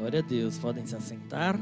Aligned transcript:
Glória 0.00 0.20
a 0.20 0.22
Deus. 0.22 0.56
Podem 0.56 0.86
se 0.86 0.96
assentar. 0.96 1.60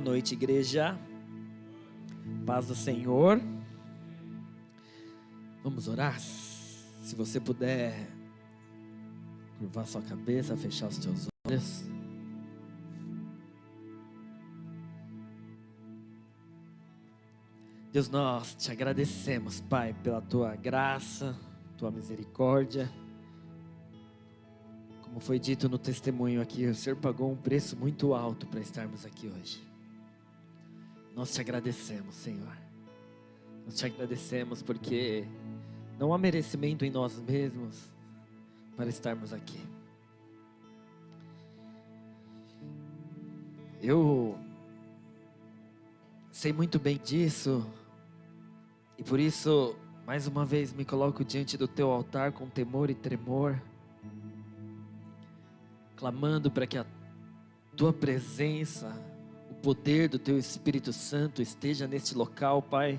Boa 0.00 0.12
noite, 0.12 0.32
igreja. 0.32 0.98
Paz 2.46 2.68
do 2.68 2.74
Senhor. 2.74 3.38
Vamos 5.62 5.88
orar? 5.88 6.18
Se 6.18 7.14
você 7.14 7.38
puder 7.38 8.08
curvar 9.58 9.86
sua 9.86 10.00
cabeça, 10.00 10.56
fechar 10.56 10.88
os 10.88 10.96
teus 10.96 11.28
olhos. 11.46 11.84
Deus, 17.92 18.08
nós 18.08 18.54
te 18.54 18.72
agradecemos, 18.72 19.60
Pai, 19.60 19.94
pela 20.02 20.22
tua 20.22 20.56
graça, 20.56 21.38
tua 21.76 21.90
misericórdia. 21.90 22.90
Como 25.02 25.20
foi 25.20 25.38
dito 25.38 25.68
no 25.68 25.76
testemunho 25.76 26.40
aqui, 26.40 26.64
o 26.64 26.74
Senhor 26.74 26.96
pagou 26.96 27.30
um 27.30 27.36
preço 27.36 27.76
muito 27.76 28.14
alto 28.14 28.46
para 28.46 28.60
estarmos 28.60 29.04
aqui 29.04 29.28
hoje. 29.28 29.69
Nós 31.20 31.34
te 31.34 31.40
agradecemos, 31.42 32.14
Senhor. 32.14 32.56
Nós 33.66 33.74
te 33.74 33.84
agradecemos 33.84 34.62
porque 34.62 35.26
não 35.98 36.14
há 36.14 36.16
merecimento 36.16 36.82
em 36.82 36.90
nós 36.90 37.18
mesmos 37.18 37.92
para 38.74 38.88
estarmos 38.88 39.30
aqui. 39.30 39.60
Eu 43.82 44.38
sei 46.32 46.54
muito 46.54 46.78
bem 46.78 46.96
disso 46.96 47.70
e 48.96 49.04
por 49.04 49.20
isso, 49.20 49.76
mais 50.06 50.26
uma 50.26 50.46
vez, 50.46 50.72
me 50.72 50.86
coloco 50.86 51.22
diante 51.22 51.58
do 51.58 51.68
teu 51.68 51.90
altar 51.90 52.32
com 52.32 52.48
temor 52.48 52.88
e 52.88 52.94
tremor, 52.94 53.60
clamando 55.96 56.50
para 56.50 56.66
que 56.66 56.78
a 56.78 56.86
tua 57.76 57.92
presença, 57.92 59.09
poder 59.60 60.08
do 60.08 60.18
teu 60.18 60.38
Espírito 60.38 60.92
Santo 60.92 61.42
esteja 61.42 61.86
neste 61.86 62.16
local, 62.16 62.62
Pai. 62.62 62.98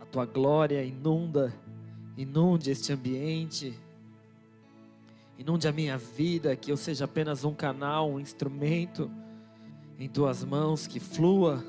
A 0.00 0.06
tua 0.06 0.24
glória 0.24 0.82
inunda, 0.82 1.54
inunde 2.16 2.70
este 2.70 2.92
ambiente, 2.92 3.78
inunde 5.38 5.68
a 5.68 5.72
minha 5.72 5.98
vida, 5.98 6.56
que 6.56 6.72
eu 6.72 6.76
seja 6.76 7.04
apenas 7.04 7.44
um 7.44 7.54
canal, 7.54 8.10
um 8.10 8.18
instrumento 8.18 9.10
em 9.98 10.08
tuas 10.08 10.42
mãos, 10.42 10.86
que 10.86 10.98
flua 10.98 11.62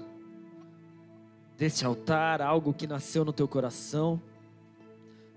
deste 1.57 1.85
altar, 1.85 2.41
algo 2.41 2.73
que 2.73 2.87
nasceu 2.87 3.25
no 3.25 3.33
teu 3.33 3.47
coração. 3.47 4.21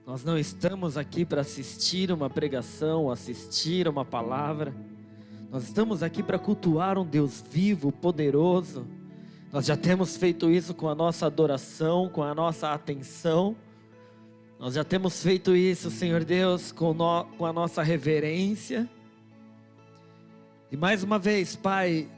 Nós 0.06 0.22
não 0.22 0.38
estamos 0.38 0.96
aqui 0.96 1.24
para 1.24 1.40
assistir 1.40 2.12
uma 2.12 2.30
pregação, 2.30 3.10
assistir 3.10 3.88
uma 3.88 4.04
palavra. 4.04 4.72
Nós 5.54 5.62
estamos 5.62 6.02
aqui 6.02 6.20
para 6.20 6.36
cultuar 6.36 6.98
um 6.98 7.06
Deus 7.06 7.40
vivo, 7.48 7.92
poderoso. 7.92 8.88
Nós 9.52 9.64
já 9.66 9.76
temos 9.76 10.16
feito 10.16 10.50
isso 10.50 10.74
com 10.74 10.88
a 10.88 10.96
nossa 10.96 11.26
adoração, 11.26 12.08
com 12.08 12.24
a 12.24 12.34
nossa 12.34 12.72
atenção. 12.72 13.56
Nós 14.58 14.74
já 14.74 14.82
temos 14.82 15.22
feito 15.22 15.54
isso, 15.54 15.92
Senhor 15.92 16.24
Deus, 16.24 16.72
com, 16.72 16.92
no, 16.92 17.24
com 17.38 17.46
a 17.46 17.52
nossa 17.52 17.84
reverência. 17.84 18.90
E 20.72 20.76
mais 20.76 21.04
uma 21.04 21.20
vez, 21.20 21.54
Pai, 21.54 22.08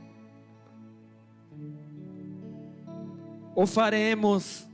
ou 3.54 3.66
faremos 3.66 4.66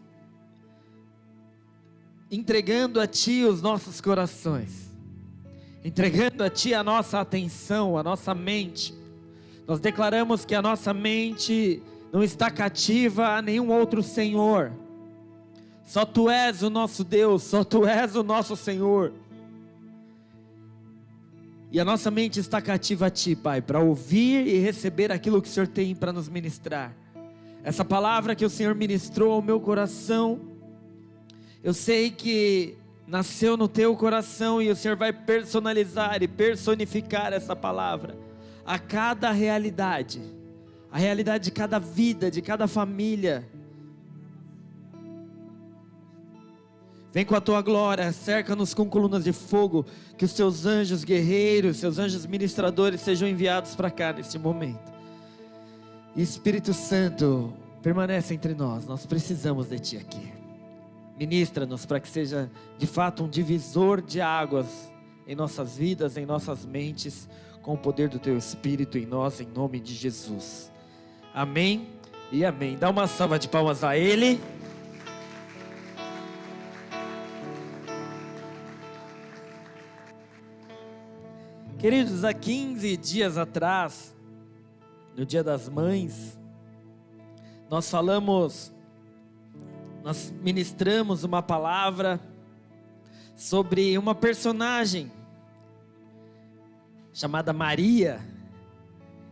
entregando 2.31 3.01
a 3.01 3.09
Ti 3.09 3.43
os 3.43 3.61
nossos 3.61 4.01
corações, 4.01 4.92
entregando 5.85 6.45
a 6.45 6.51
Ti 6.51 6.75
a 6.75 6.83
nossa 6.83 7.21
atenção, 7.21 7.97
a 7.99 8.03
nossa 8.03 8.35
mente. 8.35 8.95
Nós 9.67 9.81
declaramos 9.81 10.45
que 10.45 10.55
a 10.55 10.63
nossa 10.63 10.93
mente 10.93 11.83
não 12.13 12.23
está 12.23 12.51
cativa 12.51 13.37
a 13.37 13.43
nenhum 13.43 13.71
outro 13.71 14.03
Senhor. 14.03 14.73
Só 15.85 16.05
Tu 16.05 16.31
és 16.31 16.63
o 16.63 16.71
nosso 16.71 17.03
Deus, 17.05 17.43
só 17.43 17.65
Tu 17.65 17.87
és 17.87 18.15
o 18.15 18.23
nosso 18.23 18.57
Senhor. 18.57 19.13
E 21.71 21.81
a 21.81 21.85
nossa 21.85 22.11
mente 22.11 22.39
está 22.39 22.61
cativa 22.61 23.07
a 23.07 23.11
Ti, 23.11 23.35
Pai, 23.35 23.63
para 23.63 23.81
ouvir 23.81 24.47
e 24.47 24.59
receber 24.59 25.11
aquilo 25.11 25.41
que 25.41 25.49
o 25.49 25.51
Senhor 25.51 25.67
tem 25.67 25.95
para 25.95 26.13
nos 26.13 26.29
ministrar. 26.29 26.95
Essa 27.65 27.85
palavra 27.85 28.35
que 28.35 28.45
o 28.45 28.51
Senhor 28.51 28.75
ministrou 28.75 29.33
ao 29.33 29.41
meu 29.41 29.59
coração, 29.59 30.39
eu 31.65 31.73
sei 31.73 32.11
que 32.11 32.77
nasceu 33.07 33.57
no 33.57 33.69
teu 33.69 33.97
coração 33.97 34.61
e 34.63 34.71
o 34.71 34.77
Senhor 34.77 34.97
vai 34.97 35.13
personalizar 35.13 36.23
e 36.23 36.29
personificar 36.29 37.33
essa 37.33 37.55
palavra 37.55 38.17
a 38.65 38.79
cada 38.79 39.31
realidade, 39.33 40.21
a 40.91 40.99
realidade 40.99 41.45
de 41.45 41.51
cada 41.51 41.79
vida, 41.79 42.31
de 42.31 42.41
cada 42.41 42.69
família. 42.69 43.49
Vem 47.13 47.25
com 47.27 47.35
a 47.35 47.41
tua 47.41 47.61
glória, 47.61 48.11
cerca-nos 48.13 48.73
com 48.73 48.89
colunas 48.89 49.25
de 49.25 49.33
fogo, 49.33 49.85
que 50.17 50.25
os 50.25 50.33
teus 50.33 50.65
anjos 50.65 51.05
guerreiros, 51.05 51.77
seus 51.77 51.99
anjos 51.99 52.25
ministradores 52.25 53.03
sejam 53.03 53.29
enviados 53.29 53.75
para 53.75 53.91
cá 53.91 54.13
neste 54.13 54.39
momento. 54.39 54.93
Espírito 56.17 56.73
Santo, 56.73 57.53
permanece 57.83 58.33
entre 58.33 58.55
nós, 58.55 58.87
nós 58.87 59.05
precisamos 59.05 59.69
de 59.69 59.79
Ti 59.79 59.97
aqui. 59.99 60.42
Ministra-nos 61.17 61.85
para 61.85 62.01
que 62.01 62.09
seja 62.09 62.51
de 62.79 62.87
fato 62.87 63.25
um 63.25 63.29
divisor 63.29 64.01
de 64.01 64.21
águas 64.21 64.93
em 65.27 65.35
nossas 65.35 65.77
vidas, 65.77 66.17
em 66.17 66.27
nossas 66.27 66.65
mentes, 66.65 67.29
com 67.63 67.75
o 67.75 67.79
poder 67.79 68.09
do 68.09 68.19
Teu 68.19 68.37
Espírito 68.37 68.99
em 68.99 69.07
nós, 69.07 69.41
em 69.41 69.47
nome 69.47 69.79
de 69.79 69.95
Jesus. 69.95 70.73
Amém 71.33 71.89
e 72.31 72.45
amém. 72.45 72.77
Dá 72.77 72.91
uma 72.91 73.07
salva 73.07 73.39
de 73.39 73.49
palmas 73.49 73.85
a 73.85 73.97
Ele. 73.97 74.41
Queridos, 81.79 82.25
há 82.25 82.33
15 82.33 82.97
dias 82.97 83.37
atrás, 83.37 84.17
no 85.17 85.27
Dia 85.27 85.43
das 85.43 85.69
Mães, 85.69 86.39
nós 87.69 87.91
falamos, 87.91 88.73
nós 90.03 90.33
ministramos 90.43 91.25
uma 91.25 91.43
palavra 91.43 92.21
sobre 93.35 93.97
uma 93.97 94.15
personagem 94.15 95.11
chamada 97.13 97.53
Maria, 97.53 98.21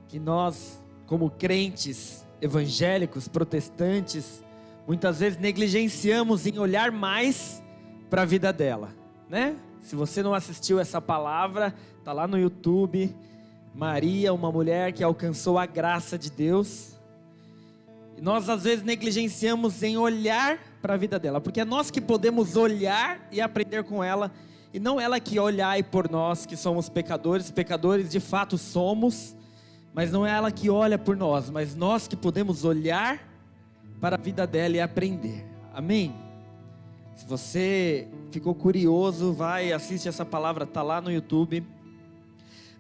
que 0.09 0.19
nós, 0.19 0.83
como 1.07 1.31
crentes 1.31 2.27
evangélicos, 2.41 3.27
protestantes, 3.27 4.45
muitas 4.87 5.21
vezes 5.21 5.39
negligenciamos 5.39 6.47
em 6.47 6.59
olhar 6.59 6.91
mais 6.91 7.63
para 8.09 8.23
a 8.23 8.25
vida 8.25 8.53
dela, 8.53 8.91
né? 9.29 9.57
Se 9.81 9.97
você 9.97 10.23
não 10.23 10.35
assistiu 10.35 10.79
essa 10.79 11.01
palavra, 11.01 11.75
tá 12.05 12.13
lá 12.13 12.29
no 12.29 12.39
YouTube 12.39 13.15
Maria, 13.75 14.35
uma 14.35 14.51
mulher 14.51 14.93
que 14.93 15.03
alcançou 15.03 15.59
a 15.59 15.65
graça 15.65 16.19
de 16.19 16.31
Deus. 16.31 17.00
Nós 18.21 18.51
às 18.51 18.65
vezes 18.65 18.85
negligenciamos 18.85 19.83
em 19.83 19.97
olhar 19.97 20.59
para 20.83 20.93
a 20.93 20.97
vida 20.97 21.19
dela, 21.19 21.41
porque 21.41 21.61
é 21.61 21.65
nós 21.65 21.91
que 21.91 22.03
podemos 22.03 22.55
olhar 22.55 23.27
e 23.33 23.41
aprender 23.41 23.83
com 23.83 24.05
ela, 24.05 24.31
e 24.75 24.79
não 24.79 25.01
ela 25.01 25.19
que 25.19 25.39
olhar 25.41 25.83
por 25.85 26.11
nós 26.11 26.45
que 26.45 26.55
somos 26.55 26.91
pecadores, 26.91 27.51
pecadores 27.51 28.11
de 28.11 28.21
fato 28.21 28.59
somos, 28.59 29.35
mas 29.95 30.13
não 30.13 30.27
é 30.27 30.31
ela 30.33 30.53
que 30.53 30.69
olha 30.69 30.99
por 30.99 31.17
nós, 31.17 31.49
mas 31.49 31.75
nós 31.75 32.07
que 32.07 32.15
podemos 32.15 32.63
olhar 32.63 33.27
para 34.01 34.17
a 34.17 34.19
vida 34.21 34.47
dela 34.47 34.77
e 34.77 34.81
aprender. 34.81 35.47
Amém? 35.73 36.15
Se 37.17 37.25
você 37.27 38.07
ficou 38.31 38.55
curioso, 38.55 39.33
vai, 39.33 39.73
assiste 39.73 40.09
essa 40.09 40.27
palavra, 40.27 40.67
tá 40.67 40.83
lá 40.83 41.01
no 41.01 41.11
YouTube. 41.11 41.67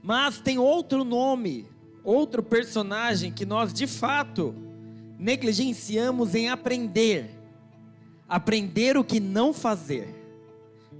Mas 0.02 0.38
tem 0.38 0.58
outro 0.58 1.02
nome, 1.02 1.66
outro 2.04 2.42
personagem 2.42 3.32
que 3.32 3.46
nós 3.46 3.72
de 3.72 3.86
fato 3.86 4.54
negligenciamos 5.20 6.34
em 6.34 6.48
aprender. 6.48 7.30
Aprender 8.26 8.96
o 8.96 9.04
que 9.04 9.20
não 9.20 9.52
fazer. 9.52 10.08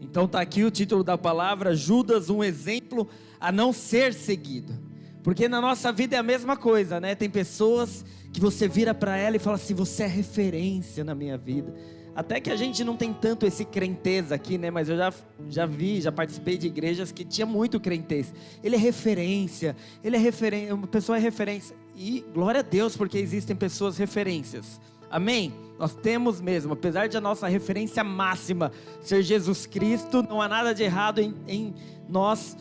Então 0.00 0.28
tá 0.28 0.40
aqui 0.40 0.62
o 0.62 0.70
título 0.70 1.02
da 1.02 1.16
palavra, 1.16 1.74
Judas, 1.74 2.28
um 2.28 2.44
exemplo 2.44 3.08
a 3.40 3.50
não 3.50 3.72
ser 3.72 4.12
seguido. 4.12 4.78
Porque 5.22 5.48
na 5.48 5.60
nossa 5.60 5.90
vida 5.90 6.16
é 6.16 6.18
a 6.18 6.22
mesma 6.22 6.56
coisa, 6.56 7.00
né? 7.00 7.14
Tem 7.14 7.30
pessoas 7.30 8.04
que 8.32 8.40
você 8.40 8.68
vira 8.68 8.94
para 8.94 9.16
ela 9.16 9.36
e 9.36 9.38
fala 9.38 9.56
assim: 9.56 9.74
"Você 9.74 10.02
é 10.04 10.06
referência 10.06 11.02
na 11.02 11.14
minha 11.14 11.36
vida". 11.36 11.74
Até 12.14 12.40
que 12.40 12.50
a 12.50 12.56
gente 12.56 12.82
não 12.82 12.96
tem 12.96 13.14
tanto 13.14 13.46
esse 13.46 13.64
crenteza 13.64 14.34
aqui, 14.34 14.58
né? 14.58 14.70
Mas 14.70 14.88
eu 14.88 14.96
já, 14.96 15.12
já 15.48 15.64
vi, 15.64 16.00
já 16.00 16.10
participei 16.10 16.58
de 16.58 16.66
igrejas 16.66 17.12
que 17.12 17.24
tinha 17.24 17.46
muito 17.46 17.78
crentez. 17.78 18.32
Ele 18.62 18.76
é 18.76 18.78
referência, 18.78 19.76
ele 20.02 20.16
é 20.16 20.18
referência, 20.18 20.74
uma 20.74 20.86
pessoa 20.86 21.16
é 21.16 21.20
referência. 21.20 21.76
E 22.02 22.24
glória 22.32 22.60
a 22.60 22.62
Deus, 22.62 22.96
porque 22.96 23.18
existem 23.18 23.54
pessoas 23.54 23.98
referências. 23.98 24.80
Amém? 25.10 25.52
Nós 25.78 25.94
temos 25.94 26.40
mesmo, 26.40 26.72
apesar 26.72 27.10
de 27.10 27.16
a 27.18 27.20
nossa 27.20 27.46
referência 27.46 28.02
máxima 28.02 28.72
ser 29.02 29.22
Jesus 29.22 29.66
Cristo, 29.66 30.22
não 30.22 30.40
há 30.40 30.48
nada 30.48 30.72
de 30.72 30.82
errado 30.82 31.18
em, 31.20 31.34
em 31.46 31.74
nós 32.08 32.56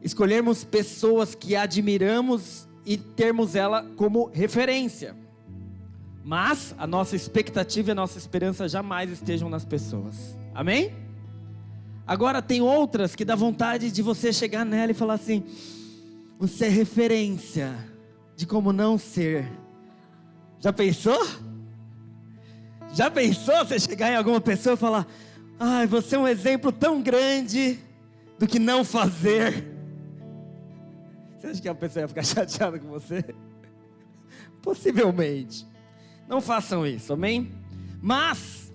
escolhermos 0.00 0.62
pessoas 0.62 1.34
que 1.34 1.56
admiramos 1.56 2.68
e 2.86 2.96
termos 2.96 3.56
ela 3.56 3.82
como 3.96 4.30
referência. 4.32 5.16
Mas 6.22 6.72
a 6.78 6.86
nossa 6.86 7.16
expectativa 7.16 7.90
e 7.90 7.92
a 7.92 7.96
nossa 7.96 8.16
esperança 8.16 8.68
jamais 8.68 9.10
estejam 9.10 9.50
nas 9.50 9.64
pessoas. 9.64 10.38
Amém? 10.54 10.94
Agora 12.06 12.40
tem 12.40 12.60
outras 12.60 13.16
que 13.16 13.24
dá 13.24 13.34
vontade 13.34 13.90
de 13.90 14.02
você 14.02 14.32
chegar 14.32 14.64
nela 14.64 14.92
e 14.92 14.94
falar 14.94 15.14
assim: 15.14 15.42
você 16.38 16.66
é 16.66 16.68
referência 16.68 17.87
de 18.38 18.46
como 18.46 18.72
não 18.72 18.96
ser. 18.96 19.50
Já 20.60 20.72
pensou? 20.72 21.18
Já 22.94 23.10
pensou 23.10 23.64
você 23.64 23.80
chegar 23.80 24.12
em 24.12 24.16
alguma 24.16 24.40
pessoa 24.40 24.74
e 24.74 24.76
falar: 24.76 25.08
ai, 25.58 25.88
você 25.88 26.14
é 26.14 26.18
um 26.20 26.28
exemplo 26.28 26.70
tão 26.70 27.02
grande 27.02 27.80
do 28.38 28.46
que 28.46 28.60
não 28.60 28.84
fazer? 28.84 29.66
Você 31.36 31.48
acha 31.48 31.60
que 31.60 31.68
a 31.68 31.74
pessoa 31.74 32.04
ia 32.04 32.08
ficar 32.08 32.22
chateada 32.22 32.78
com 32.78 32.86
você? 32.86 33.24
Possivelmente. 34.62 35.66
Não 36.28 36.40
façam 36.40 36.86
isso, 36.86 37.12
amém? 37.12 37.50
Mas, 38.00 38.72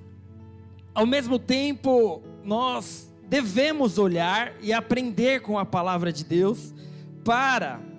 ao 0.93 1.05
mesmo 1.05 1.39
tempo, 1.39 2.21
nós 2.43 3.09
devemos 3.29 3.97
olhar 3.97 4.53
e 4.61 4.73
aprender 4.73 5.41
com 5.41 5.57
a 5.57 5.63
palavra 5.63 6.11
de 6.11 6.25
Deus 6.25 6.73
para 7.23 7.92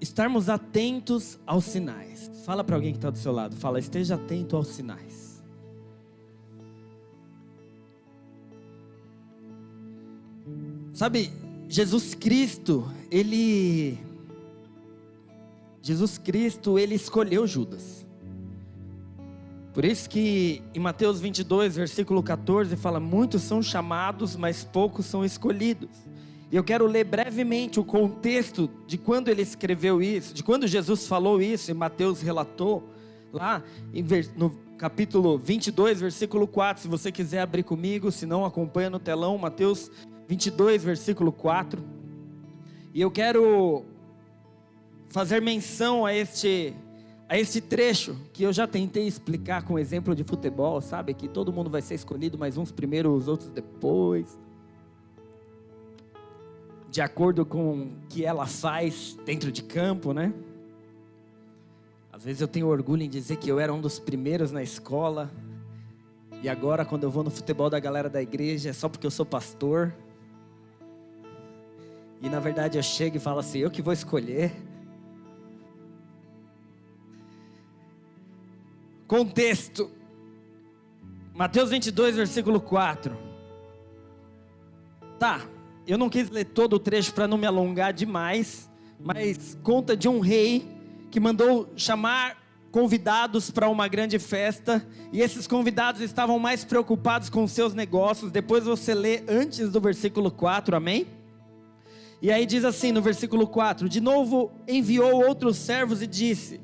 estarmos 0.00 0.48
atentos 0.48 1.38
aos 1.46 1.64
sinais. 1.64 2.30
Fala 2.44 2.64
para 2.64 2.76
alguém 2.76 2.92
que 2.92 2.98
está 2.98 3.10
do 3.10 3.18
seu 3.18 3.32
lado, 3.32 3.54
fala, 3.56 3.78
esteja 3.78 4.14
atento 4.14 4.56
aos 4.56 4.68
sinais. 4.68 5.42
Sabe, 10.92 11.32
Jesus 11.68 12.14
Cristo, 12.14 12.90
ele 13.10 13.98
Jesus 15.82 16.18
Cristo, 16.18 16.78
ele 16.78 16.94
escolheu 16.94 17.46
Judas. 17.46 18.06
Por 19.72 19.84
isso 19.84 20.10
que 20.10 20.62
em 20.74 20.80
Mateus 20.80 21.20
22, 21.20 21.76
versículo 21.76 22.22
14, 22.22 22.76
fala: 22.76 23.00
Muitos 23.00 23.42
são 23.42 23.62
chamados, 23.62 24.36
mas 24.36 24.64
poucos 24.64 25.06
são 25.06 25.24
escolhidos. 25.24 25.90
E 26.50 26.56
eu 26.56 26.64
quero 26.64 26.84
ler 26.86 27.04
brevemente 27.04 27.78
o 27.78 27.84
contexto 27.84 28.68
de 28.86 28.98
quando 28.98 29.28
ele 29.28 29.42
escreveu 29.42 30.02
isso, 30.02 30.34
de 30.34 30.42
quando 30.42 30.66
Jesus 30.66 31.06
falou 31.06 31.40
isso 31.40 31.70
e 31.70 31.74
Mateus 31.74 32.20
relatou, 32.20 32.82
lá 33.32 33.62
no 34.36 34.50
capítulo 34.76 35.38
22, 35.38 36.00
versículo 36.00 36.48
4. 36.48 36.82
Se 36.82 36.88
você 36.88 37.12
quiser 37.12 37.42
abrir 37.42 37.62
comigo, 37.62 38.10
se 38.10 38.26
não, 38.26 38.44
acompanha 38.44 38.90
no 38.90 38.98
telão, 38.98 39.38
Mateus 39.38 39.90
22, 40.26 40.82
versículo 40.82 41.30
4. 41.30 41.80
E 42.92 43.00
eu 43.00 43.10
quero 43.10 43.84
fazer 45.08 45.40
menção 45.40 46.04
a 46.04 46.12
este 46.14 46.74
a 47.28 47.38
este 47.38 47.60
trecho 47.60 48.16
que 48.32 48.42
eu 48.42 48.52
já 48.52 48.66
tentei 48.66 49.06
explicar 49.06 49.62
com 49.62 49.78
exemplo 49.78 50.16
de 50.16 50.24
futebol, 50.24 50.80
sabe? 50.80 51.14
Que 51.14 51.28
todo 51.28 51.52
mundo 51.52 51.70
vai 51.70 51.80
ser 51.80 51.94
escolhido, 51.94 52.36
mas 52.36 52.56
uns 52.56 52.72
primeiro, 52.72 53.14
os 53.14 53.28
outros 53.28 53.50
depois. 53.50 54.36
De 56.90 57.00
acordo 57.00 57.46
com 57.46 57.82
o 57.82 57.92
que 58.08 58.24
ela 58.24 58.46
faz 58.46 59.16
dentro 59.24 59.52
de 59.52 59.62
campo, 59.62 60.12
né? 60.12 60.34
Às 62.12 62.24
vezes 62.24 62.40
eu 62.40 62.48
tenho 62.48 62.66
orgulho 62.66 63.02
em 63.02 63.08
dizer 63.08 63.36
que 63.36 63.48
eu 63.48 63.60
era 63.60 63.72
um 63.72 63.80
dos 63.80 63.98
primeiros 63.98 64.50
na 64.50 64.62
escola. 64.62 65.30
E 66.42 66.48
agora, 66.48 66.84
quando 66.84 67.04
eu 67.04 67.10
vou 67.10 67.22
no 67.22 67.30
futebol 67.30 67.70
da 67.70 67.78
galera 67.78 68.10
da 68.10 68.20
igreja, 68.20 68.70
é 68.70 68.72
só 68.72 68.88
porque 68.88 69.06
eu 69.06 69.10
sou 69.10 69.24
pastor. 69.24 69.94
E 72.20 72.28
na 72.28 72.40
verdade 72.40 72.76
eu 72.76 72.82
chego 72.82 73.16
e 73.16 73.20
falo 73.20 73.38
assim: 73.38 73.60
eu 73.60 73.70
que 73.70 73.80
vou 73.80 73.92
escolher. 73.92 74.52
Contexto. 79.06 79.90
Mateus 81.34 81.70
22, 81.70 82.16
versículo 82.16 82.60
4. 82.60 83.16
Tá, 85.18 85.46
eu 85.90 85.98
não 85.98 86.08
quis 86.08 86.30
ler 86.30 86.44
todo 86.44 86.74
o 86.74 86.78
trecho 86.78 87.12
para 87.12 87.26
não 87.26 87.36
me 87.36 87.46
alongar 87.46 87.92
demais, 87.92 88.70
mas 88.98 89.58
conta 89.62 89.96
de 89.96 90.08
um 90.08 90.20
rei 90.20 90.68
que 91.10 91.18
mandou 91.18 91.72
chamar 91.74 92.38
convidados 92.70 93.50
para 93.50 93.68
uma 93.68 93.88
grande 93.88 94.18
festa, 94.18 94.86
e 95.12 95.20
esses 95.20 95.46
convidados 95.46 96.00
estavam 96.00 96.38
mais 96.38 96.64
preocupados 96.64 97.28
com 97.28 97.46
seus 97.48 97.74
negócios. 97.74 98.30
Depois 98.30 98.64
você 98.64 98.94
lê 98.94 99.24
antes 99.28 99.70
do 99.70 99.80
versículo 99.80 100.30
4, 100.30 100.76
amém? 100.76 101.08
E 102.22 102.30
aí 102.30 102.46
diz 102.46 102.64
assim 102.64 102.92
no 102.92 103.02
versículo 103.02 103.46
4: 103.48 103.88
De 103.88 104.00
novo 104.00 104.52
enviou 104.68 105.26
outros 105.26 105.56
servos 105.56 106.00
e 106.00 106.06
disse: 106.06 106.60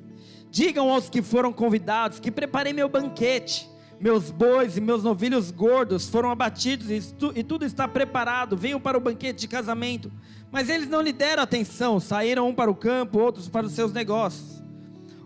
Digam 0.51 0.91
aos 0.91 1.09
que 1.09 1.23
foram 1.23 1.53
convidados 1.53 2.21
que 2.21 2.31
preparei 2.31 2.73
meu 2.73 2.89
banquete. 2.89 3.69
Meus 3.99 4.31
bois 4.31 4.77
e 4.77 4.81
meus 4.81 5.03
novilhos 5.03 5.51
gordos 5.51 6.09
foram 6.09 6.31
abatidos 6.31 6.91
e, 6.91 7.15
tu, 7.15 7.33
e 7.35 7.43
tudo 7.43 7.65
está 7.65 7.89
preparado. 7.89 8.57
Venham 8.57 8.81
para 8.81 8.99
o 8.99 9.01
banquete 9.01 9.41
de 9.41 9.49
casamento. 9.49 10.13
Mas 10.51 10.69
eles 10.69 10.89
não 10.89 11.01
lhe 11.01 11.13
deram 11.13 11.43
atenção. 11.43 11.99
Saíram 11.99 12.49
um 12.49 12.55
para 12.55 12.71
o 12.71 12.75
campo, 12.75 13.19
outros 13.19 13.49
para 13.49 13.67
os 13.67 13.73
seus 13.73 13.93
negócios. 13.93 14.63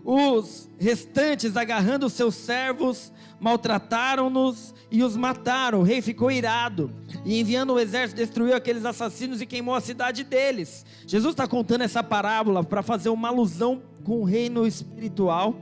Os 0.03 0.69
restantes, 0.79 1.55
agarrando 1.55 2.07
os 2.07 2.13
seus 2.13 2.33
servos, 2.33 3.13
maltrataram-nos 3.39 4.73
e 4.89 5.03
os 5.03 5.15
mataram. 5.15 5.81
O 5.81 5.83
rei 5.83 6.01
ficou 6.01 6.31
irado 6.31 6.91
e, 7.23 7.39
enviando 7.39 7.73
o 7.73 7.79
exército, 7.79 8.19
destruiu 8.19 8.55
aqueles 8.55 8.85
assassinos 8.85 9.41
e 9.41 9.45
queimou 9.45 9.75
a 9.75 9.81
cidade 9.81 10.23
deles. 10.23 10.85
Jesus 11.05 11.33
está 11.33 11.47
contando 11.47 11.81
essa 11.81 12.03
parábola 12.03 12.63
para 12.63 12.81
fazer 12.81 13.09
uma 13.09 13.27
alusão 13.27 13.83
com 14.03 14.21
o 14.21 14.23
reino 14.23 14.65
espiritual, 14.65 15.55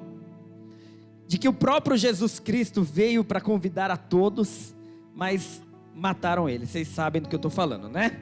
de 1.29 1.37
que 1.37 1.47
o 1.47 1.53
próprio 1.53 1.95
Jesus 1.95 2.39
Cristo 2.39 2.81
veio 2.81 3.23
para 3.23 3.39
convidar 3.39 3.91
a 3.91 3.95
todos, 3.95 4.73
mas 5.15 5.61
mataram 5.93 6.49
ele. 6.49 6.65
Vocês 6.65 6.87
sabem 6.87 7.21
do 7.21 7.29
que 7.29 7.35
eu 7.35 7.37
estou 7.37 7.51
falando, 7.51 7.87
né? 7.87 8.19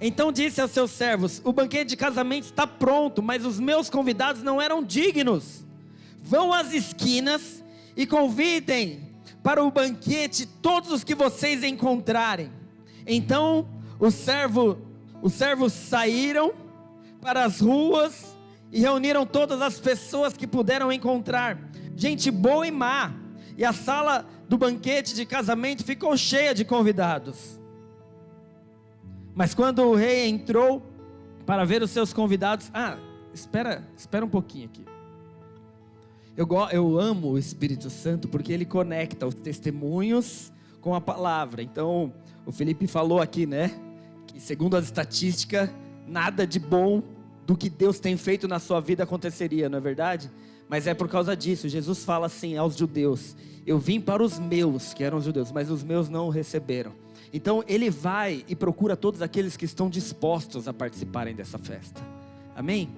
Então 0.00 0.32
disse 0.32 0.58
aos 0.58 0.70
seus 0.70 0.92
servos: 0.92 1.42
O 1.44 1.52
banquete 1.52 1.90
de 1.90 1.96
casamento 1.96 2.44
está 2.44 2.66
pronto, 2.66 3.22
mas 3.22 3.44
os 3.44 3.60
meus 3.60 3.90
convidados 3.90 4.42
não 4.42 4.62
eram 4.62 4.82
dignos. 4.82 5.62
Vão 6.22 6.54
às 6.54 6.72
esquinas 6.72 7.62
e 7.94 8.06
convidem 8.06 9.10
para 9.42 9.62
o 9.62 9.70
banquete 9.70 10.46
todos 10.46 10.90
os 10.90 11.04
que 11.04 11.14
vocês 11.14 11.62
encontrarem. 11.62 12.50
Então 13.06 13.68
o 14.00 14.10
servo, 14.10 14.78
os 15.20 15.34
servos 15.34 15.74
saíram 15.74 16.54
para 17.20 17.44
as 17.44 17.60
ruas 17.60 18.34
e 18.72 18.80
reuniram 18.80 19.26
todas 19.26 19.60
as 19.60 19.78
pessoas 19.78 20.34
que 20.34 20.46
puderam 20.46 20.90
encontrar, 20.90 21.65
gente 21.96 22.30
boa 22.30 22.66
e 22.66 22.70
má, 22.70 23.14
e 23.56 23.64
a 23.64 23.72
sala 23.72 24.26
do 24.48 24.58
banquete 24.58 25.14
de 25.14 25.24
casamento 25.24 25.84
ficou 25.84 26.16
cheia 26.16 26.54
de 26.54 26.64
convidados. 26.64 27.58
Mas 29.34 29.54
quando 29.54 29.82
o 29.82 29.94
rei 29.94 30.28
entrou 30.28 30.82
para 31.44 31.64
ver 31.64 31.82
os 31.82 31.90
seus 31.90 32.12
convidados, 32.12 32.70
ah, 32.72 32.98
espera, 33.32 33.82
espera 33.96 34.24
um 34.24 34.28
pouquinho 34.28 34.66
aqui. 34.66 34.84
Eu, 36.36 36.46
eu 36.70 36.98
amo 36.98 37.32
o 37.32 37.38
Espírito 37.38 37.88
Santo 37.88 38.28
porque 38.28 38.52
ele 38.52 38.64
conecta 38.64 39.26
os 39.26 39.34
testemunhos 39.34 40.52
com 40.80 40.94
a 40.94 41.00
palavra. 41.00 41.62
Então, 41.62 42.12
o 42.44 42.52
Felipe 42.52 42.86
falou 42.86 43.20
aqui, 43.20 43.46
né? 43.46 43.70
Que 44.26 44.38
segundo 44.38 44.76
as 44.76 44.84
estatísticas, 44.84 45.70
nada 46.06 46.46
de 46.46 46.58
bom 46.58 47.02
do 47.46 47.56
que 47.56 47.70
Deus 47.70 47.98
tem 47.98 48.16
feito 48.16 48.46
na 48.46 48.58
sua 48.58 48.80
vida 48.80 49.04
aconteceria, 49.04 49.68
não 49.68 49.78
é 49.78 49.80
verdade? 49.80 50.30
Mas 50.68 50.86
é 50.86 50.94
por 50.94 51.08
causa 51.08 51.36
disso. 51.36 51.68
Jesus 51.68 52.04
fala 52.04 52.26
assim 52.26 52.56
aos 52.56 52.76
judeus: 52.76 53.36
Eu 53.66 53.78
vim 53.78 54.00
para 54.00 54.22
os 54.22 54.38
meus, 54.38 54.92
que 54.92 55.04
eram 55.04 55.20
judeus, 55.20 55.52
mas 55.52 55.70
os 55.70 55.82
meus 55.82 56.08
não 56.08 56.26
o 56.26 56.30
receberam. 56.30 56.92
Então 57.32 57.62
ele 57.66 57.90
vai 57.90 58.44
e 58.48 58.54
procura 58.54 58.96
todos 58.96 59.20
aqueles 59.22 59.56
que 59.56 59.64
estão 59.64 59.90
dispostos 59.90 60.66
a 60.68 60.72
participarem 60.72 61.34
dessa 61.34 61.58
festa. 61.58 62.00
Amém? 62.54 62.88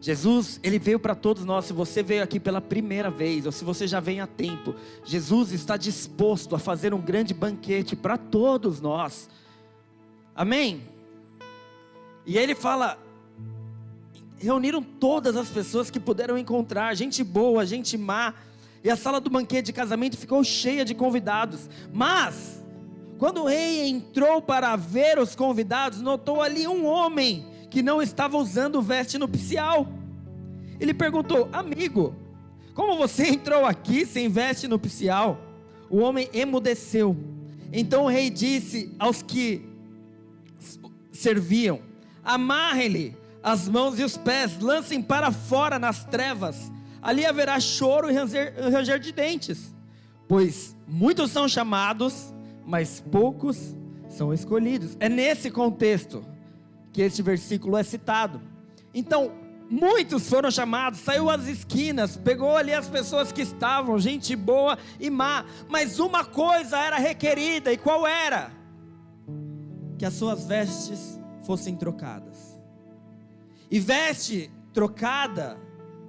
Jesus, 0.00 0.60
ele 0.62 0.78
veio 0.78 1.00
para 1.00 1.14
todos 1.14 1.44
nós. 1.44 1.64
Se 1.64 1.72
você 1.72 2.02
veio 2.02 2.22
aqui 2.22 2.38
pela 2.38 2.60
primeira 2.60 3.10
vez, 3.10 3.46
ou 3.46 3.52
se 3.52 3.64
você 3.64 3.86
já 3.86 3.98
vem 3.98 4.20
há 4.20 4.26
tempo, 4.26 4.74
Jesus 5.04 5.52
está 5.52 5.76
disposto 5.76 6.54
a 6.54 6.58
fazer 6.58 6.94
um 6.94 7.00
grande 7.00 7.34
banquete 7.34 7.96
para 7.96 8.16
todos 8.16 8.80
nós. 8.80 9.28
Amém? 10.34 10.82
E 12.24 12.38
ele 12.38 12.54
fala: 12.54 12.96
reuniram 14.38 14.82
todas 14.82 15.36
as 15.36 15.48
pessoas 15.48 15.90
que 15.90 15.98
puderam 15.98 16.38
encontrar, 16.38 16.94
gente 16.94 17.24
boa, 17.24 17.66
gente 17.66 17.98
má, 17.98 18.34
e 18.82 18.90
a 18.90 18.96
sala 18.96 19.20
do 19.20 19.28
banquete 19.28 19.66
de 19.66 19.72
casamento 19.72 20.16
ficou 20.16 20.42
cheia 20.44 20.84
de 20.84 20.94
convidados. 20.94 21.68
Mas, 21.92 22.64
quando 23.18 23.42
o 23.42 23.46
rei 23.46 23.88
entrou 23.88 24.40
para 24.40 24.76
ver 24.76 25.18
os 25.18 25.34
convidados, 25.34 26.00
notou 26.00 26.40
ali 26.40 26.66
um 26.68 26.86
homem 26.86 27.44
que 27.68 27.82
não 27.82 28.00
estava 28.00 28.36
usando 28.36 28.80
veste 28.80 29.18
nupcial. 29.18 29.88
Ele 30.78 30.94
perguntou: 30.94 31.48
Amigo, 31.52 32.14
como 32.74 32.96
você 32.96 33.26
entrou 33.34 33.66
aqui 33.66 34.06
sem 34.06 34.28
veste 34.28 34.68
nupcial? 34.68 35.40
O 35.90 35.98
homem 35.98 36.28
emudeceu. 36.32 37.16
Então 37.72 38.04
o 38.04 38.08
rei 38.08 38.30
disse 38.30 38.94
aos 38.98 39.20
que 39.22 39.68
serviam: 41.10 41.80
Amarrem-lhe 42.22 43.16
as 43.42 43.68
mãos 43.68 43.98
e 43.98 44.04
os 44.04 44.16
pés, 44.16 44.58
lancem 44.58 45.02
para 45.02 45.30
fora 45.30 45.78
nas 45.78 46.04
trevas. 46.04 46.70
Ali 47.00 47.24
haverá 47.24 47.58
choro 47.60 48.10
e 48.10 48.14
ranger, 48.14 48.54
ranger 48.70 48.98
de 48.98 49.12
dentes, 49.12 49.74
pois 50.26 50.76
muitos 50.86 51.30
são 51.30 51.48
chamados, 51.48 52.34
mas 52.66 53.00
poucos 53.00 53.76
são 54.08 54.32
escolhidos. 54.32 54.96
É 54.98 55.08
nesse 55.08 55.50
contexto 55.50 56.24
que 56.92 57.02
este 57.02 57.22
versículo 57.22 57.76
é 57.76 57.82
citado. 57.82 58.40
Então, 58.92 59.32
muitos 59.70 60.28
foram 60.28 60.50
chamados, 60.50 61.00
saiu 61.00 61.30
às 61.30 61.46
esquinas, 61.46 62.16
pegou 62.16 62.56
ali 62.56 62.72
as 62.72 62.88
pessoas 62.88 63.30
que 63.30 63.42
estavam, 63.42 63.98
gente 63.98 64.34
boa 64.34 64.78
e 64.98 65.10
má, 65.10 65.44
mas 65.68 65.98
uma 65.98 66.24
coisa 66.24 66.78
era 66.78 66.98
requerida, 66.98 67.72
e 67.72 67.76
qual 67.76 68.06
era? 68.06 68.50
Que 69.98 70.04
as 70.04 70.14
suas 70.14 70.46
vestes 70.46 71.20
fossem 71.44 71.76
trocadas. 71.76 72.47
E 73.70 73.78
veste 73.78 74.50
trocada 74.72 75.58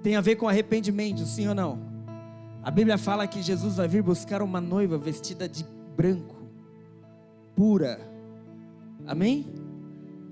tem 0.02 0.16
a 0.16 0.20
ver 0.20 0.36
com 0.36 0.48
arrependimento, 0.48 1.24
sim 1.26 1.46
ou 1.46 1.54
não? 1.54 1.78
A 2.62 2.70
Bíblia 2.70 2.98
fala 2.98 3.26
que 3.26 3.42
Jesus 3.42 3.76
vai 3.76 3.88
vir 3.88 4.02
buscar 4.02 4.42
uma 4.42 4.60
noiva 4.60 4.98
vestida 4.98 5.48
de 5.48 5.64
branco, 5.96 6.36
pura. 7.54 8.00
Amém? 9.06 9.46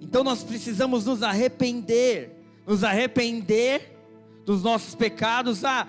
Então 0.01 0.23
nós 0.25 0.43
precisamos 0.43 1.05
nos 1.05 1.23
arrepender, 1.23 2.37
nos 2.67 2.85
arrepender 2.85 3.97
dos 4.45 4.63
nossos 4.63 4.95
pecados. 4.95 5.65
Ah, 5.65 5.87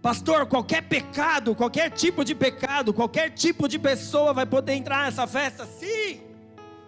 pastor, 0.00 0.46
qualquer 0.46 0.82
pecado, 0.82 1.54
qualquer 1.54 1.90
tipo 1.90 2.24
de 2.24 2.34
pecado, 2.34 2.92
qualquer 2.92 3.30
tipo 3.30 3.68
de 3.68 3.78
pessoa 3.78 4.32
vai 4.32 4.46
poder 4.46 4.74
entrar 4.74 5.04
nessa 5.04 5.26
festa? 5.26 5.66
Sim! 5.66 6.20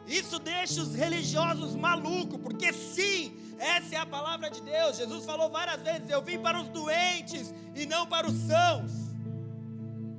Isso 0.07 0.39
deixa 0.39 0.83
os 0.83 0.95
religiosos 0.95 1.75
malucos, 1.75 2.39
porque 2.41 2.73
sim, 2.73 3.33
essa 3.64 3.94
é 3.94 3.99
a 3.99 4.06
palavra 4.06 4.50
de 4.50 4.61
Deus. 4.62 4.97
Jesus 4.97 5.25
falou 5.25 5.49
várias 5.49 5.80
vezes: 5.80 6.11
Eu 6.11 6.23
vim 6.23 6.38
para 6.38 6.61
os 6.61 6.68
doentes 6.68 7.54
e 7.75 7.87
não 7.87 8.06
para 8.06 8.26
os 8.26 8.35
sãos. 8.35 8.92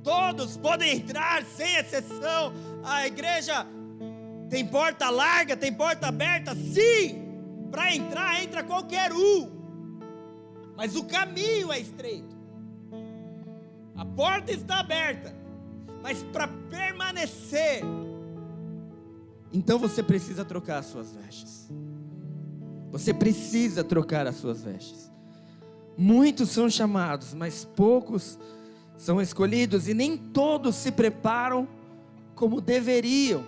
Todos 0.02 0.56
podem 0.56 0.96
entrar, 0.96 1.44
sem 1.44 1.76
exceção. 1.76 2.52
A 2.84 3.06
igreja 3.06 3.66
tem 4.50 4.66
porta 4.66 5.08
larga, 5.10 5.56
tem 5.56 5.72
porta 5.72 6.08
aberta? 6.08 6.54
Sim! 6.54 7.24
Para 7.70 7.94
entrar, 7.94 8.42
entra 8.42 8.62
qualquer 8.62 9.12
um. 9.12 9.50
Mas 10.76 10.94
o 10.96 11.04
caminho 11.04 11.72
é 11.72 11.78
estreito. 11.80 12.36
A 13.96 14.04
porta 14.04 14.52
está 14.52 14.80
aberta. 14.80 15.34
Mas 16.02 16.22
para 16.24 16.46
permanecer, 16.70 17.82
então 19.52 19.78
você 19.78 20.02
precisa 20.02 20.44
trocar 20.44 20.78
as 20.78 20.86
suas 20.86 21.12
vestes. 21.12 21.68
Você 22.98 23.12
precisa 23.12 23.84
trocar 23.84 24.26
as 24.26 24.36
suas 24.36 24.62
vestes. 24.62 25.10
Muitos 25.98 26.50
são 26.50 26.68
chamados, 26.70 27.34
mas 27.34 27.64
poucos 27.64 28.38
são 28.96 29.20
escolhidos, 29.20 29.88
e 29.88 29.94
nem 29.94 30.16
todos 30.16 30.76
se 30.76 30.90
preparam 30.90 31.68
como 32.34 32.60
deveriam. 32.60 33.44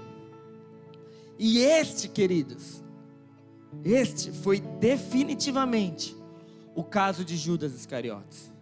E 1.38 1.58
este, 1.60 2.08
queridos, 2.08 2.82
este 3.84 4.32
foi 4.32 4.60
definitivamente 4.60 6.16
o 6.74 6.84
caso 6.84 7.24
de 7.24 7.36
Judas 7.36 7.74
Iscariotes. 7.74 8.52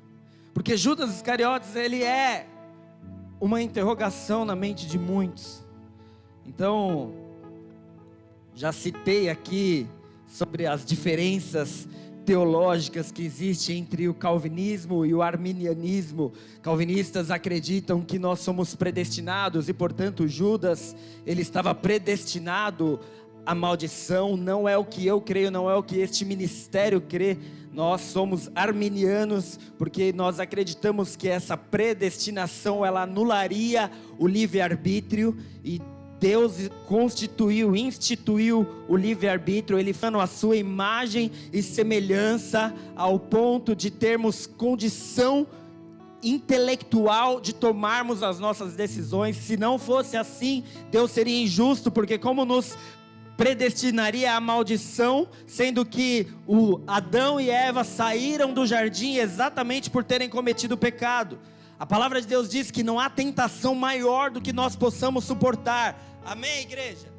Porque 0.54 0.76
Judas 0.76 1.16
Iscariotes, 1.16 1.74
ele 1.74 2.02
é 2.02 2.46
uma 3.40 3.60
interrogação 3.60 4.44
na 4.44 4.54
mente 4.54 4.86
de 4.86 4.98
muitos. 4.98 5.64
Então, 6.46 7.12
já 8.54 8.72
citei 8.72 9.28
aqui 9.28 9.86
sobre 10.26 10.66
as 10.66 10.84
diferenças 10.84 11.88
teológicas 12.26 13.12
que 13.12 13.22
existem 13.22 13.78
entre 13.78 14.08
o 14.08 14.14
calvinismo 14.14 15.06
e 15.06 15.14
o 15.14 15.22
arminianismo. 15.22 16.32
Calvinistas 16.60 17.30
acreditam 17.30 18.02
que 18.02 18.18
nós 18.18 18.40
somos 18.40 18.74
predestinados 18.74 19.68
e, 19.68 19.72
portanto, 19.72 20.26
Judas, 20.26 20.96
ele 21.24 21.40
estava 21.40 21.72
predestinado 21.72 22.98
à 23.46 23.54
maldição, 23.54 24.36
não 24.36 24.68
é 24.68 24.76
o 24.76 24.84
que 24.84 25.06
eu 25.06 25.20
creio, 25.20 25.52
não 25.52 25.70
é 25.70 25.76
o 25.76 25.84
que 25.84 25.98
este 25.98 26.24
ministério 26.24 27.00
crê. 27.00 27.38
Nós 27.72 28.00
somos 28.00 28.50
arminianos 28.56 29.60
porque 29.78 30.12
nós 30.12 30.40
acreditamos 30.40 31.14
que 31.14 31.28
essa 31.28 31.56
predestinação 31.56 32.84
ela 32.84 33.02
anularia 33.02 33.88
o 34.18 34.26
livre-arbítrio 34.26 35.36
e 35.62 35.80
Deus 36.18 36.70
constituiu, 36.86 37.76
instituiu 37.76 38.66
o 38.88 38.96
livre-arbítrio, 38.96 39.78
ele 39.78 39.92
fez 39.92 40.14
a 40.14 40.26
sua 40.26 40.56
imagem 40.56 41.30
e 41.52 41.62
semelhança 41.62 42.74
ao 42.94 43.18
ponto 43.18 43.74
de 43.74 43.90
termos 43.90 44.46
condição 44.46 45.46
intelectual 46.22 47.40
de 47.40 47.54
tomarmos 47.54 48.22
as 48.22 48.38
nossas 48.38 48.74
decisões. 48.74 49.36
Se 49.36 49.56
não 49.56 49.78
fosse 49.78 50.16
assim, 50.16 50.64
Deus 50.90 51.10
seria 51.10 51.42
injusto, 51.42 51.90
porque 51.90 52.18
como 52.18 52.44
nos 52.44 52.76
predestinaria 53.36 54.34
à 54.34 54.40
maldição, 54.40 55.28
sendo 55.46 55.84
que 55.84 56.26
o 56.46 56.80
Adão 56.86 57.38
e 57.38 57.50
Eva 57.50 57.84
saíram 57.84 58.52
do 58.52 58.66
jardim 58.66 59.16
exatamente 59.16 59.90
por 59.90 60.02
terem 60.02 60.28
cometido 60.28 60.76
pecado. 60.76 61.38
A 61.78 61.84
palavra 61.84 62.22
de 62.22 62.26
Deus 62.26 62.48
diz 62.48 62.70
que 62.70 62.82
não 62.82 62.98
há 62.98 63.10
tentação 63.10 63.74
maior 63.74 64.30
do 64.30 64.40
que 64.40 64.50
nós 64.50 64.74
possamos 64.74 65.24
suportar. 65.24 65.94
Amém, 66.24 66.62
igreja? 66.62 67.12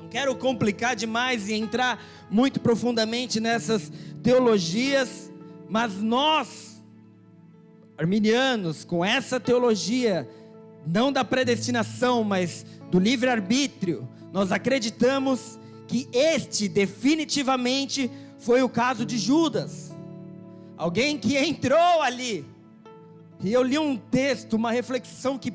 Não 0.00 0.08
quero 0.08 0.34
complicar 0.36 0.96
demais 0.96 1.46
e 1.46 1.52
entrar 1.52 2.02
muito 2.30 2.58
profundamente 2.58 3.38
nessas 3.38 3.92
teologias, 4.22 5.30
mas 5.68 6.00
nós, 6.00 6.82
arminianos, 7.98 8.86
com 8.86 9.04
essa 9.04 9.38
teologia, 9.38 10.26
não 10.86 11.12
da 11.12 11.22
predestinação, 11.22 12.24
mas 12.24 12.64
do 12.90 12.98
livre-arbítrio, 12.98 14.08
nós 14.32 14.50
acreditamos 14.50 15.58
que 15.86 16.08
este 16.10 16.68
definitivamente 16.68 18.10
foi 18.38 18.62
o 18.62 18.68
caso 18.68 19.04
de 19.04 19.18
Judas. 19.18 19.94
Alguém 20.78 21.18
que 21.18 21.36
entrou 21.36 22.00
ali 22.00 22.55
e 23.42 23.52
eu 23.52 23.62
li 23.62 23.78
um 23.78 23.96
texto, 23.96 24.54
uma 24.54 24.70
reflexão 24.70 25.38
que, 25.38 25.52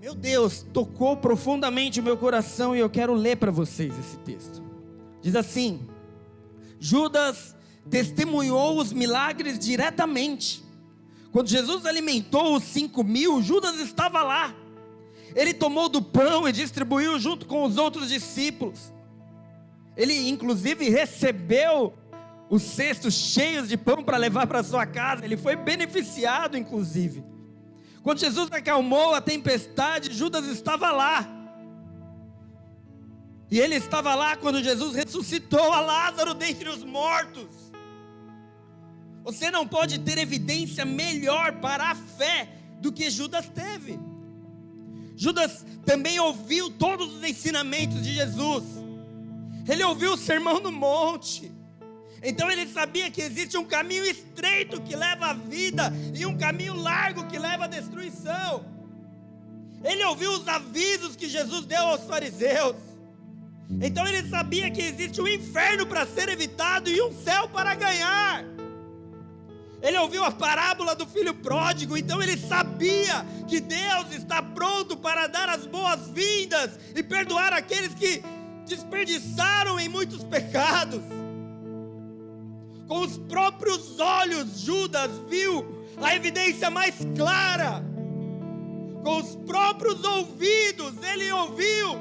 meu 0.00 0.14
Deus, 0.14 0.64
tocou 0.72 1.16
profundamente 1.16 2.00
o 2.00 2.02
meu 2.02 2.16
coração 2.16 2.74
e 2.74 2.78
eu 2.78 2.88
quero 2.88 3.14
ler 3.14 3.36
para 3.36 3.50
vocês 3.50 3.92
esse 3.98 4.16
texto. 4.18 4.62
Diz 5.20 5.34
assim: 5.34 5.86
Judas 6.78 7.56
testemunhou 7.90 8.78
os 8.78 8.92
milagres 8.92 9.58
diretamente. 9.58 10.64
Quando 11.32 11.48
Jesus 11.48 11.84
alimentou 11.84 12.56
os 12.56 12.62
cinco 12.64 13.02
mil, 13.04 13.42
Judas 13.42 13.78
estava 13.80 14.22
lá. 14.22 14.54
Ele 15.34 15.52
tomou 15.52 15.88
do 15.88 16.00
pão 16.00 16.48
e 16.48 16.52
distribuiu 16.52 17.18
junto 17.18 17.46
com 17.46 17.64
os 17.64 17.76
outros 17.76 18.08
discípulos. 18.08 18.92
Ele, 19.96 20.28
inclusive, 20.28 20.88
recebeu 20.88 21.92
os 22.50 22.62
cestos 22.62 23.14
cheios 23.14 23.68
de 23.68 23.76
pão 23.76 24.02
para 24.02 24.16
levar 24.16 24.46
para 24.46 24.62
sua 24.62 24.86
casa. 24.86 25.24
Ele 25.24 25.36
foi 25.36 25.56
beneficiado, 25.56 26.56
inclusive. 26.56 27.22
Quando 28.02 28.20
Jesus 28.20 28.50
acalmou 28.50 29.14
a 29.14 29.20
tempestade, 29.20 30.14
Judas 30.14 30.46
estava 30.46 30.90
lá. 30.90 31.28
E 33.50 33.58
ele 33.58 33.76
estava 33.76 34.14
lá 34.14 34.36
quando 34.36 34.62
Jesus 34.62 34.94
ressuscitou 34.94 35.72
a 35.72 35.80
Lázaro 35.80 36.34
dentre 36.34 36.68
os 36.68 36.84
mortos. 36.84 37.48
Você 39.24 39.50
não 39.50 39.66
pode 39.66 39.98
ter 39.98 40.18
evidência 40.18 40.84
melhor 40.84 41.60
para 41.60 41.90
a 41.90 41.94
fé 41.94 42.48
do 42.80 42.92
que 42.92 43.10
Judas 43.10 43.48
teve. 43.48 43.98
Judas 45.16 45.66
também 45.84 46.20
ouviu 46.20 46.70
todos 46.70 47.14
os 47.14 47.24
ensinamentos 47.24 48.02
de 48.02 48.14
Jesus. 48.14 48.64
Ele 49.68 49.82
ouviu 49.84 50.12
o 50.12 50.16
sermão 50.16 50.60
do 50.60 50.70
monte. 50.70 51.52
Então 52.22 52.50
ele 52.50 52.66
sabia 52.66 53.10
que 53.10 53.22
existe 53.22 53.56
um 53.56 53.64
caminho 53.64 54.04
estreito 54.04 54.80
que 54.80 54.96
leva 54.96 55.26
à 55.26 55.32
vida 55.32 55.92
e 56.14 56.26
um 56.26 56.36
caminho 56.36 56.74
largo 56.74 57.26
que 57.26 57.38
leva 57.38 57.64
à 57.64 57.68
destruição. 57.68 58.64
Ele 59.84 60.04
ouviu 60.04 60.32
os 60.32 60.46
avisos 60.48 61.14
que 61.14 61.28
Jesus 61.28 61.64
deu 61.64 61.82
aos 61.82 62.04
fariseus. 62.04 62.76
Então 63.80 64.06
ele 64.06 64.28
sabia 64.28 64.70
que 64.70 64.82
existe 64.82 65.20
um 65.20 65.28
inferno 65.28 65.86
para 65.86 66.06
ser 66.06 66.28
evitado 66.28 66.90
e 66.90 67.00
um 67.00 67.12
céu 67.22 67.48
para 67.48 67.74
ganhar. 67.74 68.44
Ele 69.80 69.96
ouviu 69.98 70.24
a 70.24 70.32
parábola 70.32 70.96
do 70.96 71.06
filho 71.06 71.32
pródigo, 71.32 71.96
então 71.96 72.20
ele 72.20 72.36
sabia 72.36 73.24
que 73.46 73.60
Deus 73.60 74.10
está 74.10 74.42
pronto 74.42 74.96
para 74.96 75.28
dar 75.28 75.48
as 75.48 75.66
boas-vindas 75.66 76.72
e 76.96 77.02
perdoar 77.02 77.52
aqueles 77.52 77.94
que 77.94 78.22
desperdiçaram 78.66 79.78
em 79.78 79.88
muitos 79.88 80.24
pecados. 80.24 81.17
Com 82.88 83.00
os 83.00 83.18
próprios 83.18 84.00
olhos, 84.00 84.60
Judas 84.60 85.10
viu 85.28 85.84
a 86.00 86.16
evidência 86.16 86.70
mais 86.70 86.94
clara. 87.14 87.84
Com 89.04 89.18
os 89.18 89.36
próprios 89.36 90.02
ouvidos, 90.02 90.94
ele 91.02 91.30
ouviu 91.30 91.92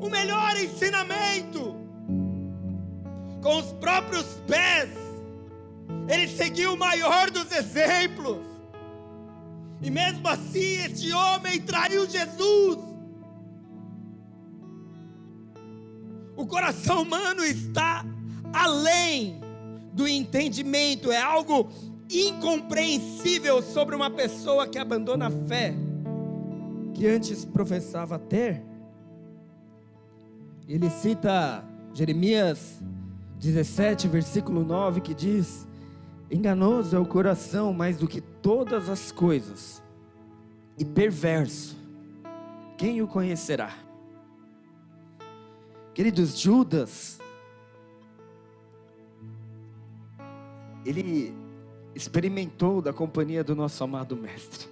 o 0.00 0.08
melhor 0.08 0.56
ensinamento. 0.56 1.76
Com 3.42 3.58
os 3.58 3.72
próprios 3.74 4.24
pés, 4.46 4.88
ele 6.08 6.26
seguiu 6.26 6.72
o 6.72 6.78
maior 6.78 7.30
dos 7.30 7.52
exemplos. 7.52 8.46
E 9.82 9.90
mesmo 9.90 10.26
assim, 10.26 10.84
este 10.86 11.12
homem 11.12 11.60
traiu 11.60 12.08
Jesus. 12.08 12.78
O 16.34 16.46
coração 16.46 17.02
humano 17.02 17.44
está 17.44 18.06
além 18.54 19.47
do 19.98 20.06
entendimento, 20.06 21.10
é 21.10 21.20
algo 21.20 21.68
incompreensível 22.08 23.60
sobre 23.60 23.96
uma 23.96 24.08
pessoa 24.08 24.64
que 24.68 24.78
abandona 24.78 25.26
a 25.26 25.30
fé 25.30 25.74
que 26.94 27.04
antes 27.08 27.44
professava 27.44 28.16
ter. 28.16 28.62
Ele 30.68 30.88
cita 30.88 31.64
Jeremias 31.92 32.80
17, 33.40 34.06
versículo 34.06 34.64
9, 34.64 35.00
que 35.00 35.14
diz: 35.14 35.66
Enganoso 36.30 36.94
é 36.94 36.98
o 36.98 37.04
coração 37.04 37.72
mais 37.72 37.98
do 37.98 38.06
que 38.06 38.20
todas 38.20 38.88
as 38.88 39.10
coisas, 39.10 39.82
e 40.78 40.84
perverso, 40.84 41.76
quem 42.76 43.02
o 43.02 43.08
conhecerá? 43.08 43.74
Queridos, 45.92 46.38
Judas 46.38 47.18
ele 50.88 51.34
experimentou 51.94 52.80
da 52.80 52.94
companhia 52.94 53.44
do 53.44 53.54
nosso 53.54 53.84
amado 53.84 54.16
Mestre. 54.16 54.66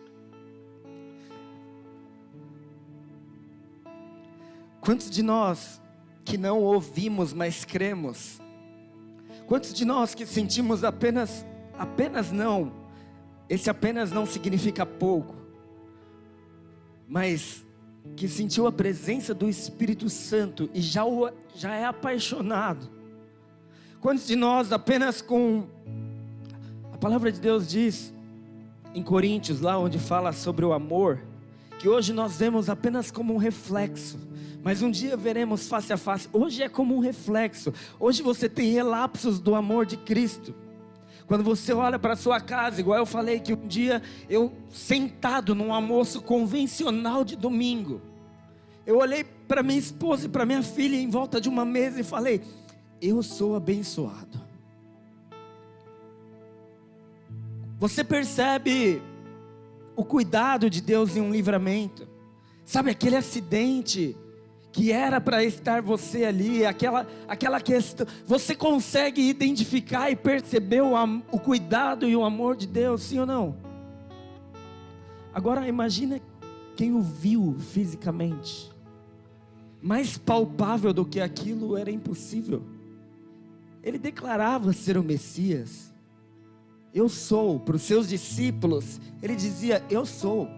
Quantos 4.80 5.10
de 5.10 5.22
nós 5.22 5.80
que 6.24 6.38
não 6.38 6.62
ouvimos, 6.62 7.34
mas 7.34 7.64
cremos? 7.64 8.40
Quantos 9.46 9.74
de 9.74 9.84
nós 9.84 10.14
que 10.14 10.24
sentimos 10.24 10.84
apenas, 10.84 11.44
apenas 11.78 12.32
não? 12.32 12.72
Esse 13.48 13.68
apenas 13.68 14.10
não 14.10 14.24
significa 14.24 14.86
pouco, 14.86 15.34
mas 17.06 17.64
que 18.16 18.26
sentiu 18.26 18.66
a 18.66 18.72
presença 18.72 19.34
do 19.34 19.48
Espírito 19.48 20.08
Santo 20.08 20.70
e 20.72 20.80
já, 20.80 21.02
já 21.54 21.74
é 21.74 21.84
apaixonado. 21.84 22.88
Quantos 24.00 24.26
de 24.26 24.34
nós 24.34 24.72
apenas 24.72 25.20
com 25.20 25.75
a 26.96 26.98
palavra 26.98 27.30
de 27.30 27.38
Deus 27.38 27.68
diz 27.68 28.10
em 28.94 29.02
Coríntios, 29.02 29.60
lá 29.60 29.78
onde 29.78 29.98
fala 29.98 30.32
sobre 30.32 30.64
o 30.64 30.72
amor, 30.72 31.20
que 31.78 31.90
hoje 31.90 32.10
nós 32.10 32.38
vemos 32.38 32.70
apenas 32.70 33.10
como 33.10 33.34
um 33.34 33.36
reflexo, 33.36 34.18
mas 34.64 34.80
um 34.80 34.90
dia 34.90 35.14
veremos 35.14 35.68
face 35.68 35.92
a 35.92 35.98
face. 35.98 36.26
Hoje 36.32 36.62
é 36.62 36.70
como 36.70 36.96
um 36.96 36.98
reflexo. 36.98 37.70
Hoje 38.00 38.22
você 38.22 38.48
tem 38.48 38.72
relapsos 38.72 39.38
do 39.38 39.54
amor 39.54 39.84
de 39.84 39.98
Cristo. 39.98 40.54
Quando 41.26 41.44
você 41.44 41.74
olha 41.74 41.98
para 41.98 42.16
sua 42.16 42.40
casa, 42.40 42.80
igual 42.80 42.98
eu 42.98 43.04
falei 43.04 43.40
que 43.40 43.52
um 43.52 43.66
dia 43.66 44.00
eu 44.26 44.50
sentado 44.70 45.54
num 45.54 45.74
almoço 45.74 46.22
convencional 46.22 47.24
de 47.24 47.36
domingo, 47.36 48.00
eu 48.86 48.96
olhei 48.96 49.22
para 49.22 49.62
minha 49.62 49.78
esposa 49.78 50.24
e 50.24 50.30
para 50.30 50.46
minha 50.46 50.62
filha 50.62 50.96
em 50.96 51.10
volta 51.10 51.42
de 51.42 51.48
uma 51.50 51.66
mesa 51.66 52.00
e 52.00 52.04
falei: 52.04 52.40
"Eu 53.02 53.22
sou 53.22 53.54
abençoado". 53.54 54.45
Você 57.78 58.02
percebe 58.02 59.02
o 59.94 60.04
cuidado 60.04 60.70
de 60.70 60.80
Deus 60.80 61.16
em 61.16 61.20
um 61.20 61.30
livramento. 61.30 62.08
Sabe 62.64 62.90
aquele 62.90 63.16
acidente 63.16 64.16
que 64.72 64.92
era 64.92 65.20
para 65.20 65.42
estar 65.42 65.80
você 65.80 66.24
ali, 66.24 66.66
aquela, 66.66 67.06
aquela 67.26 67.60
questão, 67.60 68.06
você 68.26 68.54
consegue 68.54 69.22
identificar 69.22 70.10
e 70.10 70.16
perceber 70.16 70.82
o, 70.82 70.92
o 71.32 71.38
cuidado 71.38 72.06
e 72.06 72.14
o 72.14 72.24
amor 72.24 72.56
de 72.56 72.66
Deus, 72.66 73.02
sim 73.02 73.18
ou 73.18 73.24
não? 73.24 73.56
Agora 75.32 75.66
imagine 75.66 76.22
quem 76.76 76.92
o 76.92 77.00
viu 77.00 77.56
fisicamente. 77.58 78.70
Mais 79.80 80.18
palpável 80.18 80.92
do 80.92 81.06
que 81.06 81.20
aquilo 81.20 81.76
era 81.76 81.90
impossível. 81.90 82.62
Ele 83.82 83.98
declarava 83.98 84.72
ser 84.72 84.98
o 84.98 85.02
Messias. 85.02 85.95
Eu 86.96 87.10
sou, 87.10 87.60
para 87.60 87.76
os 87.76 87.82
seus 87.82 88.08
discípulos, 88.08 88.98
ele 89.22 89.36
dizia: 89.36 89.84
Eu 89.90 90.06
sou. 90.06 90.48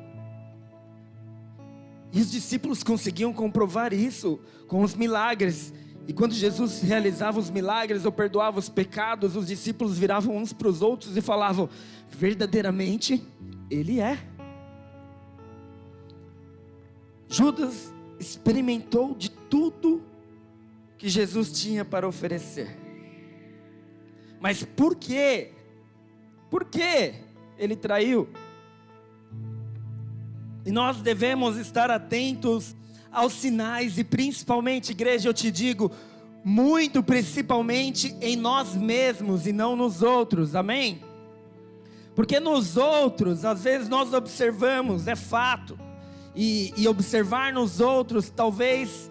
E 2.12 2.20
os 2.20 2.30
discípulos 2.30 2.84
conseguiam 2.84 3.32
comprovar 3.32 3.92
isso 3.92 4.38
com 4.68 4.82
os 4.82 4.94
milagres. 4.94 5.74
E 6.06 6.12
quando 6.12 6.32
Jesus 6.32 6.80
realizava 6.80 7.40
os 7.40 7.50
milagres 7.50 8.04
ou 8.04 8.12
perdoava 8.12 8.60
os 8.60 8.68
pecados, 8.68 9.34
os 9.34 9.48
discípulos 9.48 9.98
viravam 9.98 10.36
uns 10.36 10.52
para 10.52 10.68
os 10.68 10.80
outros 10.80 11.16
e 11.16 11.20
falavam: 11.20 11.68
verdadeiramente, 12.08 13.20
Ele 13.68 13.98
é. 13.98 14.16
Judas 17.28 17.92
experimentou 18.20 19.12
de 19.12 19.28
tudo 19.28 20.04
que 20.96 21.08
Jesus 21.08 21.50
tinha 21.50 21.84
para 21.84 22.06
oferecer. 22.06 22.78
Mas 24.40 24.62
por 24.62 24.94
quê? 24.94 25.57
Por 26.50 26.64
que 26.64 27.14
ele 27.58 27.76
traiu? 27.76 28.28
E 30.64 30.70
nós 30.70 30.98
devemos 30.98 31.56
estar 31.56 31.90
atentos 31.90 32.76
aos 33.10 33.32
sinais 33.32 33.98
e 33.98 34.04
principalmente, 34.04 34.90
igreja, 34.92 35.28
eu 35.28 35.34
te 35.34 35.50
digo, 35.50 35.90
muito 36.44 37.02
principalmente 37.02 38.14
em 38.20 38.36
nós 38.36 38.74
mesmos 38.74 39.46
e 39.46 39.52
não 39.52 39.74
nos 39.74 40.02
outros. 40.02 40.54
Amém? 40.54 41.02
Porque 42.14 42.40
nos 42.40 42.76
outros, 42.76 43.44
às 43.44 43.62
vezes 43.62 43.88
nós 43.88 44.12
observamos, 44.12 45.06
é 45.06 45.16
fato. 45.16 45.78
E, 46.34 46.72
e 46.76 46.86
observar 46.86 47.52
nos 47.52 47.80
outros 47.80 48.30
talvez 48.30 49.10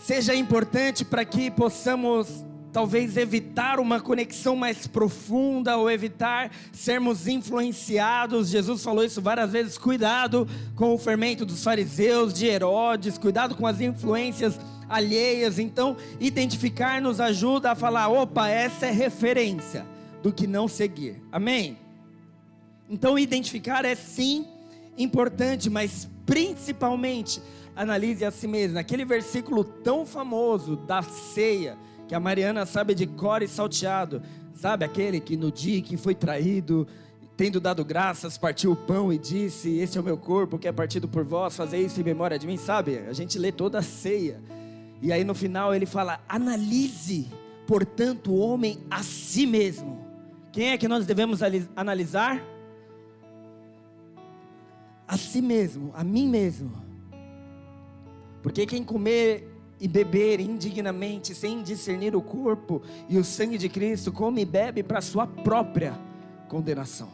seja 0.00 0.34
importante 0.34 1.04
para 1.04 1.24
que 1.24 1.50
possamos 1.50 2.44
talvez 2.72 3.16
evitar 3.16 3.80
uma 3.80 4.00
conexão 4.00 4.54
mais 4.54 4.86
profunda 4.86 5.76
ou 5.76 5.90
evitar 5.90 6.50
sermos 6.72 7.26
influenciados. 7.26 8.48
Jesus 8.48 8.82
falou 8.82 9.04
isso 9.04 9.20
várias 9.20 9.52
vezes. 9.52 9.78
Cuidado 9.78 10.46
com 10.74 10.94
o 10.94 10.98
fermento 10.98 11.44
dos 11.44 11.62
fariseus, 11.62 12.32
de 12.32 12.46
Herodes, 12.46 13.18
cuidado 13.18 13.54
com 13.54 13.66
as 13.66 13.80
influências 13.80 14.58
alheias. 14.88 15.58
Então, 15.58 15.96
identificar 16.20 17.00
nos 17.00 17.20
ajuda 17.20 17.72
a 17.72 17.74
falar: 17.74 18.08
opa, 18.08 18.48
essa 18.48 18.86
é 18.86 18.90
referência 18.90 19.86
do 20.22 20.32
que 20.32 20.46
não 20.46 20.68
seguir. 20.68 21.22
Amém? 21.30 21.78
Então, 22.88 23.18
identificar 23.18 23.84
é 23.84 23.94
sim 23.94 24.46
importante, 24.96 25.70
mas 25.70 26.08
principalmente 26.24 27.40
analise 27.76 28.24
a 28.24 28.30
si 28.30 28.48
mesmo. 28.48 28.78
Aquele 28.78 29.04
versículo 29.04 29.62
tão 29.62 30.04
famoso 30.04 30.76
da 30.76 31.02
ceia 31.02 31.78
que 32.08 32.14
a 32.14 32.20
Mariana 32.20 32.64
sabe 32.64 32.94
de 32.94 33.06
cor 33.06 33.42
e 33.42 33.46
salteado. 33.46 34.22
Sabe 34.54 34.84
aquele 34.84 35.20
que 35.20 35.36
no 35.36 35.52
dia 35.52 35.80
que 35.82 35.96
foi 35.96 36.14
traído, 36.14 36.88
tendo 37.36 37.60
dado 37.60 37.84
graças, 37.84 38.38
partiu 38.38 38.72
o 38.72 38.76
pão 38.76 39.12
e 39.12 39.18
disse: 39.18 39.78
Este 39.78 39.98
é 39.98 40.00
o 40.00 40.04
meu 40.04 40.16
corpo 40.16 40.58
que 40.58 40.66
é 40.66 40.72
partido 40.72 41.06
por 41.06 41.22
vós, 41.22 41.54
fazer 41.54 41.78
isso 41.78 42.00
em 42.00 42.04
memória 42.04 42.38
de 42.38 42.46
mim. 42.46 42.56
Sabe? 42.56 42.98
A 42.98 43.12
gente 43.12 43.38
lê 43.38 43.52
toda 43.52 43.78
a 43.78 43.82
ceia. 43.82 44.40
E 45.00 45.12
aí 45.12 45.22
no 45.22 45.34
final 45.34 45.74
ele 45.74 45.86
fala: 45.86 46.18
Analise, 46.26 47.28
portanto, 47.66 48.32
o 48.32 48.38
homem 48.38 48.78
a 48.90 49.02
si 49.02 49.46
mesmo. 49.46 50.04
Quem 50.50 50.70
é 50.70 50.78
que 50.78 50.88
nós 50.88 51.06
devemos 51.06 51.40
analisar? 51.76 52.42
A 55.06 55.16
si 55.16 55.40
mesmo, 55.40 55.92
a 55.94 56.02
mim 56.02 56.26
mesmo. 56.26 56.72
Porque 58.42 58.66
quem 58.66 58.82
comer 58.82 59.47
e 59.80 59.86
beber 59.86 60.40
indignamente, 60.40 61.34
sem 61.34 61.62
discernir 61.62 62.16
o 62.16 62.22
corpo 62.22 62.82
e 63.08 63.18
o 63.18 63.24
sangue 63.24 63.58
de 63.58 63.68
Cristo, 63.68 64.12
come 64.12 64.42
e 64.42 64.44
bebe 64.44 64.82
para 64.82 65.00
sua 65.00 65.26
própria 65.26 65.98
condenação. 66.48 67.08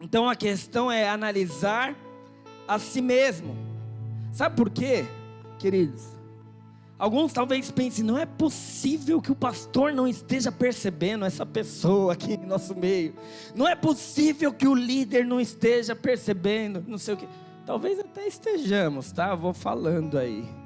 Então 0.00 0.28
a 0.28 0.34
questão 0.34 0.90
é 0.90 1.08
analisar 1.08 1.96
a 2.66 2.78
si 2.78 3.00
mesmo. 3.00 3.56
Sabe 4.32 4.56
por 4.56 4.70
quê, 4.70 5.04
queridos? 5.58 6.20
Alguns 6.98 7.32
talvez 7.32 7.70
pensem, 7.70 8.04
não 8.04 8.18
é 8.18 8.26
possível 8.26 9.22
que 9.22 9.32
o 9.32 9.34
pastor 9.34 9.90
não 9.92 10.06
esteja 10.06 10.52
percebendo 10.52 11.24
essa 11.24 11.46
pessoa 11.46 12.12
aqui 12.12 12.34
em 12.34 12.46
nosso 12.46 12.74
meio. 12.74 13.14
Não 13.54 13.66
é 13.66 13.74
possível 13.74 14.52
que 14.52 14.68
o 14.68 14.74
líder 14.74 15.24
não 15.24 15.40
esteja 15.40 15.96
percebendo, 15.96 16.84
não 16.86 16.98
sei 16.98 17.14
o 17.14 17.16
que. 17.16 17.26
Talvez 17.64 17.98
até 17.98 18.26
estejamos, 18.26 19.12
tá? 19.12 19.34
vou 19.34 19.54
falando 19.54 20.18
aí. 20.18 20.59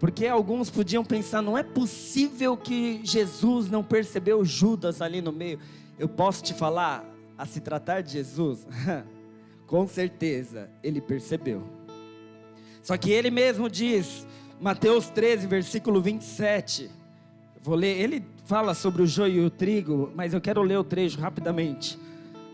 Porque 0.00 0.26
alguns 0.26 0.70
podiam 0.70 1.04
pensar, 1.04 1.42
não 1.42 1.58
é 1.58 1.62
possível 1.62 2.56
que 2.56 3.02
Jesus 3.04 3.70
não 3.70 3.84
percebeu 3.84 4.42
Judas 4.46 5.02
ali 5.02 5.20
no 5.20 5.30
meio. 5.30 5.60
Eu 5.98 6.08
posso 6.08 6.42
te 6.42 6.54
falar, 6.54 7.04
a 7.36 7.44
se 7.44 7.60
tratar 7.60 8.00
de 8.00 8.12
Jesus, 8.12 8.66
com 9.66 9.86
certeza 9.86 10.70
ele 10.82 11.02
percebeu. 11.02 11.62
Só 12.82 12.96
que 12.96 13.10
ele 13.10 13.30
mesmo 13.30 13.68
diz, 13.68 14.26
Mateus 14.58 15.10
13, 15.10 15.46
versículo 15.46 16.00
27. 16.00 16.90
Vou 17.60 17.74
ler, 17.74 18.00
ele 18.00 18.24
fala 18.46 18.72
sobre 18.72 19.02
o 19.02 19.06
joio 19.06 19.42
e 19.42 19.46
o 19.46 19.50
trigo, 19.50 20.10
mas 20.14 20.32
eu 20.32 20.40
quero 20.40 20.62
ler 20.62 20.78
o 20.78 20.84
trecho 20.84 21.20
rapidamente. 21.20 21.98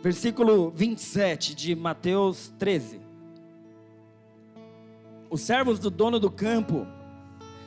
Versículo 0.02 0.70
27 0.70 1.54
de 1.54 1.76
Mateus 1.76 2.52
13. 2.58 3.00
Os 5.30 5.42
servos 5.42 5.78
do 5.78 5.90
dono 5.90 6.18
do 6.18 6.30
campo 6.30 6.95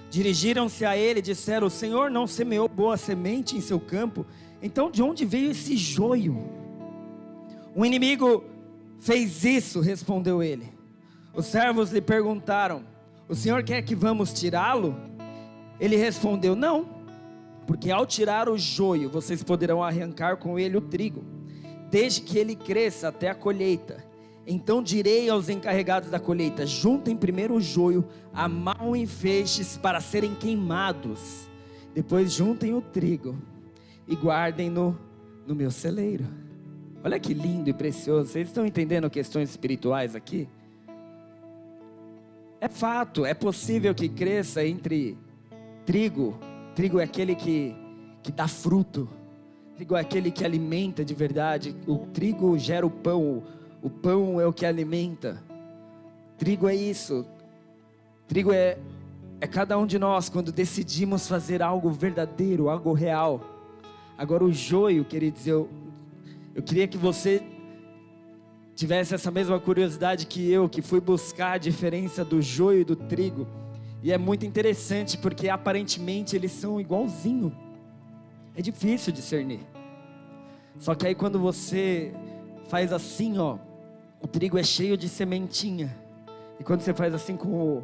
Dirigiram-se 0.09 0.85
a 0.85 0.97
ele 0.97 1.19
e 1.19 1.23
disseram: 1.23 1.67
O 1.67 1.71
Senhor 1.71 2.09
não 2.09 2.25
semeou 2.25 2.67
boa 2.67 2.97
semente 2.97 3.55
em 3.55 3.61
seu 3.61 3.79
campo, 3.79 4.25
então 4.61 4.89
de 4.89 5.03
onde 5.03 5.25
veio 5.25 5.51
esse 5.51 5.77
joio? 5.77 6.49
O 7.75 7.85
inimigo 7.85 8.43
fez 8.99 9.43
isso, 9.43 9.79
respondeu 9.79 10.41
ele. 10.41 10.73
Os 11.33 11.45
servos 11.45 11.91
lhe 11.91 12.01
perguntaram: 12.01 12.83
O 13.27 13.35
Senhor 13.35 13.63
quer 13.63 13.83
que 13.83 13.95
vamos 13.95 14.33
tirá-lo? 14.33 14.95
Ele 15.79 15.95
respondeu: 15.95 16.55
Não, 16.55 16.89
porque 17.67 17.91
ao 17.91 18.05
tirar 18.05 18.49
o 18.49 18.57
joio, 18.57 19.11
vocês 19.11 19.43
poderão 19.43 19.83
arrancar 19.83 20.37
com 20.37 20.57
ele 20.57 20.75
o 20.75 20.81
trigo, 20.81 21.23
desde 21.91 22.21
que 22.21 22.37
ele 22.37 22.55
cresça 22.55 23.09
até 23.09 23.29
a 23.29 23.35
colheita. 23.35 24.08
Então 24.51 24.81
direi 24.81 25.29
aos 25.29 25.47
encarregados 25.47 26.09
da 26.09 26.19
colheita: 26.19 26.65
juntem 26.65 27.15
primeiro 27.15 27.53
o 27.53 27.61
joio, 27.61 28.03
amarram 28.33 28.95
em 28.95 29.05
feixes 29.05 29.77
para 29.77 30.01
serem 30.01 30.33
queimados. 30.33 31.47
Depois 31.93 32.33
juntem 32.33 32.73
o 32.73 32.81
trigo 32.81 33.37
e 34.07 34.15
guardem-no 34.15 34.97
no 35.45 35.53
meu 35.53 35.69
celeiro. 35.69 36.25
Olha 37.03 37.19
que 37.19 37.31
lindo 37.31 37.69
e 37.69 37.73
precioso. 37.73 38.31
Vocês 38.31 38.47
estão 38.47 38.65
entendendo 38.65 39.07
questões 39.07 39.51
espirituais 39.51 40.15
aqui? 40.15 40.49
É 42.59 42.67
fato, 42.67 43.25
é 43.25 43.35
possível 43.35 43.93
que 43.93 44.09
cresça 44.09 44.65
entre 44.65 45.15
trigo. 45.85 46.39
Trigo 46.73 46.99
é 46.99 47.03
aquele 47.03 47.35
que, 47.35 47.75
que 48.23 48.31
dá 48.31 48.47
fruto. 48.47 49.07
Trigo 49.75 49.95
é 49.95 50.01
aquele 50.01 50.31
que 50.31 50.43
alimenta 50.43 51.05
de 51.05 51.13
verdade. 51.13 51.75
O 51.85 51.99
trigo 52.07 52.57
gera 52.57 52.85
o 52.85 52.89
pão 52.89 53.43
o 53.81 53.89
pão 53.89 54.39
é 54.39 54.45
o 54.45 54.53
que 54.53 54.65
alimenta. 54.65 55.41
Trigo 56.37 56.67
é 56.67 56.75
isso. 56.75 57.25
Trigo 58.27 58.51
é, 58.51 58.77
é 59.41 59.47
cada 59.47 59.77
um 59.77 59.85
de 59.85 59.97
nós 59.97 60.29
quando 60.29 60.51
decidimos 60.51 61.27
fazer 61.27 61.61
algo 61.61 61.89
verdadeiro, 61.89 62.69
algo 62.69 62.93
real. 62.93 63.41
Agora 64.17 64.43
o 64.43 64.51
joio, 64.51 65.05
queridos, 65.05 65.47
eu, 65.47 65.69
eu 66.53 66.61
queria 66.61 66.87
que 66.87 66.97
você 66.97 67.41
tivesse 68.75 69.13
essa 69.13 69.31
mesma 69.31 69.59
curiosidade 69.59 70.25
que 70.25 70.49
eu, 70.51 70.69
que 70.69 70.81
fui 70.81 70.99
buscar 70.99 71.53
a 71.53 71.57
diferença 71.57 72.23
do 72.23 72.41
joio 72.41 72.81
e 72.81 72.85
do 72.85 72.95
trigo. 72.95 73.47
E 74.01 74.11
é 74.11 74.17
muito 74.17 74.45
interessante 74.45 75.17
porque 75.17 75.49
aparentemente 75.49 76.35
eles 76.35 76.51
são 76.51 76.79
igualzinho. 76.79 77.53
É 78.55 78.61
difícil 78.61 79.11
discernir. 79.11 79.59
Só 80.77 80.95
que 80.95 81.07
aí 81.07 81.15
quando 81.15 81.39
você 81.39 82.13
faz 82.69 82.93
assim, 82.93 83.37
ó, 83.37 83.57
o 84.21 84.27
trigo 84.27 84.57
é 84.57 84.63
cheio 84.63 84.97
de 84.97 85.07
sementinha. 85.07 85.95
E 86.59 86.63
quando 86.63 86.81
você 86.81 86.93
faz 86.93 87.13
assim 87.13 87.37
com 87.37 87.47
o, 87.47 87.83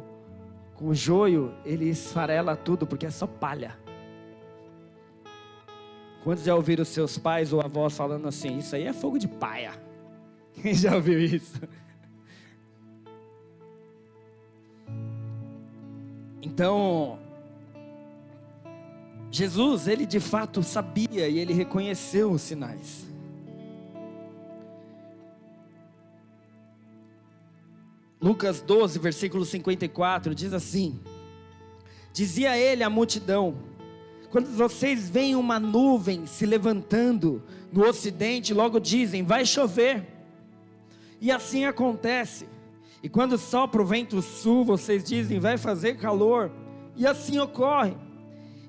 com 0.74 0.88
o 0.88 0.94
joio, 0.94 1.54
ele 1.64 1.88
esfarela 1.88 2.54
tudo, 2.54 2.86
porque 2.86 3.06
é 3.06 3.10
só 3.10 3.26
palha. 3.26 3.76
Quantos 6.22 6.44
já 6.44 6.54
ouviram 6.54 6.84
seus 6.84 7.16
pais 7.16 7.52
ou 7.52 7.60
avós 7.60 7.96
falando 7.96 8.26
assim? 8.26 8.58
Isso 8.58 8.74
aí 8.74 8.84
é 8.84 8.92
fogo 8.92 9.18
de 9.18 9.28
paia. 9.28 9.72
Quem 10.60 10.74
já 10.74 10.94
ouviu 10.94 11.20
isso? 11.20 11.60
Então, 16.42 17.18
Jesus, 19.30 19.88
ele 19.88 20.06
de 20.06 20.20
fato 20.20 20.62
sabia 20.62 21.28
e 21.28 21.38
ele 21.38 21.52
reconheceu 21.52 22.30
os 22.30 22.42
sinais. 22.42 23.06
Lucas 28.26 28.60
12, 28.60 28.98
versículo 28.98 29.44
54, 29.44 30.34
diz 30.34 30.52
assim: 30.52 30.98
Dizia 32.12 32.58
ele 32.58 32.82
à 32.82 32.90
multidão: 32.90 33.54
Quando 34.30 34.48
vocês 34.48 35.08
veem 35.08 35.36
uma 35.36 35.60
nuvem 35.60 36.26
se 36.26 36.44
levantando 36.44 37.40
no 37.72 37.86
ocidente, 37.86 38.52
logo 38.52 38.80
dizem: 38.80 39.22
Vai 39.22 39.46
chover. 39.46 40.04
E 41.20 41.30
assim 41.30 41.66
acontece. 41.66 42.48
E 43.00 43.08
quando 43.08 43.38
sopra 43.38 43.80
o 43.80 43.86
vento 43.86 44.20
sul, 44.20 44.64
vocês 44.64 45.04
dizem: 45.04 45.38
Vai 45.38 45.56
fazer 45.56 45.96
calor. 45.96 46.50
E 46.96 47.06
assim 47.06 47.38
ocorre. 47.38 47.96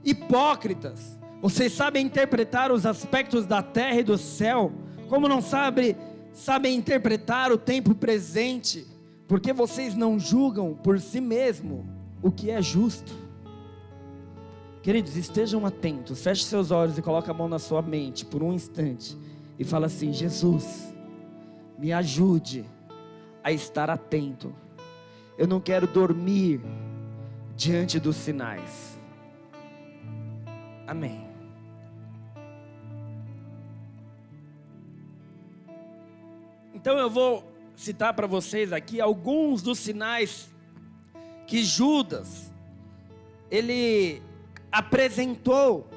Hipócritas, 0.06 1.18
vocês 1.42 1.74
sabem 1.74 2.06
interpretar 2.06 2.72
os 2.72 2.86
aspectos 2.86 3.48
da 3.48 3.64
terra 3.64 4.02
e 4.02 4.04
do 4.04 4.20
céu, 4.20 4.72
como 5.10 5.28
não 5.28 5.42
sabe, 5.42 5.98
sabem 6.32 6.76
interpretar 6.76 7.52
o 7.52 7.58
tempo 7.58 7.96
presente 7.96 8.86
porque 9.28 9.52
vocês 9.52 9.94
não 9.94 10.18
julgam 10.18 10.74
por 10.74 11.00
si 11.00 11.20
mesmo 11.20 11.86
o 12.22 12.32
que 12.32 12.50
é 12.50 12.62
justo. 12.62 13.14
Queridos, 14.82 15.18
estejam 15.18 15.66
atentos, 15.66 16.24
feche 16.24 16.46
seus 16.46 16.72
olhos 16.72 16.98
e 16.98 17.02
coloque 17.02 17.30
a 17.30 17.34
mão 17.34 17.50
na 17.50 17.60
sua 17.60 17.82
mente 17.82 18.26
por 18.26 18.42
um 18.42 18.54
instante 18.54 19.18
e 19.60 19.66
fala 19.66 19.88
assim: 19.88 20.14
Jesus, 20.14 20.94
me 21.78 21.92
ajude 21.92 22.64
a 23.44 23.52
estar 23.52 23.90
atento. 23.90 24.54
Eu 25.38 25.46
não 25.46 25.60
quero 25.60 25.86
dormir 25.86 26.62
diante 27.56 28.00
dos 28.00 28.16
sinais. 28.16 28.98
Amém. 30.88 31.28
Então 36.74 36.98
eu 36.98 37.10
vou 37.10 37.57
citar 37.78 38.14
para 38.16 38.26
vocês 38.26 38.74
aqui 38.74 39.00
alguns 39.00 39.62
dos 39.62 39.78
sinais 39.78 40.50
que 41.46 41.64
Judas 41.64 42.52
ele 43.52 44.22
apresentou. 44.72 45.88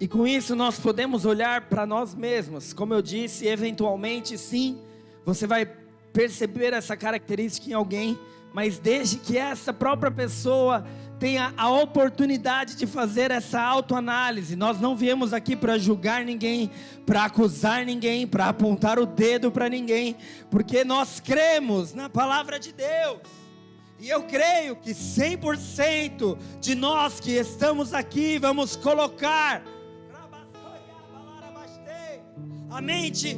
E 0.00 0.08
com 0.08 0.26
isso 0.26 0.56
nós 0.56 0.80
podemos 0.80 1.26
olhar 1.26 1.68
para 1.68 1.84
nós 1.84 2.14
mesmos. 2.14 2.72
Como 2.72 2.94
eu 2.94 3.02
disse, 3.02 3.46
eventualmente 3.46 4.38
sim, 4.38 4.78
você 5.26 5.46
vai 5.46 5.70
perceber 6.10 6.72
essa 6.72 6.96
característica 6.96 7.68
em 7.68 7.74
alguém, 7.74 8.18
mas 8.52 8.78
desde 8.78 9.18
que 9.18 9.36
essa 9.36 9.74
própria 9.74 10.10
pessoa 10.10 10.86
tenha 11.18 11.52
a 11.56 11.68
oportunidade 11.70 12.76
de 12.76 12.86
fazer 12.86 13.30
essa 13.30 13.60
autoanálise. 13.60 14.54
Nós 14.54 14.80
não 14.80 14.96
viemos 14.96 15.32
aqui 15.32 15.56
para 15.56 15.76
julgar 15.76 16.24
ninguém, 16.24 16.70
para 17.04 17.24
acusar 17.24 17.84
ninguém, 17.84 18.26
para 18.26 18.48
apontar 18.48 18.98
o 18.98 19.06
dedo 19.06 19.50
para 19.50 19.68
ninguém, 19.68 20.16
porque 20.50 20.84
nós 20.84 21.20
cremos 21.20 21.92
na 21.92 22.08
palavra 22.08 22.58
de 22.58 22.72
Deus. 22.72 23.20
E 23.98 24.08
eu 24.08 24.22
creio 24.22 24.76
que 24.76 24.92
100% 24.92 26.38
de 26.60 26.74
nós 26.76 27.18
que 27.18 27.32
estamos 27.32 27.92
aqui 27.92 28.38
vamos 28.38 28.76
colocar 28.76 29.62
a 32.70 32.80
mente 32.80 33.36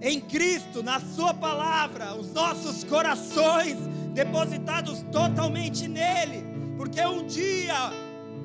em 0.00 0.20
Cristo, 0.20 0.82
na 0.82 1.00
Sua 1.00 1.32
palavra, 1.32 2.14
os 2.14 2.32
nossos 2.32 2.84
corações 2.84 3.76
depositados 4.12 5.02
totalmente 5.10 5.88
nele 5.88 6.51
porque 6.76 7.00
um 7.04 7.26
dia 7.26 7.92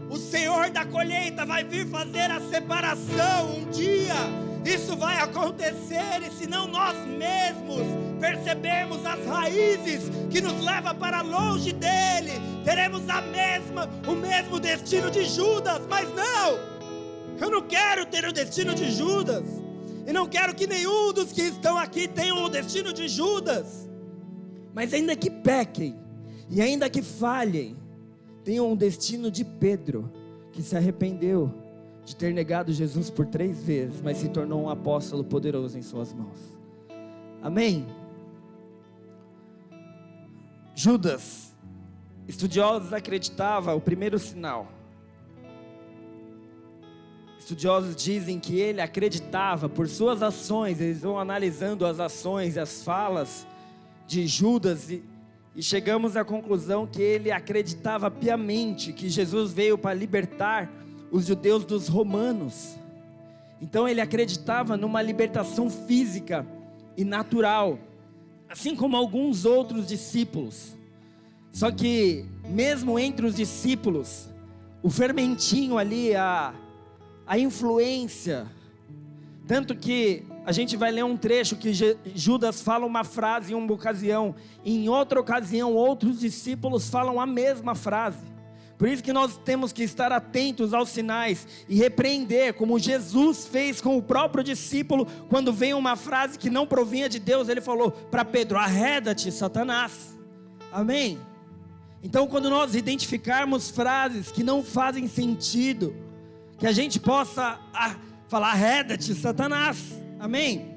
o 0.10 0.18
Senhor 0.18 0.70
da 0.70 0.86
colheita 0.86 1.46
vai 1.46 1.64
vir 1.64 1.88
fazer 1.88 2.32
a 2.32 2.40
separação. 2.42 3.58
Um 3.58 3.70
dia 3.70 4.16
isso 4.68 4.98
vai 4.98 5.18
acontecer 5.20 6.22
e 6.28 6.32
se 6.32 6.46
não 6.46 6.68
nós 6.68 6.98
mesmos 7.06 7.88
percebermos 8.20 9.06
as 9.06 9.26
raízes 9.26 10.12
que 10.30 10.42
nos 10.42 10.62
leva 10.62 10.94
para 10.94 11.22
longe 11.22 11.72
dele, 11.72 12.34
teremos 12.66 13.08
a 13.08 13.22
mesma, 13.22 13.90
o 14.06 14.14
mesmo 14.14 14.60
destino 14.60 15.10
de 15.10 15.24
Judas, 15.24 15.82
mas 15.88 16.10
não. 16.14 16.60
Eu 17.40 17.50
não 17.50 17.62
quero 17.62 18.06
ter 18.06 18.26
o 18.26 18.34
destino 18.34 18.76
de 18.76 18.92
Judas. 18.92 19.46
E 20.06 20.12
não 20.12 20.28
quero 20.28 20.54
que 20.56 20.68
nenhum 20.68 21.14
dos 21.14 21.32
que 21.32 21.42
estão 21.42 21.78
aqui 21.78 22.08
tenham 22.08 22.44
o 22.44 22.50
destino 22.50 22.92
de 22.92 23.08
Judas. 23.08 23.90
Mas 24.74 24.94
ainda 24.94 25.16
que 25.16 25.30
pequem 25.30 25.96
e 26.50 26.62
ainda 26.62 26.90
que 26.90 27.02
falhem, 27.02 27.78
tenham 28.48 28.72
o 28.72 28.78
destino 28.78 29.30
de 29.30 29.44
Pedro, 29.44 30.10
que 30.54 30.64
se 30.64 30.74
arrependeu 30.74 31.54
de 32.06 32.16
ter 32.16 32.34
negado 32.34 32.72
Jesus 32.72 33.10
por 33.10 33.26
três 33.26 33.62
vezes, 33.62 34.00
mas 34.02 34.16
se 34.16 34.30
tornou 34.30 34.64
um 34.64 34.70
apóstolo 34.70 35.22
poderoso 35.22 35.78
em 35.78 35.82
suas 35.82 36.14
mãos. 36.14 36.58
Amém? 37.42 37.86
Judas, 40.74 41.54
estudiosos 42.26 42.94
acreditavam 42.94 43.76
o 43.76 43.82
primeiro 43.82 44.18
sinal. 44.18 44.72
Estudiosos 47.38 47.98
dizem 47.98 48.40
que 48.40 48.58
ele 48.58 48.80
acreditava 48.80 49.68
por 49.68 49.90
suas 49.90 50.24
ações, 50.24 50.80
eles 50.80 51.02
vão 51.02 51.20
analisando 51.20 51.86
as 51.86 52.00
ações 52.00 52.58
as 52.58 52.82
falas 52.82 53.46
de 54.08 54.26
Judas 54.26 54.90
e, 54.90 55.04
e 55.58 55.64
chegamos 55.64 56.16
à 56.16 56.24
conclusão 56.24 56.86
que 56.86 57.02
ele 57.02 57.32
acreditava 57.32 58.12
piamente 58.12 58.94
que 58.94 59.10
Jesus 59.10 59.52
veio 59.52 59.76
para 59.76 59.92
libertar 59.92 60.72
os 61.12 61.26
judeus 61.26 61.66
dos 61.66 61.88
romanos. 61.88 62.76
Então 63.60 63.90
ele 63.90 64.00
acreditava 64.00 64.78
numa 64.78 65.02
libertação 65.02 65.68
física 65.68 66.46
e 66.96 67.04
natural, 67.04 67.80
assim 68.48 68.76
como 68.76 68.96
alguns 68.96 69.46
outros 69.46 69.88
discípulos. 69.88 70.78
Só 71.52 71.72
que, 71.72 72.24
mesmo 72.48 73.00
entre 73.00 73.26
os 73.26 73.36
discípulos, 73.36 74.30
o 74.84 74.92
fermentinho 74.92 75.80
ali, 75.80 76.16
a, 76.16 76.54
a 77.26 77.40
influência, 77.40 78.46
tanto 79.48 79.76
que 79.76 80.24
a 80.48 80.54
gente 80.54 80.78
vai 80.78 80.94
ler 80.94 81.04
um 81.04 81.18
trecho 81.18 81.58
que 81.58 81.74
Judas 82.16 82.62
fala 82.62 82.86
uma 82.86 83.04
frase 83.04 83.52
em 83.52 83.56
uma 83.56 83.74
ocasião, 83.74 84.34
em 84.64 84.88
outra 84.88 85.20
ocasião, 85.20 85.74
outros 85.74 86.22
discípulos 86.22 86.90
falam 86.90 87.20
a 87.20 87.26
mesma 87.26 87.76
frase. 87.76 88.26
Por 88.78 88.88
isso 88.88 89.04
que 89.04 89.12
nós 89.12 89.36
temos 89.36 89.74
que 89.74 89.84
estar 89.84 90.10
atentos 90.10 90.74
aos 90.74 90.88
sinais 90.88 91.46
e 91.68 91.76
repreender, 91.76 92.54
como 92.54 92.80
Jesus 92.80 93.46
fez 93.46 93.82
com 93.82 93.98
o 93.98 94.02
próprio 94.02 94.42
discípulo, 94.42 95.06
quando 95.28 95.52
vem 95.52 95.74
uma 95.74 95.98
frase 95.98 96.40
que 96.40 96.50
não 96.50 96.66
provinha 96.66 97.10
de 97.10 97.20
Deus, 97.20 97.50
ele 97.50 97.60
falou 97.60 97.92
para 97.92 98.24
Pedro: 98.24 98.58
arreda-te, 98.58 99.30
Satanás. 99.34 100.18
Amém? 100.72 101.20
Então, 102.02 102.26
quando 102.26 102.50
nós 102.50 102.74
identificarmos 102.74 103.70
frases 103.70 104.32
que 104.32 104.44
não 104.44 104.64
fazem 104.64 105.10
sentido, 105.10 105.94
que 106.58 106.66
a 106.66 106.72
gente 106.72 107.02
possa 107.02 107.60
ah, 107.74 107.98
falar: 108.30 108.52
arreda-te, 108.52 109.14
Satanás. 109.14 110.07
Amém? 110.20 110.76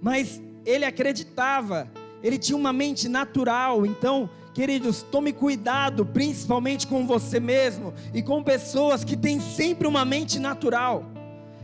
Mas 0.00 0.40
ele 0.64 0.84
acreditava, 0.84 1.90
ele 2.22 2.38
tinha 2.38 2.56
uma 2.56 2.72
mente 2.72 3.08
natural, 3.08 3.84
então 3.84 4.28
Queridos, 4.54 5.02
tome 5.02 5.32
cuidado, 5.32 6.06
principalmente 6.06 6.86
com 6.86 7.04
você 7.04 7.40
mesmo 7.40 7.92
e 8.14 8.22
com 8.22 8.40
pessoas 8.40 9.02
que 9.02 9.16
têm 9.16 9.40
sempre 9.40 9.88
uma 9.88 10.04
mente 10.04 10.38
natural. 10.38 11.04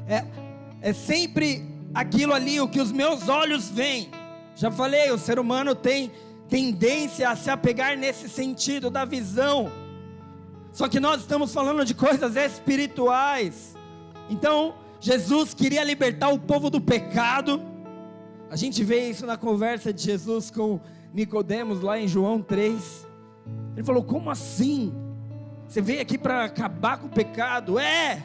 É, 0.09 0.25
é 0.83 0.93
sempre 0.93 1.65
aquilo 1.95 2.35
ali, 2.35 2.61
o 2.61 2.67
que 2.67 2.81
os 2.81 2.91
meus 2.91 3.29
olhos 3.29 3.69
veem. 3.69 4.11
Já 4.57 4.73
falei, 4.73 5.13
o 5.13 5.19
ser 5.19 5.39
humano 5.39 5.73
tem 5.73 6.11
tendência 6.49 7.31
a 7.31 7.37
se 7.37 7.49
apegar 7.49 7.97
nesse 7.97 8.29
sentido 8.29 8.91
da 8.91 9.05
visão. 9.05 9.71
Só 10.73 10.89
que 10.89 10.99
nós 10.99 11.21
estamos 11.21 11.55
falando 11.55 11.85
de 11.85 11.95
coisas 11.95 12.35
espirituais. 12.35 13.77
Então, 14.29 14.75
Jesus 15.01 15.55
queria 15.55 15.83
libertar 15.83 16.29
o 16.29 16.39
povo 16.39 16.69
do 16.69 16.79
pecado. 16.79 17.63
A 18.51 18.57
gente 18.57 18.85
vê 18.85 19.09
isso 19.09 19.25
na 19.25 19.39
conversa 19.39 19.93
de 19.95 20.03
Jesus 20.03 20.51
com 20.51 20.79
Nicodemos 21.15 21.81
lá 21.81 21.99
em 21.99 22.07
João 22.07 22.43
3. 22.43 23.07
Ele 23.75 23.85
falou: 23.85 24.05
"Como 24.05 24.31
assim? 24.31 24.93
Você 25.67 25.81
veio 25.81 26.03
aqui 26.03 26.19
para 26.19 26.45
acabar 26.45 26.99
com 26.99 27.07
o 27.07 27.11
pecado?" 27.11 27.79
É. 27.79 28.23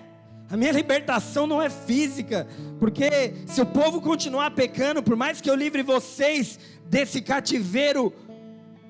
A 0.51 0.57
minha 0.57 0.71
libertação 0.71 1.47
não 1.47 1.59
é 1.61 1.69
física, 1.69 2.45
porque 2.79 3.33
se 3.47 3.61
o 3.61 3.65
povo 3.65 3.99
continuar 3.99 4.51
pecando, 4.51 5.01
por 5.01 5.15
mais 5.15 5.41
que 5.41 5.49
eu 5.49 5.55
livre 5.55 5.81
vocês 5.81 6.59
desse 6.87 7.19
cativeiro 7.19 8.13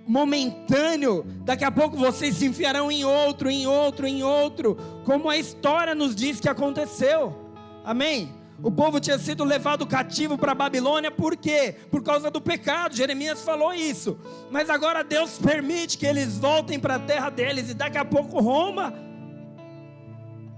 momentâneo, 0.06 1.26
daqui 1.45 1.63
a 1.63 1.71
pouco 1.71 1.95
vocês 1.95 2.36
se 2.36 2.45
enfiarão 2.45 2.91
em 2.91 3.06
outro, 3.06 3.50
em 3.50 3.65
outro, 3.67 4.06
em 4.06 4.21
outro, 4.21 4.76
como 5.06 5.30
a 5.30 5.38
história 5.38 5.95
nos 5.95 6.13
diz 6.13 6.41
que 6.41 6.50
aconteceu. 6.50 7.45
Amém? 7.86 8.34
O 8.63 8.71
povo 8.71 9.00
tinha 9.00 9.19
sido 9.19 9.43
levado 9.43 9.86
cativo 9.86 10.38
para 10.38 10.54
a 10.54 10.56
Babilônia, 10.56 11.12
por 11.12 11.38
quê? 11.38 11.76
Por 11.91 12.02
causa 12.02 12.32
do 12.32 12.41
pecado. 12.41 12.95
Jeremias 12.95 13.41
falou 13.41 13.74
isso. 13.74 14.17
Mas 14.50 14.69
agora 14.69 15.04
Deus 15.04 15.38
permite 15.38 15.98
que 15.98 16.06
eles 16.06 16.38
voltem 16.38 16.80
para 16.80 16.95
a 16.95 17.00
terra 17.00 17.30
deles, 17.30 17.69
e 17.69 17.74
daqui 17.74 17.98
a 17.98 18.06
pouco 18.06 18.39
Roma 18.39 18.93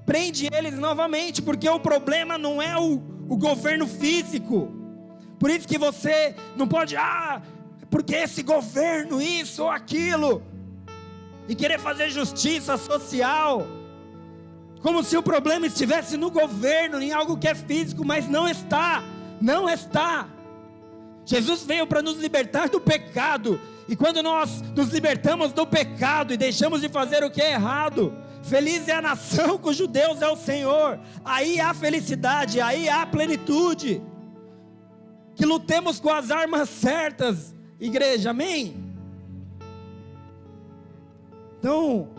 prende 0.06 0.48
eles 0.54 0.76
novamente, 0.76 1.42
porque 1.42 1.68
o 1.68 1.80
problema 1.80 2.38
não 2.38 2.62
é 2.62 2.80
o, 2.80 3.02
o 3.28 3.36
governo 3.36 3.86
físico. 3.86 4.72
Por 5.38 5.50
isso 5.50 5.68
que 5.68 5.78
você 5.78 6.34
não 6.56 6.68
pode, 6.68 6.96
ah, 6.96 7.42
porque 7.90 8.16
esse 8.16 8.42
governo, 8.42 9.22
isso 9.22 9.64
ou 9.64 9.70
aquilo, 9.70 10.44
e 11.50 11.56
querer 11.56 11.80
fazer 11.80 12.10
justiça 12.10 12.78
social 12.78 13.68
como 14.82 15.04
se 15.04 15.18
o 15.18 15.24
problema 15.24 15.66
estivesse 15.66 16.18
no 16.18 16.30
governo, 16.30 17.02
em 17.02 17.12
algo 17.12 17.38
que 17.38 17.48
é 17.48 17.56
físico, 17.56 18.06
mas 18.06 18.28
não 18.28 18.48
está. 18.48 19.04
Não 19.42 19.70
está. 19.70 20.28
Jesus 21.26 21.64
veio 21.64 21.86
para 21.86 22.02
nos 22.02 22.18
libertar 22.18 22.70
do 22.70 22.80
pecado. 22.80 23.60
E 23.88 23.96
quando 23.96 24.22
nós 24.22 24.62
nos 24.76 24.90
libertamos 24.90 25.52
do 25.52 25.66
pecado 25.66 26.34
e 26.34 26.38
deixamos 26.38 26.82
de 26.82 26.90
fazer 26.90 27.24
o 27.24 27.32
que 27.32 27.42
é 27.42 27.54
errado, 27.54 28.14
feliz 28.44 28.88
é 28.88 28.94
a 28.94 29.02
nação 29.02 29.58
cujo 29.60 29.88
Deus 29.88 30.22
é 30.22 30.28
o 30.28 30.38
Senhor. 30.38 31.00
Aí 31.26 31.60
há 31.60 31.74
felicidade, 31.74 32.62
aí 32.62 32.88
há 32.88 33.06
plenitude. 33.06 34.02
Que 35.36 35.46
lutemos 35.46 36.00
com 36.00 36.10
as 36.10 36.32
armas 36.32 36.70
certas, 36.70 37.54
igreja, 37.80 38.32
amém? 38.32 38.84
Então, 41.60 42.10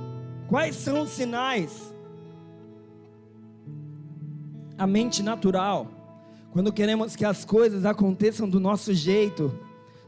quais 0.49 0.77
são 0.77 1.03
os 1.03 1.11
sinais 1.11 1.95
a 4.79 4.87
mente 4.87 5.23
natural, 5.23 5.89
quando 6.53 6.73
queremos 6.73 7.17
que 7.17 7.25
as 7.25 7.45
coisas 7.45 7.85
aconteçam 7.85 8.49
do 8.49 8.61
nosso 8.61 8.95
jeito, 8.95 9.53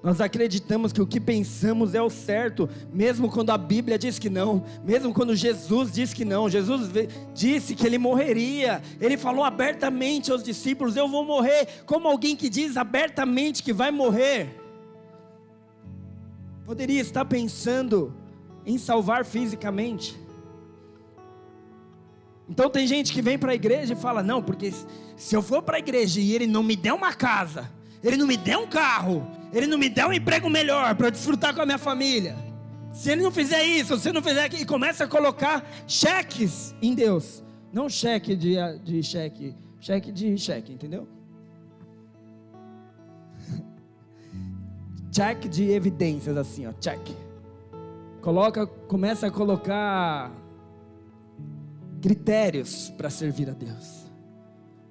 nós 0.03 0.21
acreditamos 0.21 0.93
que 0.93 1.03
o 1.03 1.07
que 1.07 1.21
pensamos 1.21 1.95
é 1.95 2.01
o 2.01 2.09
certo, 2.09 2.69
mesmo 2.91 3.31
quando 3.31 3.51
a 3.51 3.59
Bíblia 3.59 3.99
diz 3.99 4.19
que 4.19 4.31
não, 4.31 4.65
mesmo 4.83 5.13
quando 5.13 5.37
Jesus 5.37 5.93
diz 5.93 6.15
que 6.15 6.25
não. 6.25 6.49
Jesus 6.49 6.89
disse 7.35 7.75
que 7.75 7.87
ele 7.87 7.99
morreria, 7.99 8.81
ele 8.99 9.19
falou 9.19 9.45
abertamente 9.45 10.33
aos 10.33 10.43
discípulos: 10.43 10.97
Eu 10.97 11.07
vou 11.07 11.25
morrer, 11.25 11.83
como 11.85 12.09
alguém 12.09 12.35
que 12.35 12.49
diz 12.49 12.79
abertamente 12.79 13.63
que 13.63 13.75
vai 13.75 13.91
morrer. 13.91 14.57
Poderia 16.65 17.01
estar 17.01 17.27
pensando 17.27 18.15
em 18.65 18.79
salvar 18.79 19.25
fisicamente, 19.27 20.19
então 22.51 22.69
tem 22.69 22.85
gente 22.85 23.13
que 23.13 23.23
vem 23.23 23.39
para 23.39 23.53
a 23.53 23.55
igreja 23.55 23.93
e 23.93 23.97
fala: 23.97 24.25
não, 24.25 24.43
porque 24.43 24.73
se 25.17 25.37
eu 25.37 25.41
for 25.41 25.63
para 25.63 25.77
a 25.77 25.79
igreja 25.79 26.21
e 26.21 26.35
ele 26.35 26.49
não 26.49 26.65
me 26.65 26.75
der 26.75 26.93
uma 26.93 27.15
casa, 27.15 27.71
ele 28.03 28.17
não 28.17 28.27
me 28.27 28.37
der 28.37 28.59
um 28.59 28.67
carro, 28.67 29.25
ele 29.53 29.69
não 29.69 29.79
me 29.79 29.89
der 29.89 30.05
um 30.05 30.13
emprego 30.13 30.51
melhor 30.51 30.97
para 30.97 31.11
desfrutar 31.11 31.55
com 31.55 31.63
a 31.63 31.67
minha 31.67 31.79
família, 31.79 32.37
se 32.93 33.09
ele 33.09 33.23
não 33.23 33.31
fizer 33.31 33.63
isso, 33.63 33.97
se 33.97 34.09
ele 34.09 34.17
não 34.17 34.23
fizer 34.23 34.43
aquilo, 34.43 34.63
e 34.63 34.67
começa 34.67 35.05
a 35.05 35.07
colocar 35.07 35.65
cheques 35.87 36.75
em 36.83 36.93
Deus, 36.93 37.41
não 37.73 37.89
cheque 37.89 38.35
de, 38.35 38.57
de 38.83 39.01
cheque, 39.01 39.55
cheque 39.79 40.11
de 40.11 40.37
cheque, 40.37 40.73
entendeu? 40.73 41.07
check 45.15 45.49
de 45.49 45.71
evidências 45.71 46.37
assim, 46.37 46.67
ó, 46.67 46.73
check. 46.81 47.15
Coloca, 48.21 48.67
começa 48.67 49.29
a 49.29 49.31
colocar 49.31 50.40
critérios 52.01 52.91
para 52.97 53.11
servir 53.11 53.49
a 53.51 53.53
Deus. 53.53 54.11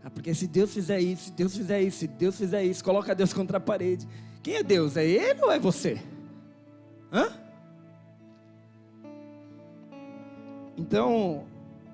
Ah, 0.04 0.10
porque 0.10 0.34
se 0.34 0.48
Deus 0.48 0.74
fizer 0.74 1.00
isso, 1.00 1.26
se 1.26 1.32
Deus 1.32 1.56
fizer 1.56 1.82
isso, 1.82 1.98
se 1.98 2.08
Deus 2.08 2.38
fizer 2.38 2.63
isso, 2.63 2.84
coloca 2.84 3.15
Deus 3.15 3.34
contra 3.34 3.58
a 3.58 3.62
parede. 3.62 4.08
Quem 4.41 4.56
é 4.56 4.63
Deus? 4.63 4.95
É 4.95 5.06
Ele 5.06 5.41
ou 5.41 5.52
é 5.52 5.60
você? 5.60 6.02
Hã? 7.12 7.30
Então, 10.78 11.43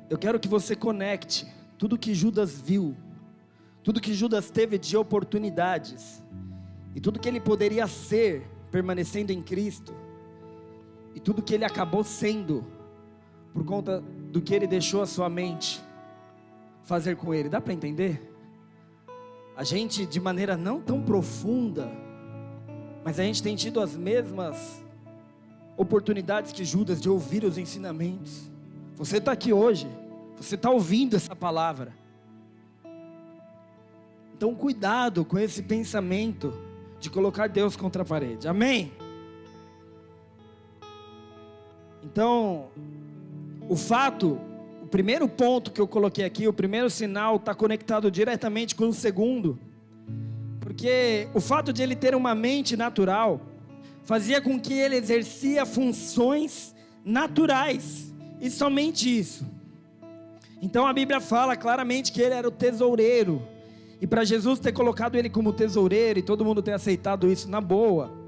eu 0.10 0.17
quero 0.17 0.39
que 0.39 0.47
você 0.47 0.75
conecte 0.75 1.47
tudo 1.78 1.97
que 1.97 2.13
Judas 2.13 2.62
viu 2.62 2.95
tudo 3.86 4.01
que 4.01 4.15
Judas 4.15 4.49
teve 4.49 4.80
de 4.80 4.97
oportunidades, 4.97 6.23
e 6.95 6.99
tudo 6.99 7.19
que 7.19 7.30
ele 7.30 7.39
poderia 7.39 7.86
ser 7.86 8.41
permanecendo 8.71 9.32
em 9.32 9.43
Cristo, 9.43 9.93
e 11.13 11.19
tudo 11.19 11.43
que 11.43 11.54
ele 11.54 11.63
acabou 11.63 12.04
sendo, 12.04 12.65
por 13.54 13.63
conta 13.63 14.04
do 14.36 14.41
que 14.41 14.54
ele 14.54 14.67
deixou 14.67 15.02
a 15.02 15.06
sua 15.06 15.30
mente 15.30 15.82
fazer 16.84 17.15
com 17.15 17.34
ele. 17.34 17.48
Dá 17.48 17.62
para 17.62 17.71
entender? 17.71 18.36
A 19.56 19.63
gente, 19.63 20.06
de 20.06 20.19
maneira 20.19 20.58
não 20.58 20.82
tão 20.82 21.02
profunda, 21.02 21.89
mas 23.02 23.17
a 23.17 23.24
gente 23.24 23.41
tem 23.41 23.56
tido 23.56 23.80
as 23.80 23.95
mesmas 23.95 24.84
oportunidades 25.78 26.52
que 26.52 26.65
Judas 26.65 27.00
de 27.00 27.10
ouvir 27.10 27.45
os 27.45 27.58
ensinamentos. 27.58 28.52
Você 28.95 29.19
está 29.19 29.32
aqui 29.32 29.54
hoje, 29.54 29.88
você 30.36 30.56
está 30.56 30.69
ouvindo 30.69 31.15
essa 31.15 31.34
palavra. 31.34 31.93
Então, 34.34 34.54
cuidado 34.54 35.24
com 35.24 35.39
esse 35.39 35.63
pensamento 35.63 36.54
de 37.00 37.10
colocar 37.10 37.48
Deus 37.48 37.78
contra 37.78 38.02
a 38.02 38.06
parede. 38.06 38.50
Amém? 38.50 38.91
Então, 42.04 42.67
o 43.67 43.75
fato, 43.75 44.39
o 44.82 44.88
primeiro 44.88 45.28
ponto 45.28 45.71
que 45.71 45.82
eu 45.82 45.88
coloquei 45.88 46.23
aqui, 46.23 46.47
o 46.47 46.54
primeiro 46.54 46.89
sinal, 46.89 47.38
está 47.38 47.56
conectado 47.56 48.12
diretamente 48.12 48.75
com 48.75 48.89
o 48.89 48.93
segundo, 48.93 49.58
porque 50.60 51.28
o 51.34 51.41
fato 51.41 51.73
de 51.73 51.82
ele 51.82 51.95
ter 51.95 52.15
uma 52.15 52.36
mente 52.36 52.78
natural 52.78 53.41
fazia 54.04 54.39
com 54.39 54.60
que 54.60 54.73
ele 54.73 54.95
exercia 54.95 55.65
funções 55.65 56.75
naturais, 57.04 58.13
e 58.39 58.49
somente 58.49 59.17
isso. 59.17 59.45
Então 60.62 60.86
a 60.86 60.93
Bíblia 60.93 61.19
fala 61.19 61.56
claramente 61.56 62.12
que 62.12 62.21
ele 62.21 62.34
era 62.34 62.47
o 62.47 62.51
tesoureiro, 62.51 63.41
e 63.99 64.06
para 64.06 64.23
Jesus 64.23 64.60
ter 64.60 64.71
colocado 64.71 65.15
ele 65.15 65.30
como 65.30 65.54
tesoureiro 65.54 66.19
e 66.19 66.21
todo 66.21 66.45
mundo 66.45 66.62
ter 66.62 66.73
aceitado 66.73 67.32
isso 67.32 67.49
na 67.49 67.62
boa, 67.62 68.25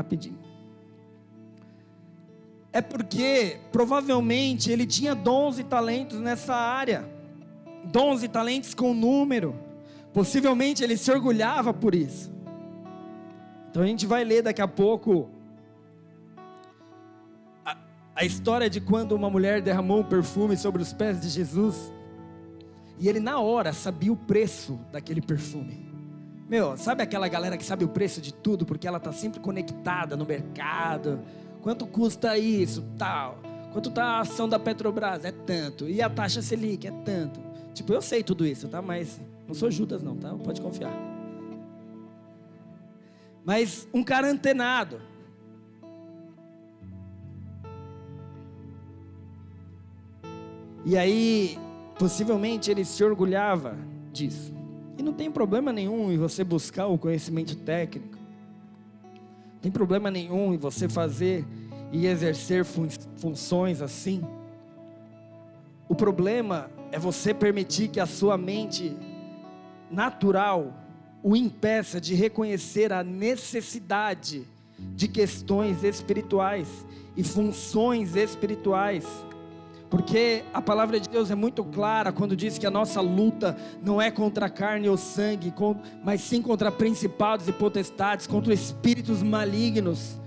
rapidinho. 0.00 0.38
É 2.72 2.80
porque 2.80 3.58
provavelmente 3.72 4.70
ele 4.70 4.86
tinha 4.86 5.14
dons 5.14 5.58
e 5.58 5.64
talentos 5.64 6.20
nessa 6.20 6.54
área, 6.54 7.08
dons 7.84 8.22
e 8.22 8.28
talentos 8.28 8.74
com 8.74 8.94
número. 8.94 9.54
Possivelmente 10.12 10.82
ele 10.82 10.96
se 10.96 11.10
orgulhava 11.10 11.74
por 11.74 11.94
isso. 11.94 12.32
Então 13.70 13.82
a 13.82 13.86
gente 13.86 14.06
vai 14.06 14.24
ler 14.24 14.42
daqui 14.42 14.62
a 14.62 14.68
pouco 14.68 15.28
a, 17.64 17.76
a 18.14 18.24
história 18.24 18.70
de 18.70 18.80
quando 18.80 19.12
uma 19.12 19.28
mulher 19.28 19.60
derramou 19.60 20.00
um 20.00 20.04
perfume 20.04 20.56
sobre 20.56 20.80
os 20.80 20.92
pés 20.92 21.20
de 21.20 21.28
Jesus. 21.28 21.92
E 22.98 23.08
ele 23.08 23.20
na 23.20 23.40
hora 23.40 23.72
sabia 23.72 24.12
o 24.12 24.16
preço 24.16 24.78
daquele 24.92 25.20
perfume. 25.20 25.89
Meu, 26.50 26.76
sabe 26.76 27.00
aquela 27.00 27.28
galera 27.28 27.56
que 27.56 27.64
sabe 27.64 27.84
o 27.84 27.88
preço 27.88 28.20
de 28.20 28.34
tudo 28.34 28.66
porque 28.66 28.88
ela 28.88 28.98
está 28.98 29.12
sempre 29.12 29.38
conectada 29.38 30.16
no 30.16 30.26
mercado? 30.26 31.20
Quanto 31.62 31.86
custa 31.86 32.36
isso, 32.36 32.84
tal? 32.98 33.38
Quanto 33.72 33.88
está 33.88 34.04
a 34.04 34.20
ação 34.22 34.48
da 34.48 34.58
Petrobras? 34.58 35.24
É 35.24 35.30
tanto. 35.30 35.88
E 35.88 36.02
a 36.02 36.10
taxa 36.10 36.42
Selic? 36.42 36.88
É 36.88 36.90
tanto. 36.90 37.38
Tipo, 37.72 37.92
eu 37.92 38.02
sei 38.02 38.24
tudo 38.24 38.44
isso, 38.44 38.66
tá? 38.66 38.82
Mas 38.82 39.20
não 39.46 39.54
sou 39.54 39.70
Judas 39.70 40.02
não, 40.02 40.16
tá? 40.16 40.34
Pode 40.34 40.60
confiar. 40.60 40.92
Mas 43.44 43.86
um 43.94 44.02
cara 44.02 44.28
antenado. 44.28 45.00
E 50.84 50.98
aí, 50.98 51.56
possivelmente 51.96 52.72
ele 52.72 52.84
se 52.84 53.04
orgulhava 53.04 53.76
disso. 54.12 54.59
E 55.00 55.02
não 55.02 55.14
tem 55.14 55.30
problema 55.30 55.72
nenhum 55.72 56.12
em 56.12 56.18
você 56.18 56.44
buscar 56.44 56.86
o 56.86 56.98
conhecimento 56.98 57.56
técnico. 57.56 58.18
Não 59.54 59.60
tem 59.62 59.72
problema 59.72 60.10
nenhum 60.10 60.52
em 60.52 60.58
você 60.58 60.90
fazer 60.90 61.42
e 61.90 62.06
exercer 62.06 62.66
fun 62.66 62.86
funções 63.16 63.80
assim. 63.80 64.22
O 65.88 65.94
problema 65.94 66.70
é 66.92 66.98
você 66.98 67.32
permitir 67.32 67.88
que 67.88 67.98
a 67.98 68.04
sua 68.04 68.36
mente 68.36 68.94
natural 69.90 70.74
o 71.22 71.34
impeça 71.34 71.98
de 71.98 72.14
reconhecer 72.14 72.92
a 72.92 73.02
necessidade 73.02 74.46
de 74.78 75.08
questões 75.08 75.82
espirituais 75.82 76.86
e 77.16 77.24
funções 77.24 78.16
espirituais 78.16 79.06
porque 79.90 80.44
a 80.54 80.62
palavra 80.62 81.00
de 81.00 81.08
Deus 81.08 81.32
é 81.32 81.34
muito 81.34 81.64
clara 81.64 82.12
quando 82.12 82.36
diz 82.36 82.56
que 82.56 82.66
a 82.66 82.70
nossa 82.70 83.00
luta 83.00 83.56
não 83.84 84.00
é 84.00 84.08
contra 84.08 84.48
carne 84.48 84.88
ou 84.88 84.96
sangue, 84.96 85.52
mas 86.04 86.20
sim 86.20 86.40
contra 86.40 86.70
principados 86.70 87.48
e 87.48 87.52
potestades, 87.52 88.26
contra 88.26 88.54
espíritos 88.54 89.20
malignos. 89.20 90.20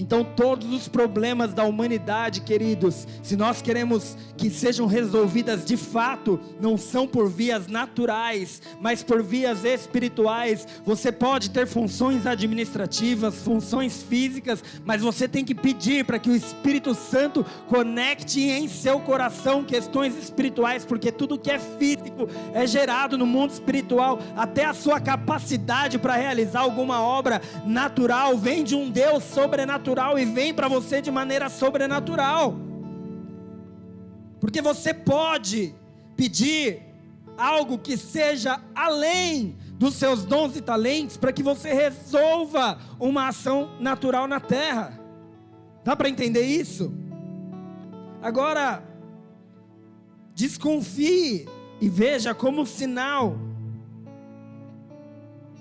Então, 0.00 0.24
todos 0.24 0.72
os 0.72 0.88
problemas 0.88 1.52
da 1.52 1.62
humanidade, 1.64 2.40
queridos, 2.40 3.06
se 3.22 3.36
nós 3.36 3.60
queremos 3.60 4.16
que 4.34 4.48
sejam 4.48 4.86
resolvidas 4.86 5.62
de 5.62 5.76
fato, 5.76 6.40
não 6.58 6.78
são 6.78 7.06
por 7.06 7.28
vias 7.28 7.66
naturais, 7.66 8.62
mas 8.80 9.02
por 9.02 9.22
vias 9.22 9.62
espirituais. 9.62 10.66
Você 10.86 11.12
pode 11.12 11.50
ter 11.50 11.66
funções 11.66 12.26
administrativas, 12.26 13.42
funções 13.42 14.02
físicas, 14.02 14.64
mas 14.86 15.02
você 15.02 15.28
tem 15.28 15.44
que 15.44 15.54
pedir 15.54 16.06
para 16.06 16.18
que 16.18 16.30
o 16.30 16.36
Espírito 16.36 16.94
Santo 16.94 17.44
conecte 17.68 18.40
em 18.40 18.68
seu 18.68 19.00
coração 19.00 19.62
questões 19.62 20.16
espirituais, 20.16 20.82
porque 20.82 21.12
tudo 21.12 21.38
que 21.38 21.50
é 21.50 21.58
físico 21.58 22.26
é 22.54 22.66
gerado 22.66 23.18
no 23.18 23.26
mundo 23.26 23.50
espiritual, 23.50 24.18
até 24.34 24.64
a 24.64 24.72
sua 24.72 24.98
capacidade 24.98 25.98
para 25.98 26.16
realizar 26.16 26.60
alguma 26.60 27.02
obra 27.02 27.42
natural 27.66 28.38
vem 28.38 28.64
de 28.64 28.74
um 28.74 28.90
Deus 28.90 29.24
sobrenatural 29.24 29.89
natural 29.90 30.18
e 30.18 30.24
vem 30.24 30.54
para 30.54 30.68
você 30.68 31.02
de 31.02 31.10
maneira 31.10 31.48
sobrenatural. 31.48 32.54
Porque 34.40 34.62
você 34.62 34.94
pode 34.94 35.74
pedir 36.16 36.82
algo 37.36 37.78
que 37.78 37.96
seja 37.96 38.60
além 38.74 39.56
dos 39.74 39.94
seus 39.94 40.24
dons 40.24 40.56
e 40.56 40.60
talentos 40.60 41.16
para 41.16 41.32
que 41.32 41.42
você 41.42 41.72
resolva 41.72 42.78
uma 42.98 43.28
ação 43.28 43.70
natural 43.80 44.28
na 44.28 44.38
terra. 44.38 44.98
Dá 45.84 45.96
para 45.96 46.08
entender 46.08 46.44
isso? 46.44 46.92
Agora, 48.22 48.82
desconfie 50.34 51.48
e 51.80 51.88
veja 51.88 52.34
como 52.34 52.66
sinal 52.66 53.36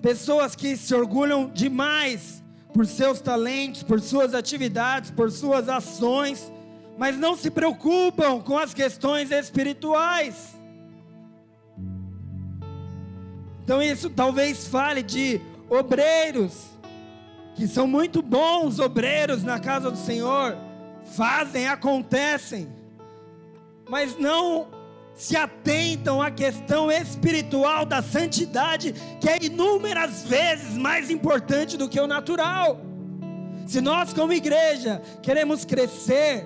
pessoas 0.01 0.55
que 0.55 0.77
se 0.77 0.93
orgulham 0.93 1.49
demais 1.49 2.43
por 2.73 2.85
seus 2.85 3.19
talentos, 3.19 3.83
por 3.83 3.99
suas 3.99 4.33
atividades, 4.33 5.11
por 5.11 5.31
suas 5.31 5.67
ações, 5.67 6.51
mas 6.97 7.17
não 7.17 7.35
se 7.35 7.49
preocupam 7.49 8.41
com 8.41 8.57
as 8.57 8.73
questões 8.73 9.31
espirituais. 9.31 10.55
Então, 13.63 13.81
isso 13.81 14.09
talvez 14.09 14.67
fale 14.67 15.03
de 15.03 15.39
obreiros, 15.69 16.69
que 17.55 17.67
são 17.67 17.85
muito 17.85 18.21
bons 18.21 18.79
obreiros 18.79 19.43
na 19.43 19.59
casa 19.59 19.91
do 19.91 19.97
Senhor, 19.97 20.57
fazem, 21.15 21.67
acontecem, 21.67 22.67
mas 23.87 24.17
não 24.17 24.67
se 25.19 25.35
atentam 25.35 26.21
à 26.21 26.31
questão 26.31 26.89
espiritual 26.89 27.85
da 27.85 28.01
santidade, 28.01 28.95
que 29.19 29.27
é 29.27 29.37
inúmeras 29.43 30.23
vezes 30.23 30.77
mais 30.77 31.09
importante 31.09 31.75
do 31.75 31.89
que 31.89 31.99
o 31.99 32.07
natural. 32.07 32.79
Se 33.67 33.81
nós, 33.81 34.13
como 34.13 34.31
igreja, 34.31 35.01
queremos 35.21 35.65
crescer, 35.65 36.45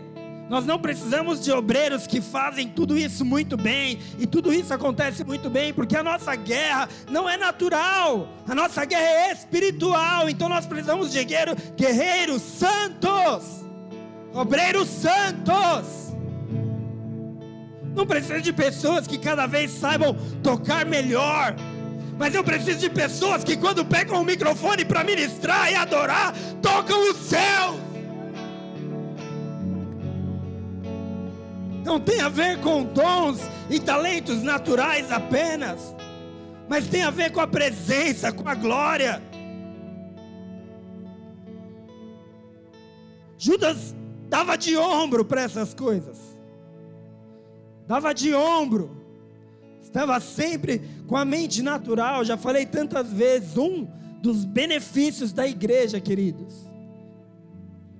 nós 0.49 0.65
não 0.65 0.79
precisamos 0.79 1.43
de 1.43 1.51
obreiros 1.51 2.07
que 2.07 2.19
fazem 2.19 2.67
tudo 2.67 2.97
isso 2.97 3.23
muito 3.23 3.55
bem, 3.55 3.99
e 4.17 4.25
tudo 4.25 4.51
isso 4.51 4.73
acontece 4.73 5.23
muito 5.23 5.51
bem, 5.51 5.71
porque 5.71 5.95
a 5.95 6.03
nossa 6.03 6.35
guerra 6.35 6.89
não 7.11 7.29
é 7.29 7.37
natural, 7.37 8.27
a 8.47 8.55
nossa 8.55 8.83
guerra 8.85 9.29
é 9.29 9.31
espiritual, 9.33 10.27
então 10.27 10.49
nós 10.49 10.65
precisamos 10.65 11.11
de 11.11 11.23
guerreiros 11.23 12.41
santos, 12.41 13.63
obreiros 14.33 14.89
santos. 14.89 16.12
Não 17.95 18.05
preciso 18.07 18.41
de 18.41 18.51
pessoas 18.51 19.05
que 19.05 19.17
cada 19.17 19.45
vez 19.45 19.71
saibam 19.71 20.15
tocar 20.41 20.85
melhor. 20.85 21.55
Mas 22.17 22.33
eu 22.33 22.43
preciso 22.43 22.79
de 22.79 22.89
pessoas 22.89 23.43
que, 23.43 23.57
quando 23.57 23.85
pegam 23.85 24.21
o 24.21 24.25
microfone 24.25 24.85
para 24.85 25.03
ministrar 25.03 25.71
e 25.71 25.75
adorar, 25.75 26.33
tocam 26.61 27.11
os 27.11 27.17
céus. 27.17 27.75
Não 31.83 31.99
tem 31.99 32.21
a 32.21 32.29
ver 32.29 32.59
com 32.61 32.83
dons 32.83 33.41
e 33.69 33.79
talentos 33.79 34.41
naturais 34.41 35.11
apenas, 35.11 35.93
mas 36.69 36.87
tem 36.87 37.03
a 37.03 37.11
ver 37.11 37.31
com 37.31 37.41
a 37.41 37.47
presença, 37.47 38.31
com 38.31 38.47
a 38.47 38.55
glória. 38.55 39.21
Judas 43.37 43.93
dava 44.29 44.57
de 44.57 44.77
ombro 44.77 45.25
para 45.25 45.41
essas 45.41 45.73
coisas. 45.73 46.32
Dava 47.87 48.13
de 48.13 48.33
ombro. 48.33 49.03
Estava 49.81 50.19
sempre 50.19 50.81
com 51.07 51.15
a 51.15 51.25
mente 51.25 51.61
natural. 51.61 52.23
Já 52.23 52.37
falei 52.37 52.65
tantas 52.65 53.11
vezes, 53.11 53.57
um 53.57 53.87
dos 54.21 54.45
benefícios 54.45 55.33
da 55.33 55.47
igreja, 55.47 55.99
queridos, 55.99 56.69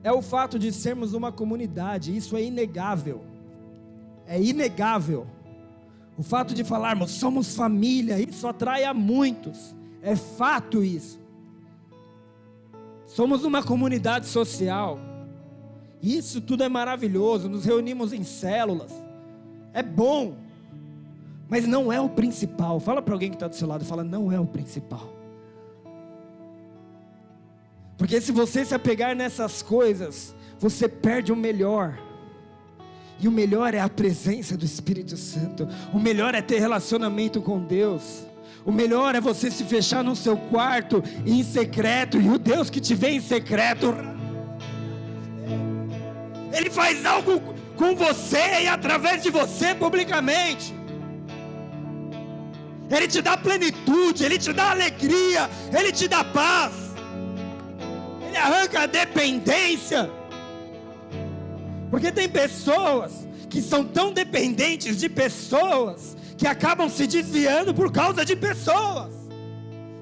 é 0.04 0.12
o 0.12 0.22
fato 0.22 0.58
de 0.58 0.72
sermos 0.72 1.14
uma 1.14 1.32
comunidade. 1.32 2.16
Isso 2.16 2.36
é 2.36 2.44
inegável. 2.44 3.22
É 4.26 4.42
inegável. 4.42 5.28
O 6.18 6.24
fato 6.24 6.54
de 6.54 6.64
falarmos 6.64 7.12
somos 7.12 7.56
família, 7.56 8.20
isso 8.20 8.48
atrai 8.48 8.84
a 8.84 8.94
muitos. 8.94 9.76
É 10.02 10.16
fato 10.16 10.84
isso. 10.84 11.20
Somos 13.06 13.44
uma 13.44 13.64
comunidade 13.64 14.28
social. 14.28 15.00
Isso 16.02 16.42
tudo 16.42 16.64
é 16.64 16.70
maravilhoso. 16.70 17.48
Nos 17.48 17.64
reunimos 17.64 18.12
em 18.12 18.24
células. 18.24 18.92
É 19.74 19.82
bom. 19.82 20.36
Mas 21.49 21.67
não 21.67 21.91
é 21.91 21.99
o 21.99 22.09
principal. 22.09 22.80
Fala 22.80 23.01
para 23.01 23.13
alguém 23.13 23.30
que 23.30 23.36
está 23.36 23.47
do 23.47 23.55
seu 23.55 23.67
lado. 23.67 23.84
Fala, 23.84 24.03
não 24.03 24.32
é 24.32 24.39
o 24.39 24.45
principal. 24.45 25.13
Porque 27.97 28.19
se 28.21 28.32
você 28.32 28.65
se 28.65 28.74
apegar 28.74 29.15
nessas 29.15 29.61
coisas, 29.61 30.36
você 30.59 30.88
perde 30.88 31.32
o 31.32 31.36
melhor. 31.36 31.99
E 33.19 33.28
o 33.28 33.32
melhor 33.32 33.74
é 33.74 33.80
a 33.80 33.89
presença 33.89 34.57
do 34.57 34.65
Espírito 34.65 35.15
Santo. 35.15 35.67
O 35.93 35.99
melhor 35.99 36.36
é 36.36 36.41
ter 36.41 36.59
relacionamento 36.59 37.41
com 37.41 37.59
Deus. 37.59 38.26
O 38.65 38.71
melhor 38.71 39.15
é 39.15 39.21
você 39.21 39.51
se 39.51 39.63
fechar 39.63 40.03
no 40.03 40.15
seu 40.15 40.38
quarto 40.38 41.03
em 41.26 41.43
secreto 41.43 42.19
e 42.19 42.30
o 42.30 42.38
Deus 42.38 42.69
que 42.69 42.80
te 42.80 42.95
vê 42.95 43.09
em 43.09 43.21
secreto 43.21 43.93
ele 46.53 46.69
faz 46.69 47.05
algo 47.05 47.53
com 47.78 47.95
você 47.95 48.61
e 48.63 48.67
através 48.67 49.24
de 49.24 49.30
você 49.30 49.74
publicamente. 49.74 50.74
Ele 52.89 53.07
te 53.07 53.21
dá 53.21 53.36
plenitude, 53.36 54.24
ele 54.24 54.38
te 54.38 54.53
dá 54.53 54.71
alegria, 54.71 55.49
ele 55.78 55.91
te 55.91 56.07
dá 56.07 56.24
paz. 56.24 56.74
Ele 58.28 58.38
arranca 58.38 58.82
a 58.82 58.86
dependência. 58.86 60.09
Porque 61.89 62.11
tem 62.11 62.30
pessoas 62.30 63.28
que 63.49 63.61
são 63.61 63.84
tão 63.84 64.11
dependentes 64.11 64.99
de 64.99 65.09
pessoas 65.09 66.15
que 66.38 66.47
acabam 66.47 66.89
se 66.89 67.07
desviando 67.07 67.74
por 67.74 67.91
causa 67.91 68.26
de 68.26 68.36
pessoas. 68.36 69.13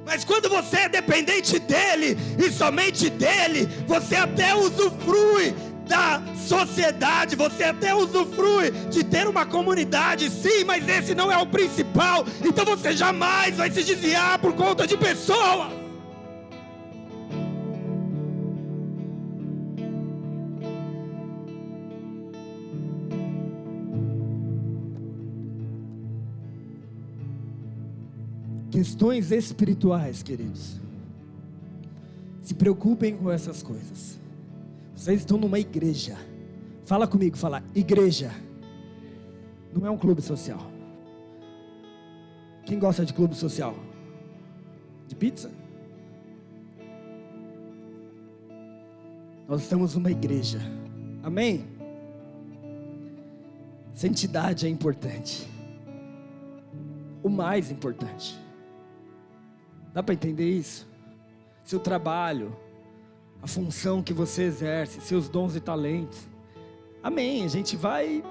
Mas 0.06 0.24
quando 0.24 0.50
você 0.50 0.78
é 0.78 0.90
dependente 0.90 1.60
dele 1.60 2.18
e 2.38 2.52
somente 2.52 3.10
dele, 3.10 3.70
você 3.88 4.16
até 4.16 4.56
usufrui 4.56 5.54
da 5.92 6.22
sociedade, 6.38 7.36
você 7.36 7.66
até 7.66 7.94
usufrui 7.94 8.72
de 8.90 9.04
ter 9.04 9.28
uma 9.28 9.46
comunidade, 9.46 10.30
sim, 10.30 10.64
mas 10.64 10.88
esse 10.88 11.14
não 11.14 11.30
é 11.30 11.38
o 11.38 11.46
principal. 11.46 12.26
Então 12.46 12.64
você 12.64 12.94
jamais 12.94 13.58
vai 13.58 13.70
se 13.70 13.84
desviar 13.84 14.40
por 14.40 14.54
conta 14.54 14.88
de 14.88 14.98
pessoas. 14.98 15.82
questões 28.72 29.32
espirituais, 29.32 30.24
queridos. 30.24 30.80
Se 32.42 32.54
preocupem 32.54 33.16
com 33.16 33.30
essas 33.30 33.62
coisas. 33.62 34.21
Vocês 35.02 35.22
estão 35.22 35.36
numa 35.36 35.58
igreja. 35.58 36.16
Fala 36.86 37.08
comigo, 37.08 37.36
fala, 37.36 37.64
igreja. 37.74 38.30
Não 39.74 39.84
é 39.84 39.90
um 39.90 39.98
clube 39.98 40.22
social. 40.22 40.60
Quem 42.68 42.78
gosta 42.78 43.04
de 43.04 43.12
clube 43.12 43.34
social? 43.34 43.76
De 45.08 45.16
pizza? 45.16 45.50
Nós 49.48 49.64
estamos 49.64 49.96
numa 49.96 50.12
igreja. 50.12 50.60
Amém? 51.24 51.66
Santidade 53.96 54.68
é 54.68 54.70
importante. 54.70 55.50
O 57.24 57.30
mais 57.30 57.72
importante. 57.72 58.40
Dá 59.96 60.04
para 60.04 60.14
entender 60.14 60.48
isso? 60.48 60.88
Seu 61.64 61.80
trabalho, 61.80 62.56
a 63.42 63.48
função 63.48 64.04
que 64.04 64.14
você 64.14 64.44
exerce, 64.44 65.02
seus 65.02 65.28
dons 65.28 65.56
e 65.56 65.60
talentos. 65.60 66.28
Amém. 67.02 67.44
A 67.44 67.48
gente 67.48 67.76
vai 67.76 68.24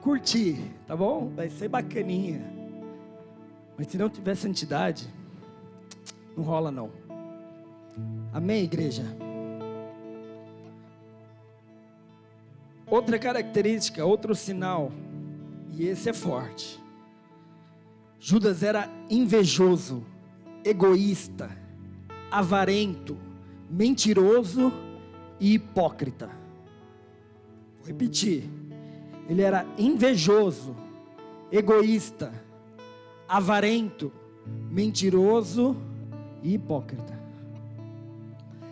curtir, 0.00 0.58
tá 0.86 0.96
bom? 0.96 1.32
Vai 1.34 1.48
ser 1.48 1.68
bacaninha. 1.68 2.44
Mas 3.76 3.86
se 3.86 3.96
não 3.96 4.10
tiver 4.10 4.34
santidade, 4.34 5.08
não 6.36 6.44
rola 6.44 6.70
não. 6.70 6.90
Amém, 8.32 8.64
igreja? 8.64 9.04
Outra 12.86 13.18
característica, 13.18 14.04
outro 14.04 14.34
sinal, 14.34 14.92
e 15.72 15.86
esse 15.86 16.08
é 16.08 16.12
forte. 16.12 16.80
Judas 18.18 18.62
era 18.62 18.90
invejoso 19.08 20.04
egoísta, 20.64 21.50
avarento, 22.30 23.16
mentiroso 23.70 24.72
e 25.38 25.54
hipócrita. 25.54 26.28
Vou 27.78 27.86
repetir. 27.86 28.50
Ele 29.28 29.42
era 29.42 29.64
invejoso, 29.78 30.74
egoísta, 31.52 32.32
avarento, 33.28 34.12
mentiroso 34.70 35.76
e 36.42 36.54
hipócrita. 36.54 37.18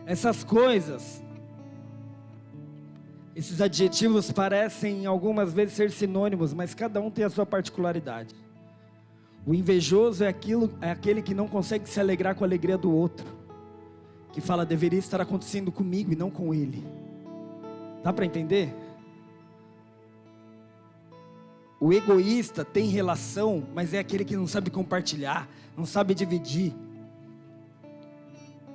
Essas 0.04 0.42
coisas, 0.42 1.22
esses 3.36 3.60
adjetivos 3.60 4.32
parecem 4.32 5.06
algumas 5.06 5.52
vezes 5.52 5.74
ser 5.74 5.92
sinônimos, 5.92 6.52
mas 6.52 6.74
cada 6.74 7.00
um 7.00 7.08
tem 7.08 7.24
a 7.24 7.30
sua 7.30 7.46
particularidade. 7.46 8.34
O 9.46 9.54
invejoso 9.54 10.24
é, 10.24 10.28
aquilo, 10.28 10.70
é 10.80 10.90
aquele 10.90 11.22
que 11.22 11.34
não 11.34 11.46
consegue 11.46 11.88
se 11.88 12.00
alegrar 12.00 12.34
com 12.34 12.42
a 12.42 12.46
alegria 12.46 12.76
do 12.76 12.90
outro. 12.90 13.37
Que 14.32 14.40
fala, 14.40 14.64
deveria 14.64 14.98
estar 14.98 15.20
acontecendo 15.20 15.72
comigo 15.72 16.12
e 16.12 16.16
não 16.16 16.30
com 16.30 16.54
ele. 16.54 16.84
Dá 18.02 18.12
para 18.12 18.24
entender? 18.24 18.74
O 21.80 21.92
egoísta 21.92 22.64
tem 22.64 22.88
relação, 22.88 23.64
mas 23.74 23.94
é 23.94 23.98
aquele 23.98 24.24
que 24.24 24.36
não 24.36 24.46
sabe 24.46 24.70
compartilhar, 24.70 25.48
não 25.76 25.86
sabe 25.86 26.14
dividir. 26.14 26.74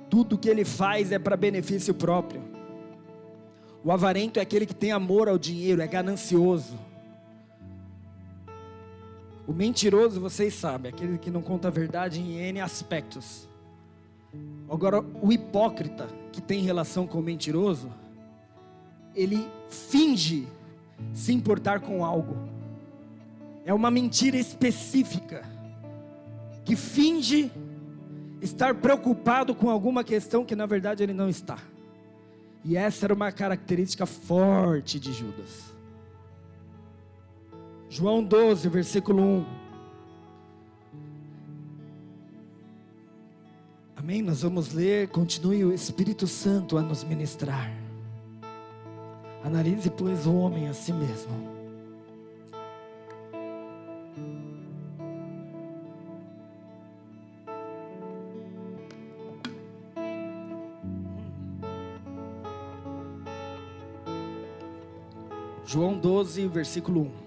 Tudo 0.08 0.38
que 0.38 0.48
ele 0.48 0.64
faz 0.64 1.12
é 1.12 1.18
para 1.18 1.36
benefício 1.36 1.92
próprio. 1.92 2.42
O 3.82 3.92
avarento 3.92 4.38
é 4.38 4.42
aquele 4.42 4.64
que 4.64 4.74
tem 4.74 4.92
amor 4.92 5.28
ao 5.28 5.36
dinheiro, 5.36 5.82
é 5.82 5.86
ganancioso. 5.86 6.78
O 9.46 9.52
mentiroso, 9.52 10.18
vocês 10.18 10.54
sabem, 10.54 10.90
aquele 10.90 11.18
que 11.18 11.30
não 11.30 11.42
conta 11.42 11.68
a 11.68 11.70
verdade 11.70 12.18
em 12.18 12.38
N 12.38 12.60
aspectos. 12.62 13.46
Agora, 14.68 15.04
o 15.22 15.32
hipócrita, 15.32 16.08
que 16.32 16.40
tem 16.40 16.62
relação 16.62 17.06
com 17.06 17.18
o 17.18 17.22
mentiroso, 17.22 17.90
ele 19.14 19.48
finge 19.68 20.48
se 21.12 21.32
importar 21.32 21.80
com 21.80 22.04
algo. 22.04 22.36
É 23.64 23.72
uma 23.72 23.90
mentira 23.90 24.36
específica, 24.36 25.44
que 26.64 26.76
finge 26.76 27.50
estar 28.40 28.74
preocupado 28.74 29.54
com 29.54 29.70
alguma 29.70 30.02
questão 30.04 30.44
que 30.44 30.56
na 30.56 30.66
verdade 30.66 31.02
ele 31.02 31.14
não 31.14 31.28
está. 31.28 31.58
E 32.64 32.76
essa 32.76 33.06
era 33.06 33.14
uma 33.14 33.30
característica 33.30 34.06
forte 34.06 34.98
de 34.98 35.12
Judas. 35.12 35.74
João 37.88 38.24
12, 38.24 38.68
versículo 38.68 39.22
1. 39.22 39.63
Amém? 44.04 44.20
Nós 44.20 44.42
vamos 44.42 44.74
ler, 44.74 45.08
continue 45.08 45.64
o 45.64 45.72
Espírito 45.72 46.26
Santo 46.26 46.76
a 46.76 46.82
nos 46.82 47.02
ministrar. 47.02 47.72
Analise, 49.42 49.88
pois, 49.88 50.26
o 50.26 50.34
homem 50.34 50.68
a 50.68 50.74
si 50.74 50.92
mesmo. 50.92 51.32
João 65.64 65.98
12, 65.98 66.46
versículo 66.48 67.04
1. 67.04 67.23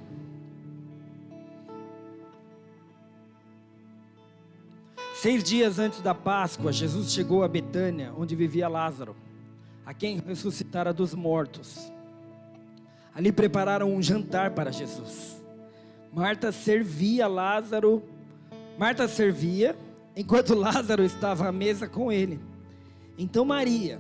Seis 5.20 5.44
dias 5.44 5.80
antes 5.80 6.00
da 6.00 6.14
Páscoa, 6.14 6.72
Jesus 6.72 7.12
chegou 7.12 7.44
a 7.44 7.48
Betânia, 7.48 8.14
onde 8.16 8.36
vivia 8.36 8.68
Lázaro, 8.68 9.16
a 9.84 9.92
quem 9.92 10.20
ressuscitara 10.20 10.94
dos 10.94 11.16
mortos. 11.16 11.92
Ali 13.16 13.32
prepararam 13.32 13.92
um 13.92 14.00
jantar 14.00 14.52
para 14.52 14.72
Jesus. 14.72 15.42
Marta 16.14 16.52
servia 16.52 17.28
Lázaro. 17.28 18.04
Marta 18.78 19.08
servia, 19.08 19.76
enquanto 20.16 20.54
Lázaro 20.56 21.04
estava 21.04 21.48
à 21.48 21.52
mesa 21.52 21.88
com 21.88 22.12
ele. 22.12 22.40
Então 23.18 23.44
Maria 23.44 24.00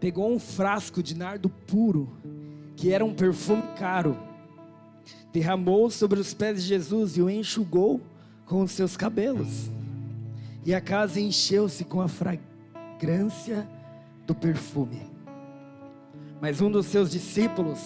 pegou 0.00 0.32
um 0.32 0.38
frasco 0.38 1.02
de 1.02 1.14
nardo 1.14 1.50
puro, 1.50 2.08
que 2.74 2.90
era 2.90 3.04
um 3.04 3.12
perfume 3.12 3.64
caro, 3.78 4.16
derramou 5.30 5.90
sobre 5.90 6.18
os 6.18 6.32
pés 6.32 6.62
de 6.62 6.68
Jesus 6.68 7.18
e 7.18 7.22
o 7.22 7.28
enxugou 7.28 8.00
com 8.46 8.62
os 8.62 8.72
seus 8.72 8.96
cabelos. 8.96 9.70
E 10.64 10.74
a 10.74 10.80
casa 10.80 11.20
encheu-se 11.20 11.84
com 11.84 12.00
a 12.00 12.08
fragrância 12.08 13.68
do 14.26 14.34
perfume. 14.34 15.10
Mas 16.40 16.60
um 16.60 16.70
dos 16.70 16.86
seus 16.86 17.10
discípulos, 17.10 17.80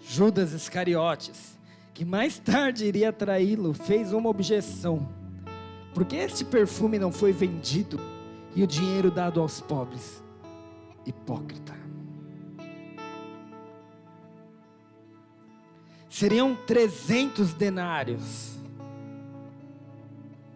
Judas 0.00 0.52
Iscariotes, 0.52 1.58
que 1.94 2.04
mais 2.04 2.38
tarde 2.38 2.84
iria 2.84 3.12
traí-lo, 3.12 3.74
fez 3.74 4.12
uma 4.12 4.28
objeção. 4.28 5.08
Porque 5.94 6.16
este 6.16 6.44
perfume 6.44 6.98
não 6.98 7.10
foi 7.10 7.32
vendido 7.32 7.98
e 8.54 8.62
o 8.62 8.66
dinheiro 8.66 9.10
dado 9.10 9.40
aos 9.40 9.60
pobres? 9.60 10.22
Hipócrita. 11.04 11.74
Seriam 16.08 16.54
300 16.66 17.54
denários. 17.54 18.57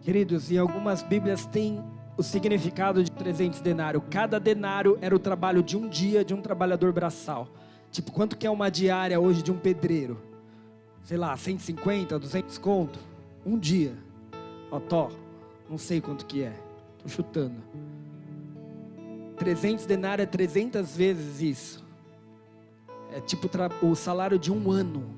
Queridos, 0.03 0.51
e 0.51 0.57
algumas 0.57 1.01
Bíblias 1.01 1.45
têm 1.45 1.81
o 2.17 2.23
significado 2.23 3.01
de 3.01 3.09
300 3.09 3.61
denários. 3.61 4.03
Cada 4.09 4.37
denário 4.37 4.97
era 5.01 5.15
o 5.15 5.19
trabalho 5.19 5.63
de 5.63 5.77
um 5.77 5.87
dia 5.87 6.25
de 6.25 6.33
um 6.33 6.41
trabalhador 6.41 6.91
braçal. 6.91 7.47
Tipo, 7.89 8.11
quanto 8.11 8.37
que 8.37 8.45
é 8.45 8.49
uma 8.49 8.69
diária 8.69 9.17
hoje 9.17 9.41
de 9.41 9.49
um 9.49 9.57
pedreiro? 9.57 10.19
Sei 11.03 11.17
lá, 11.17 11.35
150, 11.37 12.19
200 12.19 12.57
conto? 12.57 12.99
Um 13.45 13.57
dia. 13.57 13.93
Ó, 14.69 14.79
tó, 14.79 15.09
não 15.69 15.77
sei 15.77 16.01
quanto 16.01 16.25
que 16.25 16.43
é. 16.43 16.53
Tô 17.01 17.07
chutando. 17.07 17.63
300 19.37 19.85
denários 19.85 20.27
é 20.27 20.29
300 20.29 20.97
vezes 20.97 21.41
isso. 21.41 21.85
É 23.13 23.21
tipo 23.21 23.49
o 23.81 23.95
salário 23.95 24.37
de 24.37 24.51
um 24.51 24.69
ano. 24.69 25.15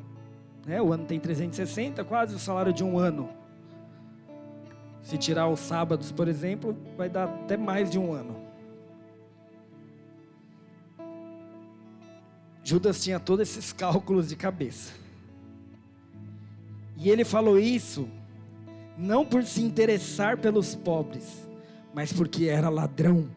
Né? 0.64 0.80
O 0.80 0.94
ano 0.94 1.06
tem 1.06 1.20
360, 1.20 2.04
quase 2.04 2.36
o 2.36 2.40
salário 2.40 2.72
de 2.72 2.84
um 2.84 3.00
ano. 3.00 3.30
Se 5.06 5.20
tirar 5.20 5.48
os 5.48 5.60
sábados, 5.60 6.12
por 6.12 6.28
exemplo, 6.28 6.76
vai 6.98 7.08
dar 7.08 7.26
até 7.26 7.56
mais 7.56 7.92
de 7.92 8.00
um 8.00 8.12
ano. 8.12 8.36
Judas 12.64 13.04
tinha 13.04 13.20
todos 13.20 13.48
esses 13.48 13.72
cálculos 13.72 14.28
de 14.30 14.36
cabeça. 14.36 14.94
E 16.98 17.12
ele 17.12 17.24
falou 17.24 17.60
isso 17.60 18.10
não 18.98 19.24
por 19.24 19.44
se 19.44 19.62
interessar 19.62 20.40
pelos 20.40 20.74
pobres, 20.74 21.48
mas 21.94 22.12
porque 22.12 22.46
era 22.46 22.68
ladrão. 22.68 23.30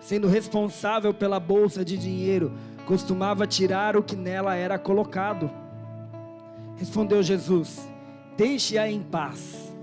Sendo 0.00 0.28
responsável 0.28 1.12
pela 1.12 1.38
bolsa 1.38 1.84
de 1.84 1.98
dinheiro, 1.98 2.50
costumava 2.86 3.46
tirar 3.46 3.98
o 3.98 4.02
que 4.02 4.16
nela 4.16 4.54
era 4.54 4.78
colocado. 4.78 5.50
Respondeu 6.78 7.22
Jesus: 7.22 7.86
Deixe-a 8.34 8.90
em 8.90 9.02
paz 9.02 9.73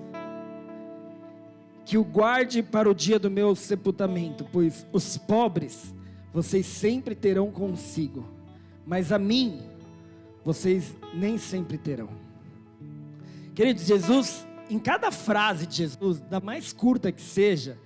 que 1.91 1.97
o 1.97 2.05
guarde 2.05 2.63
para 2.63 2.89
o 2.89 2.95
dia 2.95 3.19
do 3.19 3.29
meu 3.29 3.53
sepultamento, 3.53 4.47
pois 4.49 4.87
os 4.93 5.17
pobres 5.17 5.93
vocês 6.33 6.65
sempre 6.65 7.13
terão 7.13 7.51
consigo, 7.51 8.25
mas 8.85 9.11
a 9.11 9.19
mim 9.19 9.59
vocês 10.41 10.95
nem 11.13 11.37
sempre 11.37 11.77
terão. 11.77 12.07
Queridos, 13.53 13.83
Jesus, 13.83 14.47
em 14.69 14.79
cada 14.79 15.11
frase 15.11 15.67
de 15.67 15.75
Jesus, 15.75 16.21
da 16.21 16.39
mais 16.39 16.71
curta 16.71 17.11
que 17.11 17.21
seja, 17.21 17.77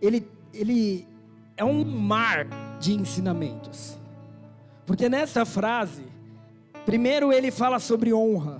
ele, 0.00 0.26
ele 0.52 1.06
é 1.56 1.64
um 1.64 1.84
mar 1.84 2.48
de 2.80 2.92
ensinamentos. 2.92 3.96
Porque 4.84 5.08
nessa 5.08 5.44
frase, 5.44 6.02
primeiro 6.84 7.32
ele 7.32 7.52
fala 7.52 7.78
sobre 7.78 8.12
honra, 8.12 8.58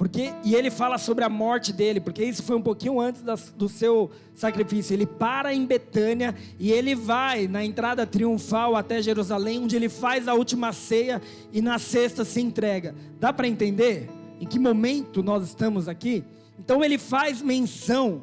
porque, 0.00 0.32
e 0.42 0.54
ele 0.54 0.70
fala 0.70 0.96
sobre 0.96 1.24
a 1.24 1.28
morte 1.28 1.74
dele, 1.74 2.00
porque 2.00 2.24
isso 2.24 2.42
foi 2.42 2.56
um 2.56 2.62
pouquinho 2.62 2.98
antes 2.98 3.20
das, 3.20 3.52
do 3.54 3.68
seu 3.68 4.10
sacrifício. 4.34 4.94
Ele 4.94 5.04
para 5.04 5.52
em 5.52 5.66
Betânia 5.66 6.34
e 6.58 6.72
ele 6.72 6.94
vai 6.94 7.46
na 7.46 7.62
entrada 7.62 8.06
triunfal 8.06 8.74
até 8.74 9.02
Jerusalém, 9.02 9.62
onde 9.62 9.76
ele 9.76 9.90
faz 9.90 10.26
a 10.26 10.32
última 10.32 10.72
ceia 10.72 11.20
e 11.52 11.60
na 11.60 11.78
sexta 11.78 12.24
se 12.24 12.40
entrega. 12.40 12.94
Dá 13.20 13.30
para 13.30 13.46
entender 13.46 14.08
em 14.40 14.46
que 14.46 14.58
momento 14.58 15.22
nós 15.22 15.44
estamos 15.44 15.86
aqui? 15.86 16.24
Então 16.58 16.82
ele 16.82 16.96
faz 16.96 17.42
menção 17.42 18.22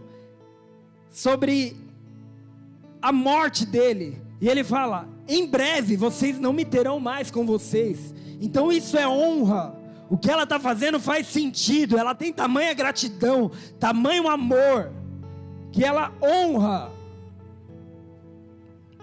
sobre 1.12 1.78
a 3.00 3.12
morte 3.12 3.68
dele. 3.68 4.20
E 4.42 4.50
ele 4.50 4.64
fala: 4.64 5.08
em 5.28 5.46
breve 5.46 5.96
vocês 5.96 6.40
não 6.40 6.54
me 6.54 6.66
terão 6.66 7.00
mais 7.00 7.30
com 7.30 7.46
vocês. 7.46 8.16
Então 8.42 8.72
isso 8.72 8.98
é 8.98 9.08
honra 9.08 9.86
o 10.10 10.18
que 10.18 10.30
ela 10.30 10.44
está 10.44 10.60
fazendo 10.60 11.00
faz 11.00 11.28
sentido. 11.28 11.98
Ela 11.98 12.16
tem 12.16 12.32
tamanha 12.32 12.74
gratidão, 12.74 13.52
tamanho 13.80 14.28
amor, 14.28 14.92
que 15.72 15.84
ela 15.84 16.14
honra 16.22 16.92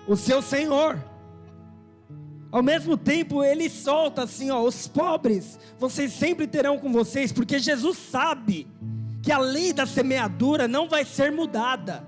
o 0.07 0.17
seu 0.17 0.41
Senhor. 0.41 1.03
Ao 2.51 2.63
mesmo 2.63 2.97
tempo, 2.97 3.43
ele 3.43 3.69
solta 3.69 4.23
assim: 4.23 4.51
ó, 4.51 4.63
os 4.63 4.87
pobres, 4.87 5.59
vocês 5.79 6.13
sempre 6.13 6.47
terão 6.47 6.79
com 6.79 6.93
vocês, 6.93 7.33
porque 7.33 7.59
Jesus 7.59 7.99
sabe 7.99 8.67
que 9.23 9.33
a 9.33 9.39
lei 9.39 9.73
da 9.73 9.87
semeadura 9.87 10.69
não 10.69 10.89
vai 10.89 11.05
ser 11.05 11.33
mudada. 11.33 12.05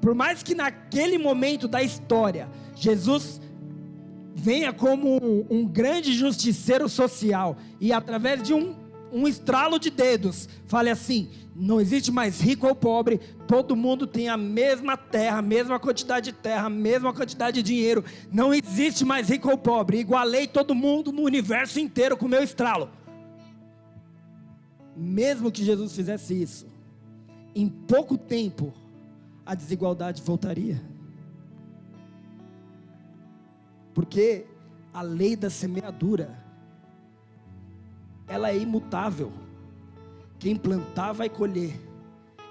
Por 0.00 0.14
mais 0.14 0.42
que 0.42 0.54
naquele 0.54 1.18
momento 1.18 1.66
da 1.66 1.82
história, 1.82 2.48
Jesus 2.76 3.40
venha 4.38 4.72
como 4.72 5.16
um, 5.16 5.44
um 5.50 5.66
grande 5.66 6.12
justiceiro 6.12 6.88
social 6.88 7.56
e 7.80 7.92
através 7.92 8.42
de 8.42 8.54
um, 8.54 8.74
um 9.12 9.26
estralo 9.26 9.78
de 9.78 9.90
dedos 9.90 10.48
fale 10.66 10.88
assim: 10.88 11.28
não 11.56 11.80
existe 11.80 12.12
mais 12.12 12.40
rico 12.40 12.68
ou 12.68 12.74
pobre, 12.74 13.18
todo 13.48 13.74
mundo 13.74 14.06
tem 14.06 14.28
a 14.28 14.36
mesma 14.36 14.96
terra, 14.96 15.38
a 15.38 15.42
mesma 15.42 15.78
quantidade 15.80 16.30
de 16.30 16.38
terra, 16.38 16.66
a 16.66 16.70
mesma 16.70 17.12
quantidade 17.12 17.60
de 17.60 17.74
dinheiro, 17.74 18.04
não 18.32 18.54
existe 18.54 19.04
mais 19.04 19.28
rico 19.28 19.50
ou 19.50 19.58
pobre, 19.58 19.98
igualei 19.98 20.46
todo 20.46 20.74
mundo 20.74 21.10
no 21.10 21.22
universo 21.22 21.80
inteiro 21.80 22.16
com 22.16 22.26
o 22.26 22.28
meu 22.28 22.42
estralo. 22.42 22.90
Mesmo 24.96 25.50
que 25.50 25.64
Jesus 25.64 25.94
fizesse 25.94 26.40
isso, 26.40 26.66
em 27.54 27.68
pouco 27.68 28.16
tempo 28.16 28.72
a 29.44 29.54
desigualdade 29.54 30.22
voltaria. 30.22 30.80
Porque 33.98 34.44
a 34.94 35.02
lei 35.02 35.34
da 35.34 35.50
semeadura, 35.50 36.38
ela 38.28 38.50
é 38.50 38.56
imutável. 38.56 39.32
Quem 40.38 40.54
plantar 40.54 41.10
vai 41.10 41.28
colher, 41.28 41.74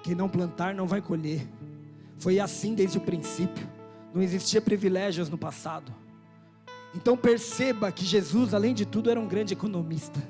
quem 0.04 0.14
não 0.14 0.28
plantar 0.28 0.76
não 0.76 0.86
vai 0.86 1.02
colher. 1.02 1.48
Foi 2.18 2.38
assim 2.38 2.76
desde 2.76 2.98
o 2.98 3.02
princípio. 3.02 3.66
Não 4.14 4.22
existia 4.22 4.60
privilégios 4.60 5.30
no 5.30 5.38
passado. 5.38 5.90
Então 6.94 7.16
perceba 7.16 7.94
que 7.94 8.04
Jesus, 8.04 8.54
além 8.54 8.74
de 8.74 8.86
tudo, 8.86 9.10
era 9.10 9.18
um 9.18 9.26
grande 9.26 9.54
economista. 9.54 10.22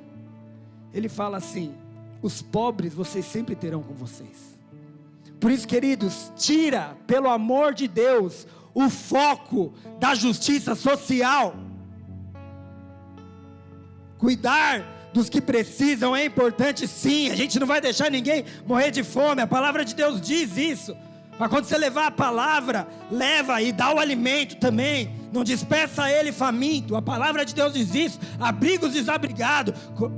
Ele 0.94 1.10
fala 1.10 1.38
assim: 1.38 1.74
os 2.22 2.44
pobres 2.44 2.94
vocês 2.94 3.26
sempre 3.26 3.56
terão 3.56 3.82
com 3.82 3.96
vocês. 3.96 4.56
Por 5.40 5.50
isso, 5.50 5.68
queridos, 5.68 6.32
tira, 6.36 6.96
pelo 7.08 7.28
amor 7.28 7.74
de 7.74 7.88
Deus, 7.88 8.46
o 8.78 8.92
foco 8.92 9.74
da 10.00 10.14
justiça 10.14 10.76
social. 10.76 11.56
Cuidar 14.20 15.10
dos 15.12 15.30
que 15.30 15.42
precisam 15.42 16.16
é 16.16 16.26
importante, 16.26 16.88
sim. 16.88 17.32
A 17.32 17.36
gente 17.36 17.60
não 17.60 17.66
vai 17.66 17.82
deixar 17.82 18.12
ninguém 18.12 18.46
morrer 18.68 18.92
de 18.92 19.04
fome. 19.04 19.42
A 19.42 19.48
palavra 19.48 19.84
de 19.84 19.96
Deus 19.96 20.22
diz 20.22 20.56
isso. 20.58 20.96
Mas 21.40 21.50
quando 21.50 21.66
você 21.66 21.76
levar 21.76 22.06
a 22.06 22.12
palavra, 22.12 22.88
leva 23.10 23.60
e 23.64 23.72
dá 23.72 23.92
o 23.92 23.98
alimento 23.98 24.58
também. 24.58 25.12
Não 25.34 25.44
despeça 25.44 26.12
ele 26.12 26.32
faminto. 26.32 26.96
A 26.96 27.02
palavra 27.02 27.44
de 27.44 27.56
Deus 27.56 27.74
diz 27.74 27.96
isso. 27.96 28.20
Abriga 28.40 28.86
os 28.86 28.94
desabrigados. 28.94 29.74
Co 29.96 30.12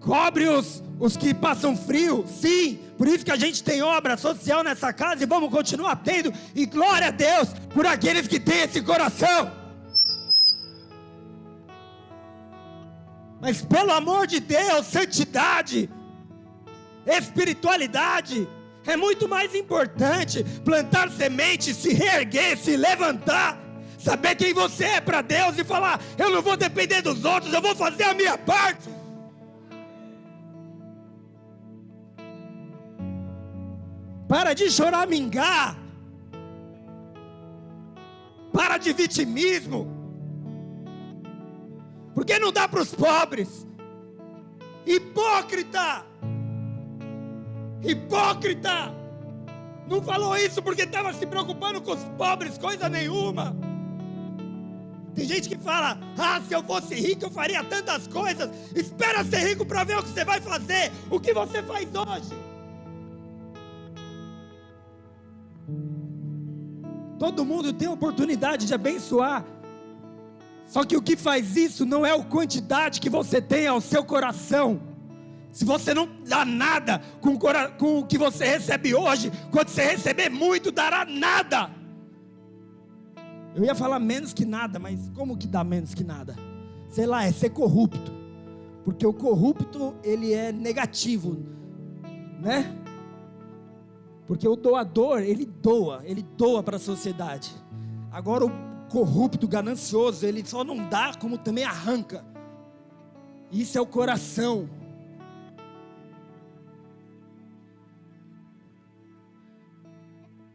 cobre 0.00 0.46
os, 0.48 0.84
os 0.98 1.16
que 1.16 1.34
passam 1.34 1.76
frio. 1.76 2.24
Sim. 2.26 2.78
Por 2.96 3.06
isso 3.06 3.24
que 3.24 3.30
a 3.30 3.36
gente 3.36 3.62
tem 3.62 3.82
obra 3.82 4.16
social 4.16 4.62
nessa 4.62 4.92
casa 4.92 5.22
e 5.22 5.26
vamos 5.26 5.50
continuar 5.50 5.96
tendo. 5.96 6.32
E 6.54 6.66
glória 6.66 7.08
a 7.08 7.10
Deus 7.10 7.48
por 7.74 7.86
aqueles 7.86 8.26
que 8.26 8.40
têm 8.40 8.62
esse 8.62 8.80
coração. 8.80 9.52
Mas 13.40 13.60
pelo 13.60 13.92
amor 13.92 14.26
de 14.26 14.40
Deus, 14.40 14.86
santidade, 14.86 15.90
espiritualidade, 17.06 18.48
é 18.86 18.96
muito 18.96 19.28
mais 19.28 19.54
importante 19.54 20.42
plantar 20.64 21.10
semente, 21.10 21.74
se 21.74 21.92
reerguer, 21.92 22.56
se 22.56 22.76
levantar, 22.76 23.58
saber 23.98 24.36
quem 24.36 24.54
você 24.54 24.84
é 24.84 25.00
para 25.00 25.20
Deus 25.20 25.58
e 25.58 25.64
falar: 25.64 26.00
eu 26.16 26.30
não 26.30 26.40
vou 26.40 26.56
depender 26.56 27.02
dos 27.02 27.24
outros, 27.24 27.52
eu 27.52 27.60
vou 27.60 27.76
fazer 27.76 28.04
a 28.04 28.14
minha 28.14 28.38
parte. 28.38 28.95
Para 34.28 34.54
de 34.54 34.70
choramingar. 34.70 35.76
Para 38.52 38.78
de 38.78 38.92
vitimismo. 38.92 39.86
Porque 42.14 42.38
não 42.38 42.50
dá 42.50 42.66
para 42.66 42.82
os 42.82 42.94
pobres. 42.94 43.66
Hipócrita! 44.86 46.04
Hipócrita! 47.82 48.94
Não 49.88 50.02
falou 50.02 50.36
isso 50.36 50.62
porque 50.62 50.82
estava 50.82 51.12
se 51.12 51.26
preocupando 51.26 51.80
com 51.80 51.92
os 51.92 52.02
pobres, 52.16 52.58
coisa 52.58 52.88
nenhuma. 52.88 53.56
Tem 55.14 55.24
gente 55.24 55.48
que 55.48 55.56
fala: 55.56 55.98
Ah, 56.18 56.40
se 56.46 56.52
eu 56.52 56.62
fosse 56.62 56.94
rico 56.94 57.26
eu 57.26 57.30
faria 57.30 57.62
tantas 57.62 58.06
coisas. 58.06 58.50
Espera 58.74 59.24
ser 59.24 59.48
rico 59.48 59.64
para 59.64 59.84
ver 59.84 59.98
o 59.98 60.02
que 60.02 60.08
você 60.08 60.24
vai 60.24 60.40
fazer, 60.40 60.92
o 61.10 61.20
que 61.20 61.32
você 61.32 61.62
faz 61.62 61.88
hoje. 61.94 62.45
Todo 67.18 67.44
mundo 67.44 67.72
tem 67.72 67.88
oportunidade 67.88 68.66
de 68.66 68.74
abençoar. 68.74 69.44
Só 70.66 70.84
que 70.84 70.96
o 70.96 71.02
que 71.02 71.16
faz 71.16 71.56
isso 71.56 71.86
não 71.86 72.04
é 72.04 72.10
a 72.10 72.22
quantidade 72.22 73.00
que 73.00 73.08
você 73.08 73.40
tem 73.40 73.66
ao 73.66 73.80
seu 73.80 74.04
coração. 74.04 74.80
Se 75.52 75.64
você 75.64 75.94
não 75.94 76.08
dá 76.28 76.44
nada 76.44 77.00
com 77.20 77.30
o, 77.34 77.38
com 77.78 78.00
o 78.00 78.06
que 78.06 78.18
você 78.18 78.44
recebe 78.44 78.94
hoje, 78.94 79.32
quando 79.50 79.68
você 79.68 79.84
receber 79.84 80.28
muito, 80.28 80.70
dará 80.70 81.04
nada. 81.04 81.70
Eu 83.54 83.64
ia 83.64 83.74
falar 83.74 83.98
menos 83.98 84.34
que 84.34 84.44
nada, 84.44 84.78
mas 84.78 85.10
como 85.14 85.36
que 85.36 85.46
dá 85.46 85.64
menos 85.64 85.94
que 85.94 86.04
nada? 86.04 86.36
Sei 86.90 87.06
lá, 87.06 87.24
é 87.24 87.32
ser 87.32 87.50
corrupto. 87.50 88.12
Porque 88.84 89.06
o 89.06 89.14
corrupto, 89.14 89.94
ele 90.04 90.34
é 90.34 90.52
negativo, 90.52 91.38
né? 92.40 92.70
Porque 94.26 94.46
o 94.46 94.56
doador, 94.56 95.20
ele 95.20 95.44
doa, 95.44 96.02
ele 96.04 96.22
doa 96.22 96.62
para 96.62 96.76
a 96.76 96.80
sociedade. 96.80 97.54
Agora 98.10 98.44
o 98.44 98.50
corrupto, 98.88 99.46
ganancioso, 99.46 100.26
ele 100.26 100.44
só 100.44 100.64
não 100.64 100.88
dá, 100.88 101.14
como 101.14 101.38
também 101.38 101.64
arranca. 101.64 102.24
Isso 103.52 103.78
é 103.78 103.80
o 103.80 103.86
coração. 103.86 104.68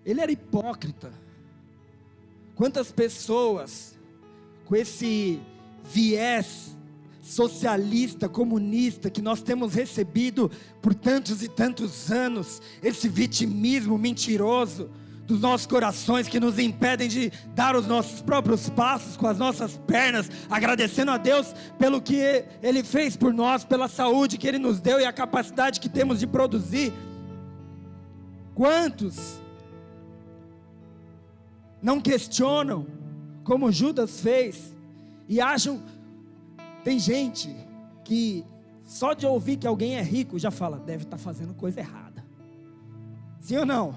Ele 0.05 0.19
era 0.19 0.31
hipócrita. 0.31 1.13
Quantas 2.55 2.91
pessoas 2.91 3.97
com 4.65 4.75
esse 4.75 5.41
viés 5.83 6.75
socialista, 7.21 8.27
comunista 8.27 9.09
que 9.09 9.21
nós 9.21 9.41
temos 9.41 9.73
recebido 9.73 10.49
por 10.81 10.93
tantos 10.93 11.43
e 11.43 11.47
tantos 11.47 12.11
anos, 12.11 12.61
esse 12.81 13.07
vitimismo 13.07 13.97
mentiroso 13.97 14.89
dos 15.25 15.39
nossos 15.39 15.67
corações 15.67 16.27
que 16.27 16.39
nos 16.39 16.59
impedem 16.59 17.07
de 17.07 17.31
dar 17.55 17.75
os 17.75 17.87
nossos 17.87 18.21
próprios 18.21 18.69
passos 18.69 19.15
com 19.15 19.27
as 19.27 19.37
nossas 19.37 19.77
pernas, 19.87 20.29
agradecendo 20.49 21.11
a 21.11 21.17
Deus 21.17 21.53
pelo 21.79 22.01
que 22.01 22.43
Ele 22.61 22.83
fez 22.83 23.15
por 23.15 23.33
nós, 23.33 23.63
pela 23.63 23.87
saúde 23.87 24.37
que 24.37 24.47
Ele 24.47 24.59
nos 24.59 24.81
deu 24.81 24.99
e 24.99 25.05
a 25.05 25.13
capacidade 25.13 25.79
que 25.79 25.87
temos 25.87 26.19
de 26.19 26.27
produzir. 26.27 26.91
Quantos 28.53 29.39
não 31.81 32.01
questionam, 32.01 32.85
como 33.43 33.71
Judas 33.71 34.19
fez, 34.19 34.75
e 35.29 35.39
acham 35.39 35.81
tem 36.83 36.99
gente 36.99 37.55
que 38.03 38.45
só 38.83 39.13
de 39.13 39.25
ouvir 39.25 39.57
que 39.57 39.67
alguém 39.67 39.95
é 39.95 40.01
rico 40.01 40.37
já 40.37 40.51
fala, 40.51 40.77
deve 40.77 41.03
estar 41.03 41.17
tá 41.17 41.23
fazendo 41.23 41.53
coisa 41.53 41.79
errada. 41.79 42.25
Sim 43.39 43.57
ou 43.57 43.65
não? 43.65 43.95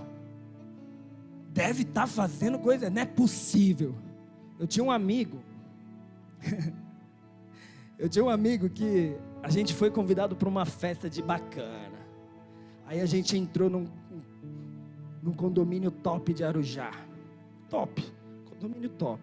Deve 1.50 1.82
estar 1.82 2.02
tá 2.02 2.06
fazendo 2.06 2.58
coisa, 2.58 2.88
não 2.88 3.02
é 3.02 3.04
possível. 3.04 3.94
Eu 4.58 4.66
tinha 4.66 4.84
um 4.84 4.90
amigo, 4.90 5.40
eu 7.98 8.08
tinha 8.08 8.24
um 8.24 8.28
amigo 8.28 8.68
que 8.68 9.16
a 9.42 9.50
gente 9.50 9.74
foi 9.74 9.90
convidado 9.90 10.36
para 10.36 10.48
uma 10.48 10.64
festa 10.64 11.10
de 11.10 11.20
bacana. 11.20 11.98
Aí 12.86 13.00
a 13.00 13.06
gente 13.06 13.36
entrou 13.36 13.68
num, 13.68 13.86
num 15.22 15.32
condomínio 15.32 15.90
top 15.90 16.32
de 16.32 16.44
Arujá. 16.44 16.90
Top, 17.68 18.02
condomínio 18.48 18.90
top. 18.90 19.20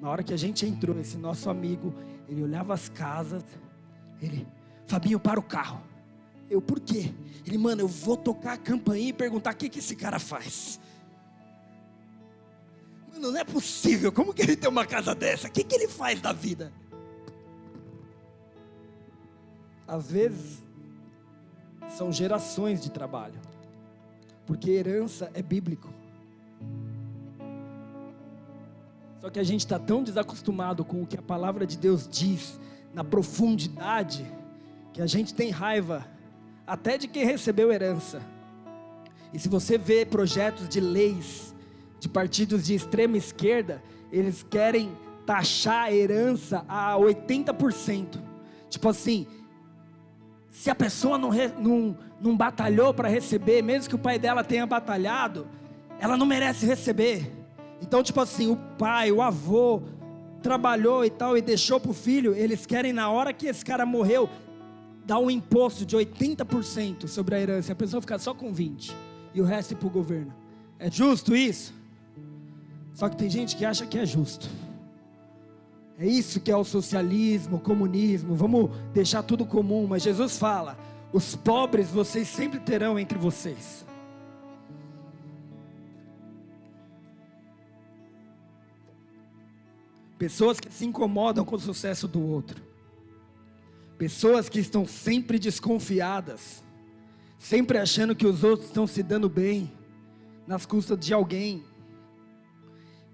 Na 0.00 0.08
hora 0.08 0.22
que 0.22 0.32
a 0.32 0.36
gente 0.36 0.64
entrou, 0.64 0.98
esse 0.98 1.18
nosso 1.18 1.50
amigo, 1.50 1.92
ele 2.30 2.44
olhava 2.44 2.72
as 2.72 2.88
casas, 2.88 3.42
ele, 4.22 4.46
Fabinho, 4.86 5.18
para 5.18 5.40
o 5.40 5.42
carro. 5.42 5.82
Eu, 6.48 6.62
por 6.62 6.78
quê? 6.78 7.12
Ele, 7.44 7.58
mano, 7.58 7.82
eu 7.82 7.88
vou 7.88 8.16
tocar 8.16 8.52
a 8.52 8.56
campainha 8.56 9.08
e 9.08 9.12
perguntar 9.12 9.52
o 9.52 9.56
que, 9.56 9.68
que 9.68 9.80
esse 9.80 9.96
cara 9.96 10.20
faz. 10.20 10.78
Mano, 13.12 13.32
não 13.32 13.40
é 13.40 13.44
possível, 13.44 14.12
como 14.12 14.32
que 14.32 14.42
ele 14.42 14.54
tem 14.54 14.70
uma 14.70 14.86
casa 14.86 15.12
dessa? 15.12 15.48
O 15.48 15.50
que, 15.50 15.64
que 15.64 15.74
ele 15.74 15.88
faz 15.88 16.20
da 16.20 16.32
vida? 16.32 16.72
Às 19.88 20.08
vezes, 20.08 20.62
são 21.88 22.12
gerações 22.12 22.80
de 22.80 22.92
trabalho, 22.92 23.40
porque 24.46 24.70
herança 24.70 25.32
é 25.34 25.42
bíblico. 25.42 25.92
Só 29.20 29.28
que 29.28 29.38
a 29.38 29.44
gente 29.44 29.60
está 29.60 29.78
tão 29.78 30.02
desacostumado 30.02 30.84
com 30.84 31.02
o 31.02 31.06
que 31.06 31.16
a 31.16 31.22
palavra 31.22 31.66
de 31.66 31.76
Deus 31.76 32.08
diz, 32.08 32.58
na 32.94 33.04
profundidade, 33.04 34.24
que 34.92 35.02
a 35.02 35.06
gente 35.06 35.34
tem 35.34 35.50
raiva 35.50 36.06
até 36.66 36.96
de 36.96 37.06
quem 37.06 37.24
recebeu 37.24 37.70
herança. 37.70 38.22
E 39.32 39.38
se 39.38 39.48
você 39.48 39.76
vê 39.76 40.06
projetos 40.06 40.68
de 40.68 40.80
leis 40.80 41.54
de 41.98 42.08
partidos 42.08 42.64
de 42.64 42.74
extrema 42.74 43.16
esquerda, 43.16 43.82
eles 44.10 44.42
querem 44.42 44.90
taxar 45.26 45.84
a 45.84 45.92
herança 45.92 46.64
a 46.66 46.94
80%. 46.94 48.18
Tipo 48.70 48.88
assim, 48.88 49.26
se 50.50 50.70
a 50.70 50.74
pessoa 50.74 51.18
não, 51.18 51.30
não, 51.58 51.98
não 52.20 52.36
batalhou 52.36 52.94
para 52.94 53.08
receber, 53.08 53.62
mesmo 53.62 53.88
que 53.88 53.94
o 53.94 53.98
pai 53.98 54.18
dela 54.18 54.42
tenha 54.42 54.66
batalhado, 54.66 55.46
ela 56.00 56.16
não 56.16 56.24
merece 56.24 56.64
receber. 56.64 57.39
Então, 57.82 58.02
tipo 58.02 58.20
assim, 58.20 58.50
o 58.50 58.56
pai, 58.78 59.10
o 59.10 59.22
avô 59.22 59.82
trabalhou 60.42 61.04
e 61.04 61.10
tal 61.10 61.36
e 61.36 61.42
deixou 61.42 61.78
para 61.78 61.90
o 61.90 61.94
filho, 61.94 62.34
eles 62.34 62.66
querem 62.66 62.92
na 62.92 63.10
hora 63.10 63.32
que 63.32 63.46
esse 63.46 63.64
cara 63.64 63.84
morreu 63.84 64.28
dar 65.04 65.18
um 65.18 65.30
imposto 65.30 65.84
de 65.84 65.96
80% 65.96 67.08
sobre 67.08 67.34
a 67.34 67.40
herança, 67.40 67.72
a 67.72 67.76
pessoa 67.76 68.00
ficar 68.00 68.18
só 68.18 68.34
com 68.34 68.52
20 68.52 68.94
e 69.34 69.40
o 69.40 69.44
resto 69.44 69.72
ir 69.72 69.76
para 69.76 69.88
o 69.88 69.90
governo. 69.90 70.32
É 70.78 70.90
justo 70.90 71.34
isso? 71.34 71.74
Só 72.94 73.08
que 73.08 73.16
tem 73.16 73.28
gente 73.28 73.56
que 73.56 73.64
acha 73.64 73.86
que 73.86 73.98
é 73.98 74.06
justo. 74.06 74.48
É 75.98 76.06
isso 76.06 76.40
que 76.40 76.50
é 76.50 76.56
o 76.56 76.64
socialismo, 76.64 77.56
o 77.56 77.60
comunismo. 77.60 78.34
Vamos 78.34 78.70
deixar 78.92 79.22
tudo 79.22 79.44
comum, 79.44 79.86
mas 79.86 80.02
Jesus 80.02 80.38
fala: 80.38 80.78
os 81.12 81.36
pobres 81.36 81.88
vocês 81.88 82.26
sempre 82.26 82.58
terão 82.58 82.98
entre 82.98 83.18
vocês. 83.18 83.84
Pessoas 90.20 90.60
que 90.60 90.70
se 90.70 90.84
incomodam 90.84 91.46
com 91.46 91.56
o 91.56 91.58
sucesso 91.58 92.06
do 92.06 92.20
outro. 92.20 92.62
Pessoas 93.96 94.50
que 94.50 94.60
estão 94.60 94.86
sempre 94.86 95.38
desconfiadas, 95.38 96.62
sempre 97.38 97.78
achando 97.78 98.14
que 98.14 98.26
os 98.26 98.44
outros 98.44 98.68
estão 98.68 98.86
se 98.86 99.02
dando 99.02 99.30
bem, 99.30 99.72
nas 100.46 100.66
custas 100.66 100.98
de 101.00 101.14
alguém. 101.14 101.64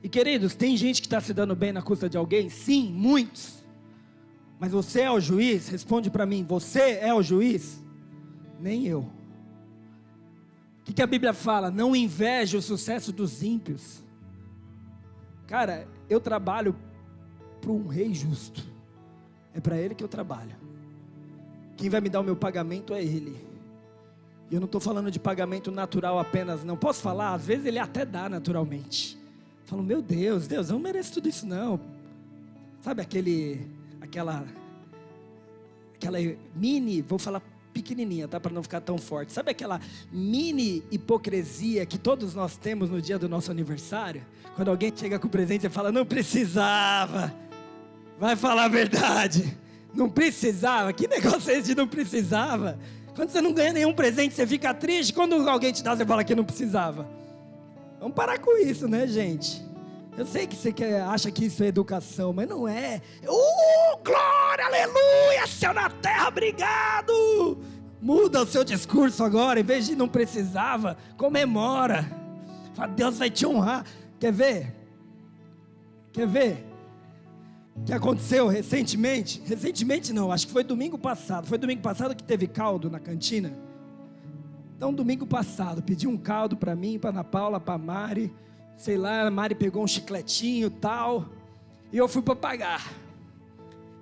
E 0.03 0.09
queridos, 0.09 0.57
tem 0.57 0.77
gente 0.77 1.01
que 1.01 1.07
está 1.07 1.21
se 1.21 1.33
dando 1.33 1.55
bem 1.55 1.71
na 1.71 1.81
custa 1.81 2.09
de 2.09 2.17
alguém? 2.17 2.51
Sim, 2.51 2.91
muitos. 2.93 3.65
Mas 4.59 4.73
você 4.73 5.03
é 5.03 5.11
o 5.13 5.21
juiz? 5.21 5.69
Responde 5.69 6.11
para 6.11 6.27
mim: 6.27 6.43
você 6.43 6.99
é 7.01 7.15
o 7.15 7.23
juiz? 7.23 7.81
Nem 8.59 8.85
eu. 8.85 9.03
O 10.81 10.83
que, 10.87 10.93
que 10.93 11.03
a 11.03 11.07
Bíblia 11.07 11.33
fala? 11.33 11.71
Não 11.71 11.95
inveje 11.95 12.57
o 12.57 12.63
sucesso 12.63 13.13
dos 13.13 13.45
ímpios. 13.45 14.03
Cara, 15.47 15.87
eu 16.11 16.21
trabalho 16.21 16.75
para 17.67 17.73
um 17.73 17.89
rei 17.89 18.15
justo. 18.15 18.63
É 19.53 19.61
para 19.61 19.77
ele 19.77 19.95
que 19.95 20.05
eu 20.05 20.09
trabalho. 20.09 20.55
Quem 21.77 21.91
vai 21.91 22.01
me 22.01 22.09
dar 22.09 22.21
o 22.21 22.25
meu 22.25 22.37
pagamento 22.37 22.95
é 22.95 23.03
ele. 23.03 23.45
E 24.49 24.55
eu 24.55 24.61
não 24.61 24.67
estou 24.67 24.81
falando 24.81 25.11
de 25.11 25.19
pagamento 25.19 25.73
natural 25.73 26.17
apenas, 26.19 26.63
não. 26.63 26.77
Posso 26.77 27.03
falar? 27.03 27.35
Às 27.35 27.45
vezes 27.45 27.67
ele 27.67 27.81
até 27.81 28.05
dá 28.05 28.29
naturalmente. 28.29 29.19
Falo, 29.65 29.83
meu 29.83 30.01
Deus, 30.01 30.47
Deus, 30.47 30.69
eu 30.69 30.75
não 30.75 30.81
mereço 30.81 31.15
tudo 31.15 31.29
isso 31.29 31.45
não. 31.45 31.81
Sabe 32.83 33.03
aquele, 33.03 33.69
aquela, 34.01 34.47
aquela 35.97 36.19
mini, 36.55 37.03
vou 37.03 37.19
falar 37.19 37.43
pequenininha, 37.75 38.29
tá? 38.29 38.39
Para 38.39 38.53
não 38.53 38.63
ficar 38.63 38.81
tão 38.81 38.97
forte. 38.97 39.33
Sabe 39.33 39.51
aquela 39.51 39.81
mini 40.13 40.85
hipocrisia 40.93 41.85
que 41.85 41.99
todos 41.99 42.33
nós 42.33 42.57
temos 42.57 42.89
no 42.89 43.03
dia 43.03 43.19
do 43.19 43.29
nosso 43.29 43.51
aniversário? 43.51 44.25
Quando 44.55 44.69
alguém 44.69 44.93
chega 44.95 45.19
com 45.19 45.27
o 45.27 45.31
presente 45.31 45.67
e 45.67 45.69
fala, 45.69 45.91
não 45.91 46.07
precisava. 46.07 47.35
Vai 48.19 48.37
falar 48.37 48.65
a 48.65 48.69
verdade. 48.69 49.57
Não 49.95 50.09
precisava. 50.09 50.93
Que 50.93 51.09
negócio 51.09 51.51
é 51.51 51.55
esse 51.55 51.69
de 51.69 51.75
não 51.75 51.87
precisava? 51.87 52.79
Quando 53.15 53.31
você 53.31 53.41
não 53.41 53.53
ganha 53.53 53.73
nenhum 53.73 53.95
presente, 53.95 54.35
você 54.35 54.47
fica 54.47 54.75
triste. 54.75 55.13
Quando 55.13 55.49
alguém 55.49 55.73
te 55.73 55.83
dá, 55.83 55.97
você 55.97 56.05
fala 56.05 56.23
que 56.23 56.35
não 56.35 56.45
precisava. 56.45 57.09
Vamos 57.99 58.15
parar 58.15 58.39
com 58.39 58.59
isso, 58.59 58.87
né, 58.87 59.07
gente? 59.07 59.65
Eu 60.17 60.25
sei 60.27 60.47
que 60.47 60.57
você 60.57 60.73
quer, 60.73 61.03
acha 61.03 61.31
que 61.31 61.45
isso 61.45 61.63
é 61.63 61.67
educação, 61.67 62.33
mas 62.33 62.49
não 62.49 62.67
é. 62.67 63.03
Uh, 63.23 63.99
glória, 64.03 64.65
aleluia, 64.65 65.47
céu 65.47 65.75
na 65.75 65.91
terra, 65.91 66.29
obrigado. 66.29 67.59
Muda 68.01 68.43
o 68.43 68.47
seu 68.47 68.65
discurso 68.65 69.23
agora, 69.25 69.61
em 69.61 69.63
vez 69.63 69.87
de 69.87 69.95
não 69.95 70.09
precisava, 70.09 70.97
comemora. 71.19 72.11
Fala, 72.75 72.89
Deus 72.89 73.19
vai 73.19 73.31
te 73.31 73.47
honrar. 73.47 73.85
Quer 74.19 74.33
ver? 74.33 74.75
Quer 76.13 76.27
ver? 76.27 76.65
Que 77.85 77.93
aconteceu 77.93 78.49
recentemente? 78.49 79.43
Recentemente 79.45 80.13
não, 80.13 80.33
acho 80.33 80.47
que 80.47 80.53
foi 80.53 80.65
domingo 80.65 80.99
passado. 80.99 81.47
Foi 81.47 81.59
domingo 81.59 81.83
passado 81.83 82.15
que 82.15 82.23
teve 82.23 82.47
caldo 82.47 82.91
na 82.91 82.99
cantina. 82.99 83.53
Então, 84.77 84.93
domingo 84.93 85.27
passado, 85.27 85.83
pedi 85.83 86.07
um 86.07 86.17
caldo 86.17 86.57
para 86.57 86.75
mim, 86.75 86.99
para 86.99 87.11
Ana 87.11 87.25
Paula, 87.25 87.61
para 87.61 87.79
Mari 87.79 88.33
sei 88.77 88.97
lá, 88.97 89.27
a 89.27 89.31
Mari 89.31 89.55
pegou 89.55 89.83
um 89.83 89.87
chicletinho 89.87 90.71
tal, 90.71 91.27
e 91.93 91.97
eu 91.97 92.07
fui 92.07 92.23
para 92.23 92.37
pagar. 92.37 92.93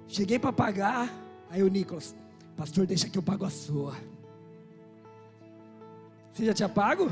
Cheguei 0.09 0.39
para 0.39 0.53
pagar, 0.53 1.13
aí 1.51 1.63
o 1.63 1.69
Nicolas, 1.69 2.15
pastor, 2.57 2.87
deixa 2.87 3.09
que 3.09 3.17
eu 3.17 3.23
pago 3.23 3.45
a 3.45 3.51
sua. 3.51 3.95
Você 6.33 6.45
já 6.45 6.53
tinha 6.53 6.69
pago? 6.69 7.11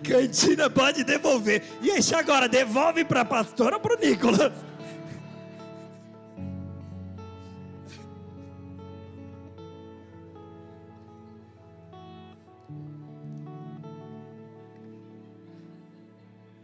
Cantina 0.02 0.68
pode 0.68 1.04
devolver. 1.04 1.62
E 1.80 1.90
aí, 1.90 2.00
agora, 2.14 2.48
devolve 2.48 3.04
para 3.04 3.20
a 3.20 3.24
pastora 3.24 3.76
ou 3.76 3.80
para 3.80 3.96
o 3.96 4.00
Nicolas? 4.00 4.52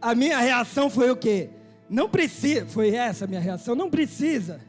a 0.05 0.13
minha 0.13 0.37
reação 0.37 0.87
foi 0.87 1.09
o 1.09 1.15
quê? 1.15 1.49
Não 1.89 2.07
precisa. 2.07 2.67
Foi 2.67 2.91
essa 2.93 3.25
a 3.25 3.27
minha 3.27 3.39
reação? 3.39 3.73
Não 3.73 3.89
precisa. 3.89 4.61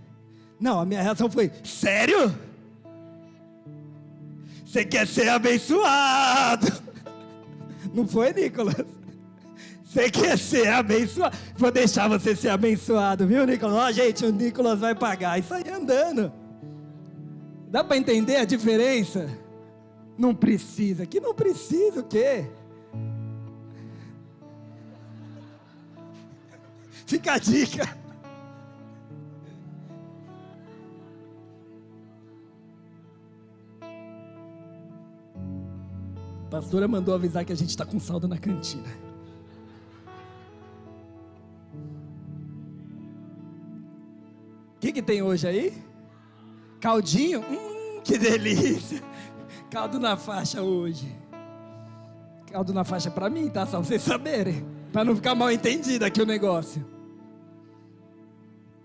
Não, 0.59 0.81
a 0.81 0.87
minha 0.87 1.03
reação 1.03 1.31
foi: 1.31 1.53
sério? 1.63 2.35
Você 4.65 4.83
quer 4.83 5.07
ser 5.07 5.29
abençoado? 5.29 6.86
Não 7.97 8.07
foi, 8.07 8.31
Nicolas? 8.35 8.85
Você 9.83 10.11
quer 10.11 10.37
ser 10.37 10.69
abençoado? 10.69 11.35
Vou 11.57 11.71
deixar 11.71 12.07
você 12.09 12.37
ser 12.37 12.51
abençoado, 12.51 13.27
viu, 13.27 13.47
Nicolas? 13.47 13.75
Ó, 13.75 13.89
oh, 13.89 13.93
gente, 13.93 14.23
o 14.27 14.31
Nicolas 14.31 14.81
vai 14.81 14.95
pagar. 14.95 15.39
Isso 15.39 15.55
aí 15.55 15.65
andando. 15.71 16.31
Dá 17.71 17.83
para 17.83 17.97
entender 17.97 18.37
a 18.37 18.45
diferença? 18.45 19.31
Não 20.19 20.35
precisa. 20.35 21.07
Que 21.07 21.19
não 21.21 21.35
precisa 21.35 22.01
o 22.01 22.05
quê? 22.05 22.45
Fica 27.07 27.33
a 27.33 27.39
dica. 27.39 28.06
Pastora 36.57 36.89
mandou 36.89 37.15
avisar 37.15 37.45
que 37.45 37.53
a 37.53 37.57
gente 37.57 37.69
está 37.69 37.85
com 37.85 38.01
saldo 38.01 38.27
na 38.27 38.39
cantina. 38.39 38.89
O 44.77 44.81
que, 44.81 44.93
que 44.93 45.03
tem 45.03 45.21
hoje 45.21 45.47
aí? 45.47 45.83
Caldinho? 46.81 47.41
Hum, 47.41 48.01
que 48.03 48.17
delícia! 48.17 49.03
Caldo 49.71 50.01
na 50.01 50.17
faixa 50.17 50.63
hoje. 50.63 51.15
Caldo 52.51 52.73
na 52.73 52.85
faixa 52.85 53.11
para 53.11 53.29
mim, 53.29 53.51
tá? 53.51 53.67
Só 53.67 53.83
vocês 53.83 54.01
saberem. 54.01 54.65
Para 54.93 55.05
não 55.05 55.15
ficar 55.15 55.35
mal 55.35 55.51
entendido 55.51 56.05
aqui 56.07 56.23
o 56.23 56.27
negócio 56.27 56.83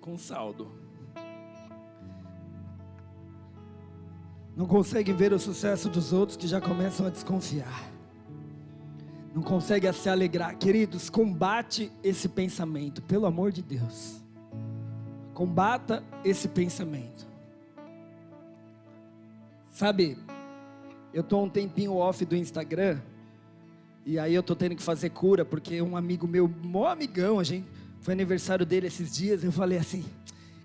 com 0.02 0.18
saldo. 0.18 0.81
Não 4.56 4.66
conseguem 4.66 5.16
ver 5.16 5.32
o 5.34 5.40
sucesso 5.40 5.90
dos 5.90 6.12
outros 6.12 6.38
que 6.38 6.48
já 6.48 6.60
começam 6.60 7.06
a 7.06 7.10
desconfiar. 7.10 7.90
Não 9.34 9.42
conseguem 9.42 9.92
se 9.94 10.10
alegrar. 10.10 10.58
Queridos, 10.58 11.10
combate 11.10 11.92
esse 12.04 12.28
pensamento, 12.28 13.02
pelo 13.02 13.26
amor 13.26 13.52
de 13.52 13.62
Deus. 13.62 14.22
Combata 15.34 16.04
esse 16.24 16.50
pensamento. 16.50 17.26
Sabe, 19.70 20.18
eu 21.14 21.22
estou 21.22 21.44
um 21.44 21.50
tempinho 21.50 21.96
off 21.96 22.26
do 22.26 22.36
Instagram. 22.36 23.00
E 24.06 24.20
aí 24.20 24.34
eu 24.34 24.42
estou 24.42 24.56
tendo 24.56 24.76
que 24.76 24.84
fazer 24.84 25.12
cura, 25.12 25.46
porque 25.46 25.82
um 25.82 25.96
amigo 25.96 26.28
meu, 26.28 26.48
mó 26.48 26.88
amigão, 26.88 27.40
a 27.40 27.44
gente 27.44 27.66
foi 28.02 28.14
aniversário 28.14 28.66
dele 28.66 28.88
esses 28.88 29.16
dias. 29.16 29.44
Eu 29.44 29.52
falei 29.52 29.78
assim: 29.78 30.04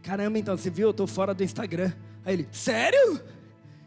Caramba, 0.03 0.39
então, 0.39 0.57
você 0.57 0.71
viu? 0.71 0.89
Eu 0.89 0.95
tô 0.95 1.07
fora 1.07 1.33
do 1.33 1.45
Instagram. 1.45 1.93
Aí 2.25 2.35
ele: 2.35 2.49
Sério? 2.51 3.21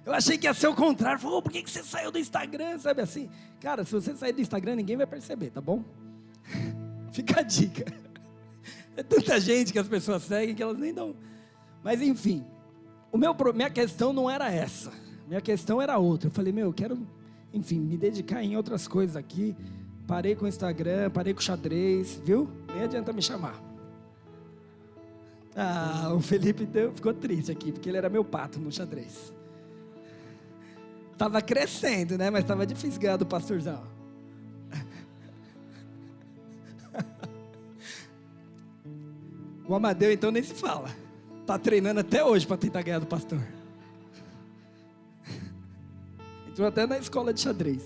Eu 0.09 0.15
achei 0.15 0.39
que 0.39 0.47
ia 0.47 0.53
ser 0.55 0.67
o 0.67 0.73
contrário. 0.73 1.19
Falou: 1.19 1.39
Por 1.39 1.51
que, 1.51 1.61
que 1.61 1.69
você 1.69 1.83
saiu 1.83 2.11
do 2.11 2.17
Instagram? 2.17 2.79
Sabe 2.79 3.03
assim? 3.03 3.29
Cara, 3.61 3.85
se 3.85 3.91
você 3.91 4.15
sair 4.15 4.33
do 4.33 4.41
Instagram, 4.41 4.75
ninguém 4.75 4.97
vai 4.97 5.05
perceber, 5.05 5.51
tá 5.51 5.61
bom? 5.61 5.83
Fica 7.13 7.41
a 7.41 7.43
dica. 7.43 7.85
É 8.97 9.03
tanta 9.03 9.39
gente 9.39 9.71
que 9.71 9.79
as 9.79 9.87
pessoas 9.87 10.23
seguem 10.23 10.53
que 10.53 10.61
elas 10.61 10.77
nem 10.77 10.93
dão. 10.93 11.15
Mas 11.81 12.01
enfim, 12.01 12.43
o 13.13 13.17
meu, 13.17 13.33
minha 13.55 13.69
questão 13.69 14.11
não 14.11 14.29
era 14.29 14.51
essa. 14.51 14.91
Minha 15.25 15.39
questão 15.39 15.81
era 15.81 15.97
outra. 15.97 16.27
Eu 16.27 16.31
falei: 16.33 16.51
Meu, 16.51 16.65
eu 16.65 16.73
quero, 16.73 17.07
enfim, 17.53 17.79
me 17.79 17.95
dedicar 17.95 18.43
em 18.43 18.57
outras 18.57 18.89
coisas 18.89 19.15
aqui. 19.15 19.55
Parei 20.05 20.35
com 20.35 20.43
o 20.43 20.47
Instagram, 20.49 21.11
parei 21.11 21.33
com 21.33 21.39
o 21.39 21.43
xadrez, 21.43 22.19
viu? 22.25 22.49
Nem 22.73 22.83
adianta 22.83 23.13
me 23.13 23.21
chamar. 23.21 23.63
Ah, 25.55 26.11
o 26.13 26.19
Felipe 26.19 26.65
deu, 26.65 26.91
ficou 26.91 27.13
triste 27.13 27.51
aqui, 27.51 27.71
porque 27.71 27.87
ele 27.87 27.97
era 27.97 28.09
meu 28.09 28.25
pato 28.25 28.59
no 28.59 28.69
xadrez. 28.69 29.31
Tava 31.19 31.41
crescendo, 31.41 32.17
né? 32.17 32.29
Mas 32.29 32.45
tava 32.45 32.65
difícil 32.65 32.99
ganhar 32.99 33.17
do 33.17 33.25
pastorzão. 33.25 33.83
O 39.67 39.75
Amadeu, 39.75 40.11
então, 40.11 40.31
nem 40.31 40.41
se 40.41 40.55
fala. 40.55 40.89
Tá 41.45 41.59
treinando 41.59 41.99
até 41.99 42.23
hoje 42.23 42.47
para 42.47 42.55
tentar 42.57 42.81
ganhar 42.81 42.99
do 42.99 43.05
pastor. 43.05 43.41
Entrou 46.47 46.67
até 46.67 46.87
na 46.87 46.97
escola 46.97 47.33
de 47.33 47.41
xadrez. 47.41 47.83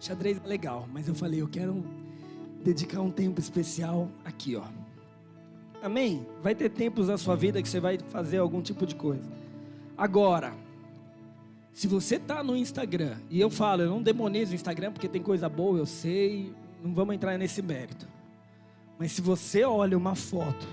Xadrez 0.00 0.40
é 0.42 0.46
legal, 0.46 0.88
mas 0.92 1.08
eu 1.08 1.14
falei, 1.14 1.42
eu 1.42 1.48
quero 1.48 1.84
dedicar 2.62 3.00
um 3.00 3.10
tempo 3.10 3.40
especial 3.40 4.08
aqui, 4.24 4.56
ó. 4.56 4.64
Amém? 5.82 6.26
Vai 6.42 6.54
ter 6.54 6.70
tempos 6.70 7.08
na 7.08 7.18
sua 7.18 7.34
vida 7.34 7.60
que 7.60 7.68
você 7.68 7.80
vai 7.80 7.98
fazer 8.08 8.38
algum 8.38 8.62
tipo 8.62 8.86
de 8.86 8.94
coisa. 8.94 9.43
Agora, 9.96 10.52
se 11.72 11.86
você 11.86 12.18
tá 12.18 12.42
no 12.42 12.56
Instagram, 12.56 13.16
e 13.30 13.40
eu 13.40 13.50
falo, 13.50 13.82
eu 13.82 13.90
não 13.90 14.02
demonizo 14.02 14.52
o 14.52 14.54
Instagram 14.54 14.92
porque 14.92 15.08
tem 15.08 15.22
coisa 15.22 15.48
boa, 15.48 15.78
eu 15.78 15.86
sei, 15.86 16.52
não 16.82 16.94
vamos 16.94 17.14
entrar 17.14 17.36
nesse 17.36 17.60
mérito. 17.62 18.06
Mas 18.98 19.12
se 19.12 19.20
você 19.20 19.64
olha 19.64 19.96
uma 19.96 20.14
foto 20.14 20.66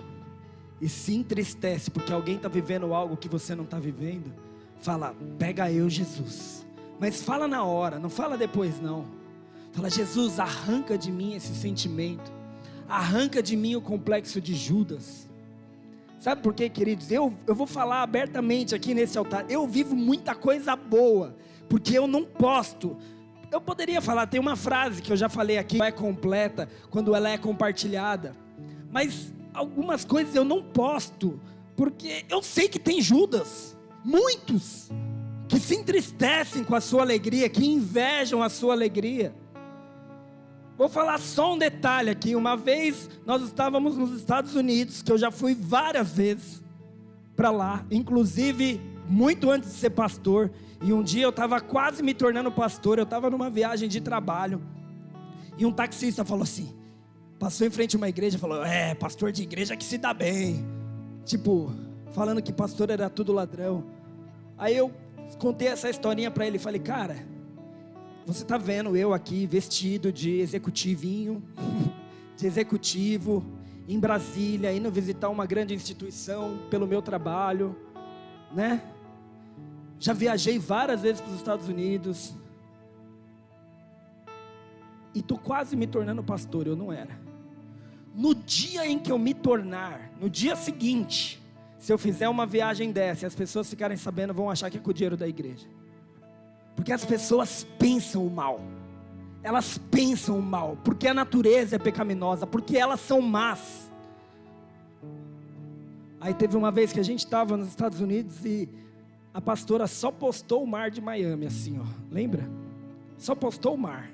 e 0.80 0.88
se 0.88 1.16
entristece 1.16 1.90
porque 1.90 2.14
alguém 2.14 2.36
está 2.36 2.48
vivendo 2.48 2.94
algo 2.94 3.18
que 3.18 3.28
você 3.28 3.56
não 3.56 3.64
está 3.64 3.80
vivendo, 3.80 4.32
fala, 4.80 5.16
pega 5.40 5.72
eu, 5.72 5.90
Jesus. 5.90 6.66
Mas 7.00 7.22
fala 7.24 7.48
na 7.48 7.64
hora, 7.64 7.98
não 7.98 8.10
fala 8.10 8.38
depois 8.38 8.80
não. 8.80 9.06
Fala, 9.72 9.90
Jesus, 9.90 10.40
arranca 10.40 10.98
de 10.98 11.12
mim 11.12 11.34
esse 11.34 11.56
sentimento. 11.56 12.32
Arranca 12.88 13.42
de 13.42 13.56
mim 13.56 13.76
o 13.76 13.82
complexo 13.82 14.42
de 14.42 14.54
Judas. 14.54 15.28
Sabe 16.22 16.44
por 16.44 16.54
quê, 16.54 16.70
queridos? 16.70 17.10
Eu, 17.10 17.34
eu 17.48 17.56
vou 17.56 17.66
falar 17.66 18.04
abertamente 18.04 18.76
aqui 18.76 18.94
nesse 18.94 19.18
altar. 19.18 19.44
Eu 19.50 19.66
vivo 19.68 19.96
muita 19.96 20.36
coisa 20.36 20.76
boa, 20.76 21.36
porque 21.68 21.98
eu 21.98 22.06
não 22.06 22.24
posto. 22.24 22.96
Eu 23.52 23.60
poderia 23.60 24.00
falar, 24.02 24.28
tem 24.28 24.40
uma 24.40 24.56
frase 24.56 25.02
que 25.02 25.12
eu 25.12 25.18
já 25.18 25.28
falei 25.28 25.58
aqui, 25.58 25.82
é 25.82 25.92
completa 25.92 26.70
quando 26.92 27.16
ela 27.16 27.28
é 27.28 27.40
compartilhada. 27.40 28.36
Mas 28.92 29.34
algumas 29.52 30.06
coisas 30.06 30.36
eu 30.36 30.44
não 30.44 30.62
posto, 30.62 31.40
porque 31.76 32.24
eu 32.30 32.44
sei 32.44 32.70
que 32.70 32.78
tem 32.78 33.02
Judas, 33.02 33.76
muitos, 34.06 34.92
que 35.48 35.60
se 35.60 35.74
entristecem 35.74 36.64
com 36.64 36.76
a 36.76 36.82
sua 36.82 37.02
alegria, 37.02 37.50
que 37.50 37.66
invejam 37.66 38.44
a 38.44 38.50
sua 38.50 38.76
alegria. 38.76 39.34
Vou 40.82 40.90
falar 40.90 41.20
só 41.20 41.54
um 41.54 41.60
detalhe 41.60 42.10
aqui. 42.10 42.36
Uma 42.36 42.58
vez 42.58 43.08
nós 43.24 43.44
estávamos 43.44 43.96
nos 43.96 44.18
Estados 44.18 44.56
Unidos, 44.56 45.04
que 45.04 45.12
eu 45.12 45.18
já 45.18 45.30
fui 45.30 45.54
várias 45.54 46.10
vezes 46.10 46.60
para 47.36 47.52
lá, 47.52 47.86
inclusive 47.92 48.82
muito 49.08 49.52
antes 49.52 49.70
de 49.70 49.76
ser 49.76 49.92
pastor. 49.92 50.50
E 50.82 50.92
um 50.92 51.04
dia 51.04 51.22
eu 51.22 51.30
estava 51.30 51.62
quase 51.62 52.02
me 52.02 52.16
tornando 52.16 52.52
pastor, 52.52 52.98
eu 52.98 53.04
estava 53.04 53.30
numa 53.30 53.48
viagem 53.48 53.88
de 53.88 54.02
trabalho. 54.02 54.60
E 55.56 55.68
um 55.68 55.72
taxista 55.72 56.26
falou 56.26 56.42
assim: 56.42 56.76
passou 57.38 57.68
em 57.68 57.70
frente 57.70 57.96
a 57.96 58.00
uma 58.00 58.10
igreja 58.10 58.38
e 58.38 58.40
falou: 58.40 58.66
É, 58.66 58.96
pastor 58.96 59.32
de 59.32 59.44
igreja 59.44 59.78
que 59.78 59.84
se 59.84 60.00
dá 60.00 60.16
bem. 60.16 60.66
Tipo, 61.24 61.72
falando 62.12 62.42
que 62.42 62.52
pastor 62.52 62.90
era 62.90 63.08
tudo 63.08 63.32
ladrão. 63.32 63.84
Aí 64.58 64.76
eu 64.76 64.92
contei 65.38 65.68
essa 65.68 65.92
historinha 65.92 66.32
para 66.32 66.48
ele 66.48 66.56
e 66.56 66.60
falei: 66.60 66.82
Cara, 66.82 67.18
você 68.26 68.44
está 68.44 68.58
vendo 68.58 68.96
eu 68.96 69.14
aqui 69.14 69.46
vestido 69.46 70.12
de 70.12 70.40
executivinho, 70.40 71.44
de 72.38 72.46
executivo, 72.46 73.44
em 73.88 74.00
Brasília, 74.00 74.72
indo 74.72 74.92
visitar 74.92 75.30
uma 75.30 75.46
grande 75.46 75.74
instituição 75.74 76.60
pelo 76.70 76.88
meu 76.88 77.02
trabalho, 77.02 77.76
né? 78.54 78.82
Já 80.00 80.14
viajei 80.14 80.58
várias 80.58 81.02
vezes 81.02 81.22
para 81.22 81.32
os 81.32 81.38
Estados 81.38 81.68
Unidos. 81.68 82.34
E 85.14 85.20
estou 85.20 85.38
quase 85.38 85.76
me 85.76 85.86
tornando 85.86 86.24
pastor, 86.24 86.68
eu 86.68 86.76
não 86.76 86.92
era. 86.92 87.20
No 88.16 88.34
dia 88.34 88.86
em 88.88 88.98
que 88.98 89.12
eu 89.12 89.18
me 89.18 89.34
tornar, 89.34 90.12
no 90.20 90.30
dia 90.30 90.56
seguinte, 90.56 91.42
se 91.78 91.92
eu 91.92 91.98
fizer 91.98 92.30
uma 92.30 92.46
viagem 92.46 92.92
dessa 92.92 93.26
e 93.26 93.28
as 93.28 93.36
pessoas 93.36 93.70
ficarem 93.70 93.98
sabendo, 93.98 94.34
vão 94.34 94.50
achar 94.50 94.70
que 94.70 94.78
é 94.78 94.80
com 94.80 94.90
o 94.92 94.94
dinheiro 94.94 95.18
da 95.18 95.28
igreja. 95.28 95.68
Porque 96.82 96.94
as 96.94 97.06
pessoas 97.06 97.64
pensam 97.78 98.26
o 98.26 98.32
mal. 98.32 98.60
Elas 99.44 99.78
pensam 99.78 100.40
o 100.40 100.42
mal, 100.42 100.76
porque 100.84 101.08
a 101.08 101.14
natureza 101.14 101.76
é 101.76 101.80
pecaminosa, 101.80 102.48
porque 102.48 102.76
elas 102.76 103.00
são 103.02 103.22
más. 103.22 103.92
Aí 106.20 106.34
teve 106.34 106.58
uma 106.58 106.72
vez 106.72 106.92
que 106.92 107.00
a 107.00 107.04
gente 107.04 107.20
estava 107.20 107.56
nos 107.56 107.68
Estados 107.68 108.02
Unidos 108.02 108.44
e 108.44 108.68
a 109.32 109.40
pastora 109.40 109.86
só 109.86 110.10
postou 110.10 110.64
o 110.64 110.68
mar 110.68 110.90
de 110.90 111.00
Miami, 111.00 111.46
assim, 111.46 111.80
ó. 111.80 111.86
Lembra? 112.10 112.50
Só 113.16 113.36
postou 113.36 113.76
o 113.76 113.78
mar. 113.78 114.10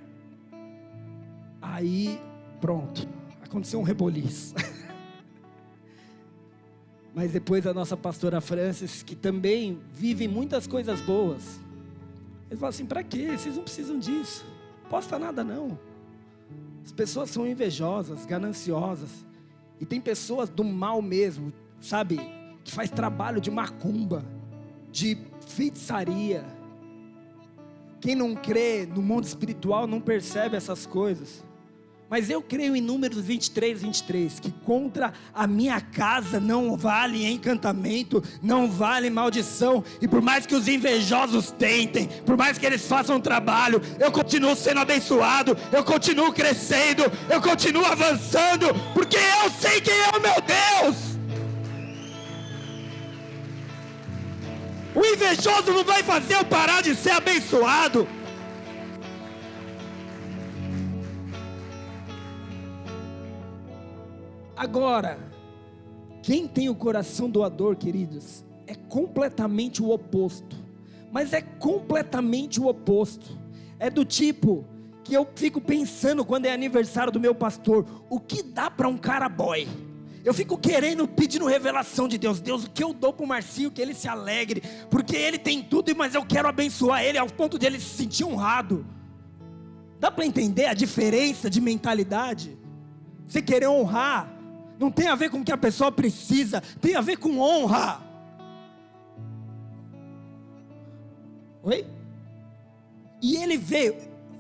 Aí, 1.62 2.20
pronto, 2.60 3.08
aconteceu 3.42 3.80
um 3.80 3.84
reboliço. 3.84 4.54
Mas 7.16 7.32
depois 7.32 7.66
a 7.66 7.74
nossa 7.74 7.96
pastora 7.96 8.42
Francis, 8.42 9.04
que 9.04 9.16
também 9.16 9.80
vive 9.94 10.28
muitas 10.28 10.68
coisas 10.68 11.00
boas, 11.00 11.66
ele 12.50 12.60
fala 12.60 12.70
assim: 12.70 12.86
para 12.86 13.04
quê? 13.04 13.38
Vocês 13.38 13.56
não 13.56 13.64
precisam 13.64 14.00
disso. 14.00 14.46
Posta 14.90 15.20
nada 15.20 15.44
não. 15.44 15.78
As 16.84 16.92
pessoas 16.92 17.30
são 17.30 17.46
invejosas, 17.46 18.26
gananciosas. 18.26 19.26
E 19.80 19.86
tem 19.86 20.00
pessoas 20.00 20.50
do 20.50 20.64
mal 20.64 21.02
mesmo, 21.02 21.54
sabe? 21.80 22.20
Que 22.64 22.72
faz 22.72 22.90
trabalho 22.90 23.42
de 23.42 23.52
macumba, 23.52 24.26
de 24.92 25.18
feitiçaria. 25.46 26.46
Quem 28.00 28.16
não 28.16 28.36
crê 28.36 28.86
no 28.86 29.02
mundo 29.02 29.26
espiritual 29.26 29.86
não 29.86 30.00
percebe 30.00 30.56
essas 30.56 30.86
coisas. 30.86 31.44
Mas 32.10 32.30
eu 32.30 32.42
creio 32.42 32.74
em 32.74 32.82
Números 32.82 33.20
23, 33.20 33.82
23, 33.82 34.40
que 34.40 34.52
contra 34.52 35.12
a 35.34 35.46
minha 35.46 35.82
casa 35.82 36.40
não 36.40 36.78
vale 36.78 37.26
encantamento, 37.26 38.24
não 38.42 38.72
vale 38.72 39.10
maldição, 39.10 39.84
e 40.02 40.08
por 40.08 40.22
mais 40.22 40.46
que 40.46 40.56
os 40.56 40.70
invejosos 40.70 41.52
tentem, 41.52 42.08
por 42.26 42.38
mais 42.38 42.58
que 42.58 42.66
eles 42.66 42.88
façam 42.88 43.20
trabalho, 43.20 43.82
eu 44.00 44.10
continuo 44.10 44.56
sendo 44.56 44.80
abençoado, 44.80 45.58
eu 45.72 45.84
continuo 45.84 46.32
crescendo, 46.32 47.04
eu 47.30 47.42
continuo 47.42 47.86
avançando, 47.86 48.68
porque 48.94 49.18
eu 49.18 49.52
sei 49.52 49.82
quem 49.82 49.94
é 49.94 50.18
o 50.18 50.22
meu 50.22 50.42
Deus. 50.42 51.18
O 54.96 55.06
invejoso 55.06 55.74
não 55.74 55.84
vai 55.84 56.02
fazer 56.02 56.36
eu 56.36 56.46
parar 56.46 56.82
de 56.82 56.96
ser 56.96 57.12
abençoado. 57.12 58.08
Agora, 64.58 65.20
quem 66.24 66.48
tem 66.48 66.68
o 66.68 66.76
coração 66.76 67.30
doador, 67.30 67.76
queridos, 67.76 68.44
é 68.66 68.74
completamente 68.74 69.84
o 69.84 69.92
oposto. 69.92 70.58
Mas 71.12 71.32
é 71.32 71.42
completamente 71.42 72.60
o 72.60 72.68
oposto. 72.68 73.38
É 73.80 73.90
do 73.90 74.04
tipo 74.04 74.66
que 75.04 75.14
eu 75.14 75.26
fico 75.36 75.62
pensando 75.62 76.26
quando 76.26 76.48
é 76.48 76.52
aniversário 76.52 77.14
do 77.14 77.20
meu 77.20 77.34
pastor, 77.34 77.86
o 78.10 78.20
que 78.20 78.42
dá 78.44 78.70
para 78.70 78.90
um 78.90 78.98
cara 78.98 79.30
boy? 79.30 79.68
Eu 80.26 80.34
fico 80.34 80.58
querendo, 80.58 81.08
pedindo 81.08 81.46
revelação 81.46 82.08
de 82.08 82.18
Deus. 82.18 82.42
Deus, 82.42 82.66
o 82.66 82.70
que 82.70 82.84
eu 82.84 82.92
dou 82.92 83.14
para 83.14 83.24
o 83.24 83.28
Marcinho, 83.28 83.72
que 83.72 83.82
ele 83.82 83.94
se 83.94 84.10
alegre, 84.10 84.62
porque 84.90 85.16
ele 85.16 85.38
tem 85.38 85.64
tudo, 85.64 85.96
mas 85.96 86.14
eu 86.14 86.26
quero 86.26 86.50
abençoar 86.50 87.04
ele 87.04 87.18
ao 87.18 87.28
ponto 87.28 87.58
de 87.58 87.66
ele 87.66 87.80
se 87.80 87.96
sentir 87.96 88.26
honrado. 88.26 88.86
Dá 90.00 90.12
para 90.12 90.26
entender 90.26 90.66
a 90.66 90.74
diferença 90.74 91.50
de 91.50 91.62
mentalidade? 91.62 92.58
Você 93.26 93.42
querer 93.42 93.68
honrar 93.68 94.37
não 94.80 94.92
tem 94.92 95.08
a 95.08 95.16
ver 95.16 95.30
com 95.30 95.40
o 95.40 95.44
que 95.44 95.52
a 95.52 95.58
pessoa 95.58 95.92
precisa, 95.92 96.62
tem 96.82 96.96
a 96.96 97.02
ver 97.02 97.18
com 97.18 97.40
honra. 97.40 98.02
Oi? 101.64 101.86
E 103.22 103.36
ele 103.38 103.58
veio, 103.58 103.96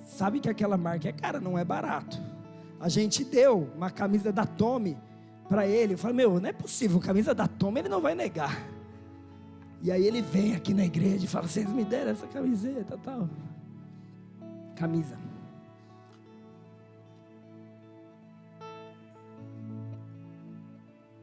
sabe 0.05 0.39
que 0.39 0.49
aquela 0.49 0.77
marca 0.77 1.09
é 1.09 1.11
cara, 1.11 1.39
não 1.39 1.57
é 1.57 1.65
barato. 1.65 2.21
A 2.79 2.89
gente 2.89 3.23
deu 3.23 3.69
uma 3.75 3.89
camisa 3.89 4.31
da 4.31 4.45
Tommy 4.45 4.97
para 5.49 5.67
ele. 5.67 5.93
Eu 5.93 5.97
falei, 5.97 6.17
meu, 6.17 6.39
não 6.39 6.49
é 6.49 6.53
possível, 6.53 6.99
camisa 6.99 7.33
da 7.33 7.47
Tommy 7.47 7.79
ele 7.79 7.89
não 7.89 8.01
vai 8.01 8.13
negar. 8.13 8.77
E 9.81 9.91
aí 9.91 10.05
ele 10.05 10.21
vem 10.21 10.55
aqui 10.55 10.73
na 10.73 10.85
igreja 10.85 11.25
e 11.25 11.27
fala: 11.27 11.47
vocês 11.47 11.69
me 11.69 11.83
deram 11.83 12.11
essa 12.11 12.27
camiseta 12.27 12.97
tal. 13.03 13.29
Camisa. 14.75 15.26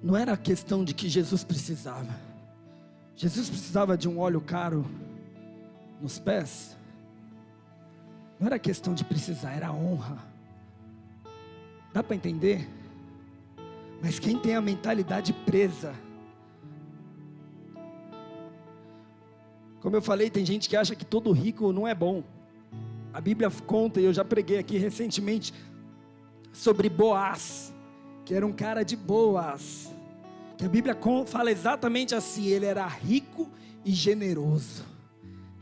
Não 0.05 0.14
era 0.14 0.34
a 0.34 0.36
questão 0.36 0.84
de 0.84 0.92
que 0.92 1.09
Jesus 1.09 1.42
precisava. 1.42 2.14
Jesus 3.16 3.48
precisava 3.48 3.96
de 3.96 4.07
um 4.07 4.18
óleo 4.18 4.38
caro 4.38 4.84
nos 5.98 6.18
pés. 6.18 6.76
Não 8.38 8.46
era 8.46 8.59
questão 8.59 8.92
de 8.92 9.02
precisar, 9.02 9.52
era 9.52 9.72
honra. 9.72 10.18
Dá 11.90 12.02
para 12.02 12.14
entender? 12.14 12.68
Mas 14.02 14.18
quem 14.18 14.38
tem 14.38 14.55
a 14.55 14.61
mentalidade 14.61 15.32
presa, 15.32 15.94
como 19.80 19.96
eu 19.96 20.02
falei, 20.02 20.28
tem 20.28 20.44
gente 20.44 20.68
que 20.68 20.76
acha 20.76 20.94
que 20.94 21.07
todo 21.07 21.32
rico 21.32 21.72
não 21.72 21.88
é 21.88 21.94
bom. 21.94 22.22
A 23.11 23.22
Bíblia 23.22 23.50
conta, 23.66 24.02
e 24.02 24.05
eu 24.05 24.12
já 24.12 24.22
preguei 24.22 24.59
aqui 24.59 24.76
recentemente, 24.76 25.55
sobre 26.52 26.90
Boaz, 26.90 27.72
que 28.26 28.34
era 28.34 28.46
um 28.46 28.52
cara 28.52 28.82
de 28.82 28.96
boas. 28.96 29.93
Que 30.57 30.64
a 30.64 30.68
Bíblia 30.68 30.96
fala 31.26 31.50
exatamente 31.50 32.14
assim: 32.14 32.46
ele 32.46 32.66
era 32.66 32.86
rico 32.86 33.50
e 33.84 33.92
generoso. 33.92 34.84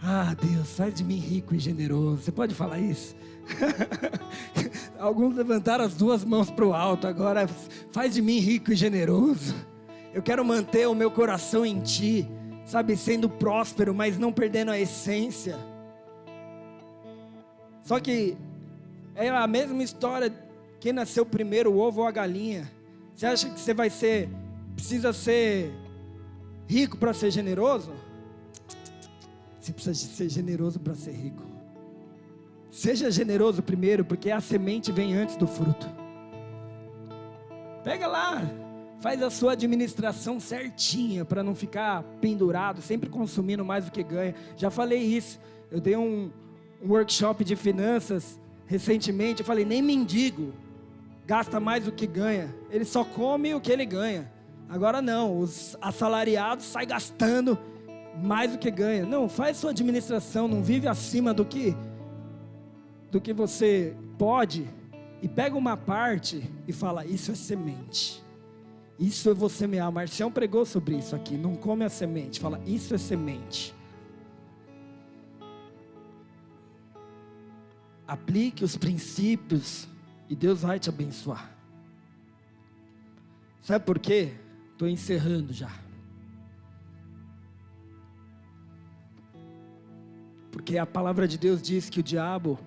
Ah, 0.03 0.35
Deus, 0.35 0.73
faz 0.73 0.95
de 0.95 1.05
mim 1.05 1.17
rico 1.17 1.55
e 1.55 1.59
generoso. 1.59 2.23
Você 2.23 2.33
pode 2.33 2.55
falar 2.55 2.81
isso? 2.81 3.15
Alguns 4.99 5.37
levantaram 5.37 5.85
as 5.85 5.95
duas 5.95 6.25
mãos 6.25 6.51
para 6.51 6.67
o 6.67 6.75
alto. 6.75 7.07
Agora, 7.07 7.47
faz 7.93 8.15
de 8.15 8.21
mim 8.21 8.39
rico 8.39 8.73
e 8.73 8.77
generoso. 8.77 9.55
Eu 10.13 10.23
quero 10.23 10.45
manter 10.45 10.89
o 10.89 10.95
meu 10.95 11.11
coração 11.11 11.65
em 11.65 11.81
Ti, 11.81 12.29
sabe, 12.67 12.97
sendo 12.97 13.31
próspero, 13.31 13.95
mas 13.95 14.19
não 14.19 14.33
perdendo 14.33 14.71
a 14.73 14.79
essência. 14.79 15.57
Só 17.83 17.99
que 17.99 18.37
é 19.15 19.29
a 19.29 19.47
mesma 19.47 19.83
história: 19.83 20.33
quem 20.81 20.93
nasceu 20.93 21.25
primeiro, 21.25 21.73
o 21.73 21.79
ovo 21.79 22.01
ou 22.01 22.07
a 22.07 22.11
galinha? 22.11 22.71
Você 23.15 23.27
acha 23.27 23.49
que 23.49 23.61
você 23.61 23.73
vai 23.73 23.89
ser 23.89 24.29
precisa 24.75 25.13
ser 25.13 25.73
rico 26.67 26.97
para 26.97 27.13
ser 27.13 27.31
generoso? 27.31 27.93
Você 29.61 29.73
precisa 29.73 29.95
ser 29.95 30.29
generoso 30.29 30.81
para 30.81 30.95
ser 30.95 31.13
rico. 31.13 31.43
Seja 32.71 33.11
generoso 33.11 33.63
primeiro, 33.63 34.05
porque 34.05 34.31
a 34.31 34.41
semente 34.41 34.91
vem 34.91 35.15
antes 35.15 35.37
do 35.37 35.47
fruto. 35.47 35.89
Pega 37.85 38.07
lá, 38.07 38.43
faz 39.01 39.23
a 39.23 39.31
sua 39.31 39.53
administração 39.53 40.41
certinha 40.41 41.25
para 41.25 41.43
não 41.43 41.55
ficar 41.55 42.03
pendurado, 42.21 42.81
sempre 42.81 43.11
consumindo 43.11 43.65
mais 43.65 43.85
do 43.85 43.91
que 43.91 44.03
ganha. 44.03 44.35
Já 44.57 44.71
falei 44.71 45.01
isso. 45.01 45.39
Eu 45.71 45.81
dei 45.81 45.97
um, 45.97 46.31
um 46.83 46.89
workshop 46.89 47.45
de 47.45 47.57
finanças 47.57 48.41
recentemente. 48.67 49.41
Eu 49.41 49.47
falei: 49.47 49.65
nem 49.65 49.83
mendigo 49.83 50.53
gasta 51.27 51.61
mais 51.61 51.85
do 51.85 51.93
que 51.93 52.07
ganha, 52.07 52.55
ele 52.71 52.85
só 52.85 53.05
come 53.05 53.55
o 53.55 53.61
que 53.61 53.71
ele 53.71 53.87
ganha. 53.87 54.32
Agora 54.73 55.03
não, 55.03 55.39
os 55.39 55.77
assalariados 55.83 56.65
saem 56.65 56.89
gastando 56.89 57.59
mais 58.25 58.53
do 58.53 58.57
que 58.57 58.71
ganha. 58.71 59.05
Não, 59.05 59.29
faz 59.29 59.59
sua 59.59 59.69
administração, 59.71 60.49
não 60.49 60.63
vive 60.63 60.89
acima 60.89 61.35
do 61.35 61.45
que 61.45 61.77
do 63.11 63.21
que 63.21 63.35
você 63.35 63.95
pode 64.17 64.67
e 65.21 65.29
pega 65.29 65.55
uma 65.59 65.77
parte 65.77 66.51
e 66.67 66.73
fala: 66.73 67.05
Isso 67.05 67.31
é 67.31 67.35
semente. 67.35 68.25
Isso 68.99 69.29
eu 69.29 69.35
vou 69.35 69.51
semear. 69.51 69.93
Marcião 69.93 70.33
pregou 70.33 70.65
sobre 70.65 70.97
isso 70.97 71.15
aqui. 71.15 71.37
Não 71.37 71.55
come 71.55 71.85
a 71.85 71.91
semente. 71.91 72.41
Fala: 72.41 72.59
Isso 72.65 72.95
é 72.95 72.99
semente. 72.99 73.75
Aplique 78.09 78.65
os 78.65 78.75
princípios 78.75 79.87
e 80.31 80.35
Deus 80.35 80.63
vai 80.63 80.79
te 80.79 80.89
abençoar. 80.89 81.55
Sabe 83.61 83.85
por 83.85 83.99
quê? 83.99 84.33
Estou 84.83 84.91
encerrando 84.91 85.53
já. 85.53 85.71
Porque 90.51 90.77
a 90.77 90.85
palavra 90.85 91.29
de 91.29 91.39
Deus 91.39 91.63
diz 91.63 91.89
que 91.89 92.01
o 92.01 92.03
diabo 92.03 92.59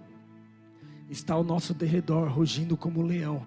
está 1.10 1.34
ao 1.34 1.44
nosso 1.44 1.74
derredor, 1.74 2.30
rugindo 2.30 2.78
como 2.78 3.02
um 3.02 3.06
leão, 3.06 3.46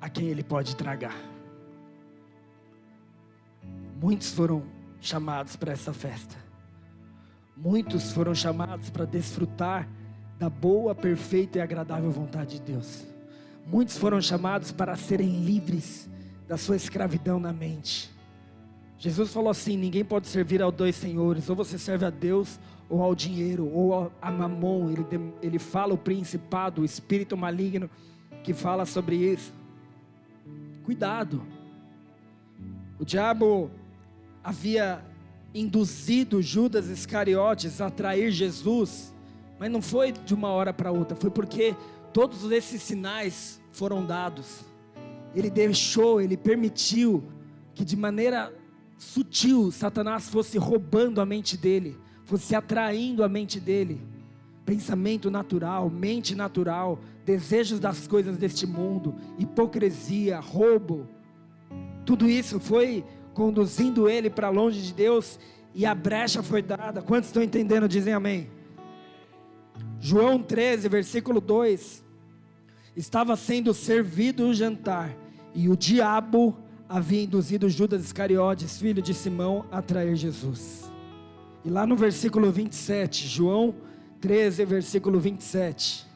a 0.00 0.08
quem 0.08 0.26
ele 0.26 0.42
pode 0.42 0.74
tragar. 0.74 1.14
Muitos 4.02 4.32
foram 4.34 4.64
chamados 5.00 5.54
para 5.54 5.70
essa 5.70 5.92
festa, 5.92 6.34
muitos 7.56 8.10
foram 8.10 8.34
chamados 8.34 8.90
para 8.90 9.04
desfrutar 9.04 9.88
da 10.40 10.50
boa, 10.50 10.92
perfeita 10.92 11.58
e 11.58 11.60
agradável 11.60 12.10
vontade 12.10 12.58
de 12.58 12.72
Deus. 12.72 13.04
Muitos 13.64 13.96
foram 13.96 14.20
chamados 14.20 14.72
para 14.72 14.96
serem 14.96 15.44
livres 15.44 16.10
da 16.46 16.56
sua 16.56 16.76
escravidão 16.76 17.40
na 17.40 17.52
mente. 17.52 18.10
Jesus 18.98 19.32
falou 19.32 19.50
assim: 19.50 19.76
ninguém 19.76 20.04
pode 20.04 20.26
servir 20.28 20.62
aos 20.62 20.74
dois 20.74 20.96
senhores, 20.96 21.48
ou 21.48 21.56
você 21.56 21.78
serve 21.78 22.04
a 22.04 22.10
Deus 22.10 22.58
ou 22.88 23.02
ao 23.02 23.14
dinheiro, 23.14 23.68
ou 23.72 24.12
a 24.20 24.30
mamon. 24.30 24.90
Ele, 24.90 25.32
ele 25.42 25.58
fala 25.58 25.94
o 25.94 25.98
principado, 25.98 26.82
o 26.82 26.84
espírito 26.84 27.36
maligno 27.36 27.90
que 28.42 28.54
fala 28.54 28.86
sobre 28.86 29.16
isso. 29.16 29.52
Cuidado. 30.84 31.42
O 32.98 33.04
diabo 33.04 33.70
havia 34.42 35.04
induzido 35.52 36.40
Judas 36.40 36.88
Iscariotes 36.88 37.80
a 37.80 37.90
trair 37.90 38.30
Jesus, 38.30 39.12
mas 39.58 39.70
não 39.70 39.82
foi 39.82 40.12
de 40.12 40.32
uma 40.32 40.48
hora 40.48 40.72
para 40.72 40.92
outra, 40.92 41.16
foi 41.16 41.30
porque 41.30 41.74
todos 42.12 42.50
esses 42.52 42.82
sinais 42.82 43.60
foram 43.72 44.04
dados. 44.04 44.64
Ele 45.34 45.50
deixou, 45.50 46.20
ele 46.20 46.36
permitiu 46.36 47.24
que 47.74 47.84
de 47.84 47.96
maneira 47.96 48.52
sutil 48.98 49.70
Satanás 49.70 50.28
fosse 50.28 50.58
roubando 50.58 51.20
a 51.20 51.26
mente 51.26 51.56
dele, 51.56 51.96
fosse 52.24 52.54
atraindo 52.54 53.22
a 53.22 53.28
mente 53.28 53.60
dele. 53.60 54.00
Pensamento 54.64 55.30
natural, 55.30 55.88
mente 55.90 56.34
natural, 56.34 56.98
desejos 57.24 57.78
das 57.78 58.06
coisas 58.06 58.36
deste 58.36 58.66
mundo, 58.66 59.14
hipocrisia, 59.38 60.40
roubo. 60.40 61.06
Tudo 62.04 62.28
isso 62.28 62.58
foi 62.58 63.04
conduzindo 63.34 64.08
ele 64.08 64.30
para 64.30 64.48
longe 64.48 64.80
de 64.80 64.94
Deus 64.94 65.38
e 65.74 65.84
a 65.84 65.94
brecha 65.94 66.42
foi 66.42 66.62
dada. 66.62 67.02
Quantos 67.02 67.28
estão 67.28 67.42
entendendo? 67.42 67.86
Dizem 67.86 68.14
amém. 68.14 68.50
João 70.00 70.42
13, 70.42 70.88
versículo 70.88 71.40
2. 71.40 72.05
Estava 72.96 73.36
sendo 73.36 73.74
servido 73.74 74.48
o 74.48 74.54
jantar 74.54 75.14
e 75.54 75.68
o 75.68 75.76
diabo 75.76 76.56
havia 76.88 77.24
induzido 77.24 77.68
Judas 77.68 78.02
Iscariotes, 78.02 78.78
filho 78.78 79.02
de 79.02 79.12
Simão, 79.12 79.66
a 79.70 79.82
trair 79.82 80.16
Jesus. 80.16 80.90
E 81.64 81.68
lá 81.68 81.86
no 81.86 81.94
versículo 81.94 82.50
27, 82.50 83.26
João 83.26 83.74
13, 84.20 84.64
versículo 84.64 85.20
27. 85.20 86.06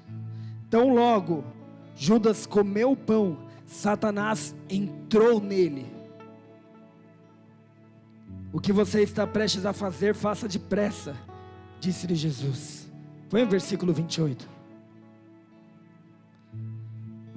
Tão 0.71 0.95
logo 0.95 1.45
Judas 1.95 2.47
comeu 2.47 2.93
o 2.93 2.97
pão, 2.97 3.37
Satanás 3.67 4.55
entrou 4.71 5.39
nele. 5.39 5.87
O 8.53 8.59
que 8.59 8.73
você 8.73 9.03
está 9.03 9.27
prestes 9.27 9.67
a 9.67 9.75
fazer, 9.75 10.15
faça 10.15 10.49
depressa, 10.49 11.15
disse-lhe 11.79 12.15
Jesus. 12.15 12.91
Foi 13.29 13.45
o 13.45 13.47
versículo 13.47 13.93
28. 13.93 14.60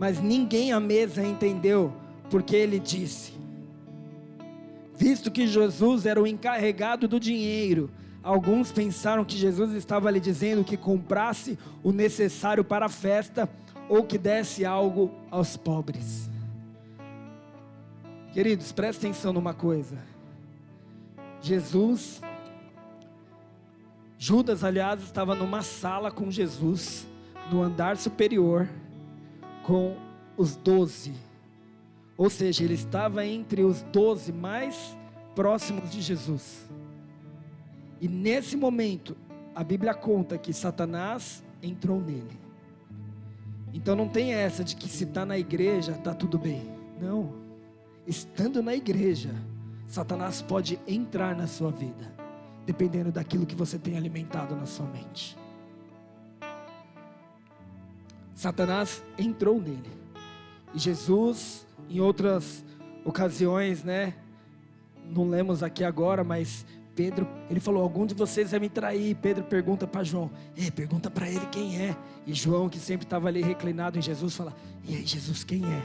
Mas 0.04 0.20
ninguém 0.20 0.74
à 0.74 0.82
mesa 0.82 1.26
entendeu 1.26 1.94
porque 2.30 2.58
ele 2.58 2.78
disse: 2.78 3.32
Visto 4.98 5.32
que 5.32 5.48
Jesus 5.48 6.06
era 6.06 6.22
o 6.22 6.28
encarregado 6.28 7.08
do 7.08 7.18
dinheiro, 7.18 7.90
alguns 8.22 8.70
pensaram 8.70 9.24
que 9.24 9.38
Jesus 9.38 9.72
estava 9.72 10.12
lhe 10.12 10.20
dizendo 10.20 10.62
que 10.62 10.76
comprasse 10.76 11.58
o 11.82 11.94
necessário 11.94 12.66
para 12.66 12.88
a 12.88 12.90
festa 12.90 13.50
ou 13.88 14.04
que 14.04 14.18
desse 14.18 14.66
algo 14.66 15.10
aos 15.32 15.56
pobres. 15.56 16.30
Queridos, 18.34 18.74
presta 18.74 19.08
atenção 19.08 19.32
numa 19.32 19.54
coisa. 19.54 19.98
Jesus, 21.42 22.22
Judas, 24.18 24.66
aliás, 24.66 25.02
estava 25.02 25.34
numa 25.34 25.62
sala 25.62 26.12
com 26.12 26.30
Jesus, 26.30 27.08
no 27.50 27.64
andar 27.64 27.96
superior, 27.96 28.68
com 29.64 29.96
os 30.38 30.56
doze 30.56 31.14
ou 32.18 32.30
seja, 32.30 32.64
ele 32.64 32.76
estava 32.76 33.26
entre 33.26 33.64
os 33.64 33.82
doze 33.84 34.32
mais 34.32 34.98
próximos 35.36 35.92
de 35.92 36.02
Jesus. 36.02 36.70
E 38.00 38.08
nesse 38.08 38.56
momento, 38.56 39.18
a 39.56 39.64
Bíblia 39.64 39.94
conta 39.94 40.38
que 40.38 40.54
Satanás 40.54 41.44
entrou 41.62 42.00
nele. 42.00 42.40
Então 43.74 43.96
não 43.96 44.08
tem 44.08 44.34
essa 44.34 44.64
de 44.64 44.76
que 44.76 44.88
se 44.88 45.06
está 45.06 45.26
na 45.26 45.38
igreja 45.38 45.94
está 45.94 46.14
tudo 46.14 46.38
bem. 46.38 46.70
Não. 47.02 47.34
Estando 48.06 48.62
na 48.62 48.76
igreja, 48.76 49.34
Satanás 49.88 50.42
pode 50.42 50.80
entrar 50.88 51.36
na 51.36 51.48
sua 51.48 51.72
vida, 51.72 52.14
dependendo 52.66 53.12
daquilo 53.12 53.46
que 53.46 53.56
você 53.56 53.80
tem 53.80 53.98
alimentado 53.98 54.56
na 54.56 54.66
sua 54.66 54.86
mente. 54.86 55.38
Satanás 58.44 59.02
entrou 59.18 59.62
nele. 59.62 59.90
E 60.74 60.80
Jesus 60.80 61.66
em 61.90 62.02
outras 62.02 62.66
ocasiões, 63.06 63.86
né? 63.86 64.16
Não 65.06 65.30
lemos 65.30 65.64
aqui 65.64 65.82
agora, 65.82 66.26
mas 66.26 66.66
Pedro, 66.94 67.26
ele 67.50 67.62
falou: 67.62 67.82
Algum 67.82 68.06
de 68.06 68.14
vocês 68.14 68.52
vai 68.52 68.60
me 68.60 68.68
trair. 68.68 69.16
Pedro 69.16 69.46
pergunta 69.46 69.88
para 69.88 70.04
João: 70.04 70.30
Ei, 70.58 70.70
pergunta 70.70 71.10
para 71.10 71.30
ele 71.30 71.46
quem 71.54 71.82
é. 71.82 71.96
E 72.28 72.34
João, 72.34 72.68
que 72.68 72.80
sempre 72.80 73.06
estava 73.06 73.30
ali 73.30 73.42
reclinado 73.42 73.98
em 73.98 74.02
Jesus, 74.02 74.36
fala: 74.36 74.54
E 74.84 74.94
aí, 74.94 75.06
Jesus, 75.06 75.46
quem 75.46 75.64
é? 75.64 75.82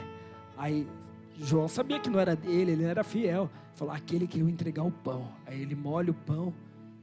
Aí 0.57 0.85
João 1.39 1.69
sabia 1.69 1.97
que 1.97 2.09
não 2.09 2.19
era 2.19 2.35
dele, 2.35 2.73
ele 2.73 2.83
era 2.83 3.05
fiel. 3.05 3.49
Falou: 3.73 3.93
Aquele 3.93 4.27
que 4.27 4.37
ia 4.37 4.43
entregar 4.43 4.83
o 4.83 4.91
pão. 4.91 5.29
Aí 5.45 5.61
ele 5.61 5.75
molha 5.75 6.11
o 6.11 6.13
pão 6.13 6.53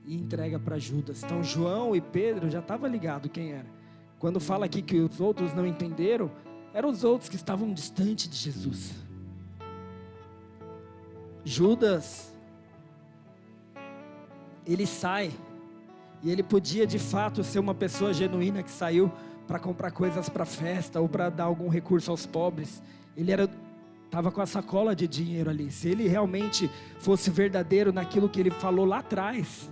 e 0.04 0.14
entrega 0.14 0.58
para 0.58 0.78
Judas. 0.78 1.22
Então 1.22 1.42
João 1.42 1.96
e 1.96 2.00
Pedro 2.02 2.50
já 2.50 2.58
estavam 2.58 2.90
ligados 2.90 3.30
quem 3.32 3.52
era. 3.52 3.75
Quando 4.26 4.40
fala 4.40 4.66
aqui 4.66 4.82
que 4.82 4.98
os 4.98 5.20
outros 5.20 5.54
não 5.54 5.64
entenderam, 5.64 6.28
eram 6.74 6.88
os 6.88 7.04
outros 7.04 7.30
que 7.30 7.36
estavam 7.36 7.72
distante 7.72 8.28
de 8.28 8.34
Jesus. 8.34 8.92
Judas, 11.44 12.36
ele 14.66 14.84
sai, 14.84 15.30
e 16.24 16.32
ele 16.32 16.42
podia 16.42 16.84
de 16.84 16.98
fato 16.98 17.44
ser 17.44 17.60
uma 17.60 17.72
pessoa 17.72 18.12
genuína 18.12 18.64
que 18.64 18.70
saiu 18.72 19.12
para 19.46 19.60
comprar 19.60 19.92
coisas 19.92 20.28
para 20.28 20.44
festa 20.44 21.00
ou 21.00 21.08
para 21.08 21.30
dar 21.30 21.44
algum 21.44 21.68
recurso 21.68 22.10
aos 22.10 22.26
pobres. 22.26 22.82
Ele 23.16 23.30
era 23.30 23.48
estava 24.06 24.32
com 24.32 24.40
a 24.40 24.46
sacola 24.46 24.96
de 24.96 25.06
dinheiro 25.06 25.50
ali. 25.50 25.70
Se 25.70 25.88
ele 25.88 26.08
realmente 26.08 26.68
fosse 26.98 27.30
verdadeiro 27.30 27.92
naquilo 27.92 28.28
que 28.28 28.40
ele 28.40 28.50
falou 28.50 28.86
lá 28.86 28.98
atrás, 28.98 29.70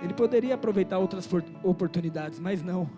ele 0.00 0.14
poderia 0.14 0.54
aproveitar 0.54 0.96
outras 0.96 1.28
oportunidades, 1.62 2.40
mas 2.40 2.62
não 2.62 2.88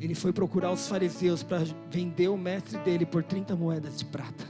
ele 0.00 0.14
foi 0.14 0.32
procurar 0.32 0.70
os 0.70 0.86
fariseus 0.86 1.42
para 1.42 1.64
vender 1.90 2.28
o 2.28 2.36
mestre 2.36 2.78
dele 2.78 3.04
por 3.04 3.22
30 3.22 3.56
moedas 3.56 3.98
de 3.98 4.04
prata. 4.04 4.44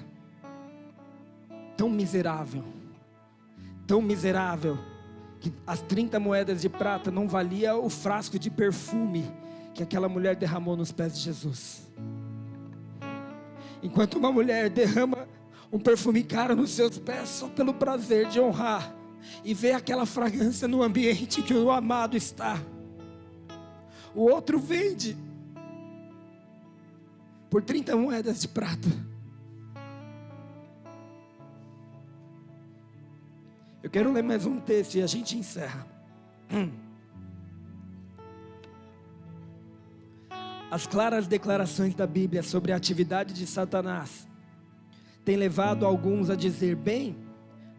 Tão 1.76 1.88
miserável, 1.88 2.64
tão 3.86 4.02
miserável, 4.02 4.78
que 5.40 5.52
as 5.66 5.80
30 5.80 6.18
moedas 6.18 6.60
de 6.60 6.68
prata 6.68 7.10
não 7.10 7.28
valia 7.28 7.76
o 7.76 7.88
frasco 7.88 8.38
de 8.38 8.50
perfume 8.50 9.30
que 9.72 9.82
aquela 9.82 10.08
mulher 10.08 10.34
derramou 10.34 10.76
nos 10.76 10.90
pés 10.90 11.16
de 11.16 11.22
Jesus. 11.22 11.88
Enquanto 13.82 14.18
uma 14.18 14.32
mulher 14.32 14.68
derrama 14.68 15.28
um 15.72 15.78
perfume 15.78 16.24
caro 16.24 16.56
nos 16.56 16.70
seus 16.70 16.98
pés 16.98 17.28
só 17.28 17.48
pelo 17.48 17.72
prazer 17.72 18.26
de 18.26 18.40
honrar 18.40 18.92
e 19.44 19.54
ver 19.54 19.72
aquela 19.72 20.04
fragrância 20.04 20.66
no 20.66 20.82
ambiente 20.82 21.42
que 21.42 21.54
o 21.54 21.70
amado 21.70 22.16
está. 22.16 22.60
O 24.14 24.22
outro 24.22 24.58
vende 24.58 25.16
por 27.50 27.62
30 27.62 27.96
moedas 27.96 28.40
de 28.40 28.48
prata. 28.48 28.88
Eu 33.82 33.90
quero 33.90 34.12
ler 34.12 34.22
mais 34.22 34.44
um 34.44 34.60
texto 34.60 34.96
e 34.96 35.02
a 35.02 35.06
gente 35.06 35.36
encerra. 35.36 35.86
As 40.70 40.86
claras 40.86 41.26
declarações 41.26 41.94
da 41.94 42.06
Bíblia 42.06 42.42
sobre 42.42 42.72
a 42.72 42.76
atividade 42.76 43.32
de 43.32 43.46
Satanás 43.46 44.28
têm 45.24 45.36
levado 45.36 45.86
alguns 45.86 46.28
a 46.28 46.36
dizer: 46.36 46.76
bem, 46.76 47.16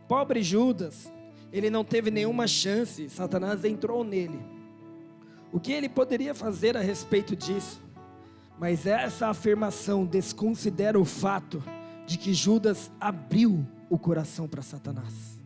pobre 0.07 0.41
Judas, 0.41 1.11
ele 1.53 1.69
não 1.69 1.83
teve 1.83 2.09
nenhuma 2.09 2.47
chance, 2.47 3.07
Satanás 3.09 3.63
entrou 3.63 4.03
nele. 4.03 4.39
O 5.51 5.59
que 5.59 5.71
ele 5.71 5.89
poderia 5.89 6.33
fazer 6.33 6.75
a 6.77 6.81
respeito 6.81 7.35
disso? 7.35 7.79
Mas 8.59 8.85
essa 8.85 9.27
afirmação 9.27 10.05
desconsidera 10.05 10.99
o 10.99 11.05
fato 11.05 11.63
de 12.05 12.17
que 12.17 12.33
Judas 12.33 12.91
abriu 12.99 13.65
o 13.89 13.97
coração 13.97 14.47
para 14.47 14.61
Satanás. 14.61 15.39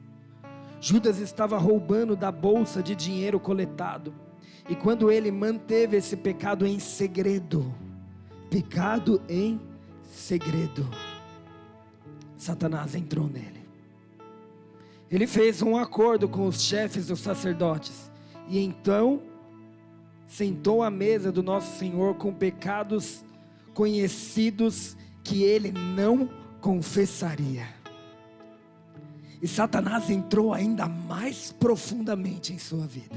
Judas 0.82 1.20
estava 1.20 1.57
roubando 1.57 2.16
da 2.16 2.32
bolsa 2.32 2.82
de 2.82 2.95
dinheiro 2.95 3.39
coletado 3.39 4.14
e 4.68 4.76
quando 4.76 5.11
ele 5.11 5.32
manteve 5.32 5.97
esse 5.97 6.18
pecado 6.18 6.66
em 6.66 6.80
segredo, 6.80 7.74
pecado 8.49 9.22
em 9.30 9.61
segredo, 10.03 10.89
Satanás 12.38 12.95
entrou 12.95 13.28
nele. 13.28 13.64
Ele 15.09 15.28
fez 15.28 15.61
um 15.61 15.78
acordo 15.78 16.28
com 16.28 16.47
os 16.47 16.61
chefes 16.61 17.07
dos 17.07 17.20
sacerdotes 17.20 18.11
e 18.47 18.59
então 18.59 19.22
sentou 20.34 20.82
à 20.82 20.90
mesa 20.90 21.32
do 21.32 21.44
nosso 21.44 21.78
Senhor 21.78 22.16
com 22.16 22.34
pecados 22.34 23.24
conhecidos 23.72 24.98
que 25.24 25.44
ele 25.44 25.72
não 25.72 26.28
confessaria. 26.60 27.68
E 29.40 29.48
Satanás 29.48 30.10
entrou 30.10 30.52
ainda 30.52 30.88
mais 30.88 31.52
profundamente 31.52 32.52
em 32.52 32.58
sua 32.58 32.88
vida. 32.88 33.16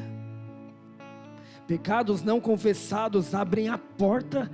Pecados 1.67 2.23
não 2.23 2.39
confessados 2.39 3.35
abrem 3.35 3.71
a 3.71 3.79
porta 3.79 4.51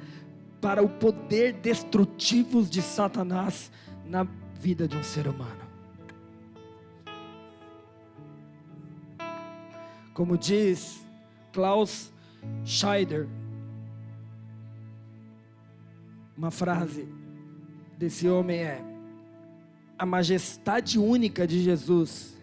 para 0.60 0.84
o 0.84 0.88
poder 0.88 1.54
destrutivo 1.54 2.62
de 2.62 2.80
Satanás 2.80 3.72
na 4.06 4.24
vida 4.54 4.86
de 4.86 4.96
um 4.96 5.02
ser 5.02 5.26
humano. 5.26 5.62
Como 10.14 10.38
diz 10.38 11.04
Klaus 11.52 12.11
Scheider, 12.64 13.28
uma 16.36 16.50
frase 16.50 17.08
desse 17.98 18.28
homem 18.28 18.58
é: 18.58 18.84
a 19.98 20.06
majestade 20.06 20.98
única 20.98 21.46
de 21.46 21.62
Jesus, 21.62 22.36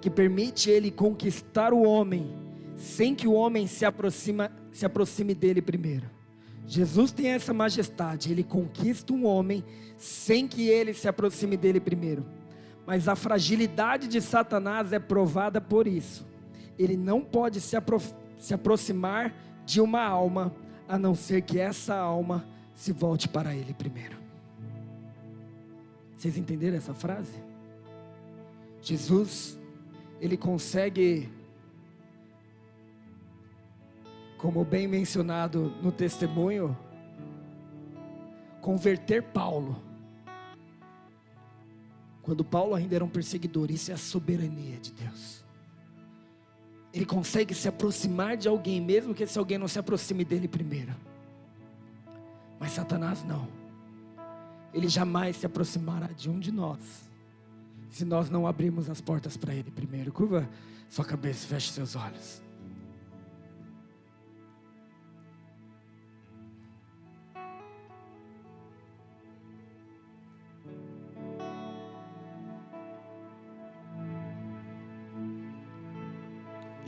que 0.00 0.10
permite 0.10 0.70
ele 0.70 0.90
conquistar 0.90 1.72
o 1.72 1.82
homem 1.82 2.30
sem 2.76 3.14
que 3.14 3.28
o 3.28 3.32
homem 3.32 3.66
se, 3.66 3.84
aproxima, 3.84 4.50
se 4.72 4.86
aproxime 4.86 5.34
dele 5.34 5.60
primeiro. 5.60 6.08
Jesus 6.66 7.12
tem 7.12 7.28
essa 7.28 7.52
majestade, 7.52 8.32
ele 8.32 8.42
conquista 8.42 9.12
um 9.12 9.26
homem 9.26 9.64
sem 9.98 10.46
que 10.46 10.68
ele 10.68 10.94
se 10.94 11.08
aproxime 11.08 11.56
dele 11.56 11.80
primeiro. 11.80 12.24
Mas 12.86 13.08
a 13.08 13.14
fragilidade 13.14 14.08
de 14.08 14.20
Satanás 14.20 14.92
é 14.92 14.98
provada 14.98 15.60
por 15.60 15.86
isso. 15.86 16.26
Ele 16.78 16.96
não 16.96 17.20
pode 17.20 17.60
se, 17.60 17.76
se 18.40 18.52
aproximar 18.52 19.32
de 19.64 19.80
uma 19.80 20.02
alma, 20.02 20.52
a 20.88 20.98
não 20.98 21.14
ser 21.14 21.42
que 21.42 21.60
essa 21.60 21.94
alma 21.94 22.44
se 22.74 22.90
volte 22.90 23.28
para 23.28 23.54
ele 23.54 23.72
primeiro. 23.72 24.18
Vocês 26.16 26.36
entenderam 26.36 26.76
essa 26.76 26.92
frase? 26.92 27.40
Jesus, 28.82 29.56
ele 30.20 30.36
consegue 30.36 31.28
como 34.40 34.64
bem 34.64 34.88
mencionado 34.88 35.70
no 35.82 35.92
testemunho, 35.92 36.76
converter 38.62 39.22
Paulo. 39.22 39.76
Quando 42.22 42.42
Paulo 42.42 42.74
ainda 42.74 42.96
era 42.96 43.04
um 43.04 43.08
perseguidor, 43.08 43.70
isso 43.70 43.90
é 43.90 43.94
a 43.94 43.98
soberania 43.98 44.78
de 44.78 44.92
Deus. 44.92 45.39
Ele 46.92 47.04
consegue 47.04 47.54
se 47.54 47.68
aproximar 47.68 48.36
de 48.36 48.48
alguém, 48.48 48.80
mesmo 48.80 49.14
que 49.14 49.22
esse 49.22 49.38
alguém 49.38 49.58
não 49.58 49.68
se 49.68 49.78
aproxime 49.78 50.24
dele 50.24 50.48
primeiro. 50.48 50.94
Mas 52.58 52.72
Satanás 52.72 53.24
não. 53.24 53.48
Ele 54.74 54.88
jamais 54.88 55.36
se 55.36 55.46
aproximará 55.46 56.08
de 56.08 56.28
um 56.28 56.38
de 56.38 56.52
nós, 56.52 56.80
se 57.90 58.04
nós 58.04 58.28
não 58.28 58.46
abrirmos 58.46 58.88
as 58.90 59.00
portas 59.00 59.36
para 59.36 59.54
ele 59.54 59.70
primeiro. 59.70 60.12
Curva 60.12 60.48
sua 60.88 61.04
cabeça, 61.04 61.46
feche 61.46 61.72
seus 61.72 61.94
olhos. 61.96 62.42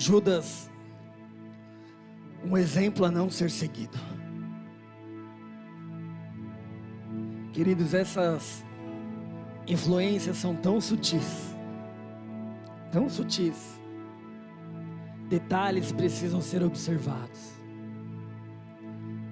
Judas, 0.03 0.69
um 2.45 2.57
exemplo 2.57 3.05
a 3.05 3.11
não 3.11 3.31
ser 3.31 3.49
seguido. 3.49 3.97
Queridos, 7.53 7.95
essas 7.95 8.65
influências 9.65 10.39
são 10.39 10.57
tão 10.57 10.81
sutis, 10.81 11.55
tão 12.91 13.09
sutis. 13.09 13.81
Detalhes 15.29 15.93
precisam 15.93 16.41
ser 16.41 16.65
observados. 16.65 17.53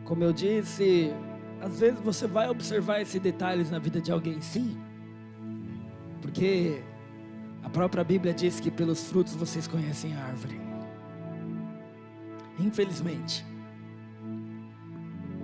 Como 0.04 0.22
eu 0.22 0.32
disse, 0.32 1.12
às 1.60 1.80
vezes 1.80 1.98
você 1.98 2.28
vai 2.28 2.48
observar 2.48 3.00
esses 3.00 3.20
detalhes 3.20 3.72
na 3.72 3.80
vida 3.80 4.00
de 4.00 4.12
alguém, 4.12 4.40
sim, 4.40 4.80
porque 6.22 6.80
a 7.62 7.68
própria 7.68 8.02
Bíblia 8.02 8.32
diz 8.32 8.58
que 8.58 8.70
pelos 8.70 9.04
frutos 9.04 9.34
vocês 9.34 9.66
conhecem 9.66 10.14
a 10.14 10.24
árvore. 10.24 10.60
Infelizmente. 12.58 13.44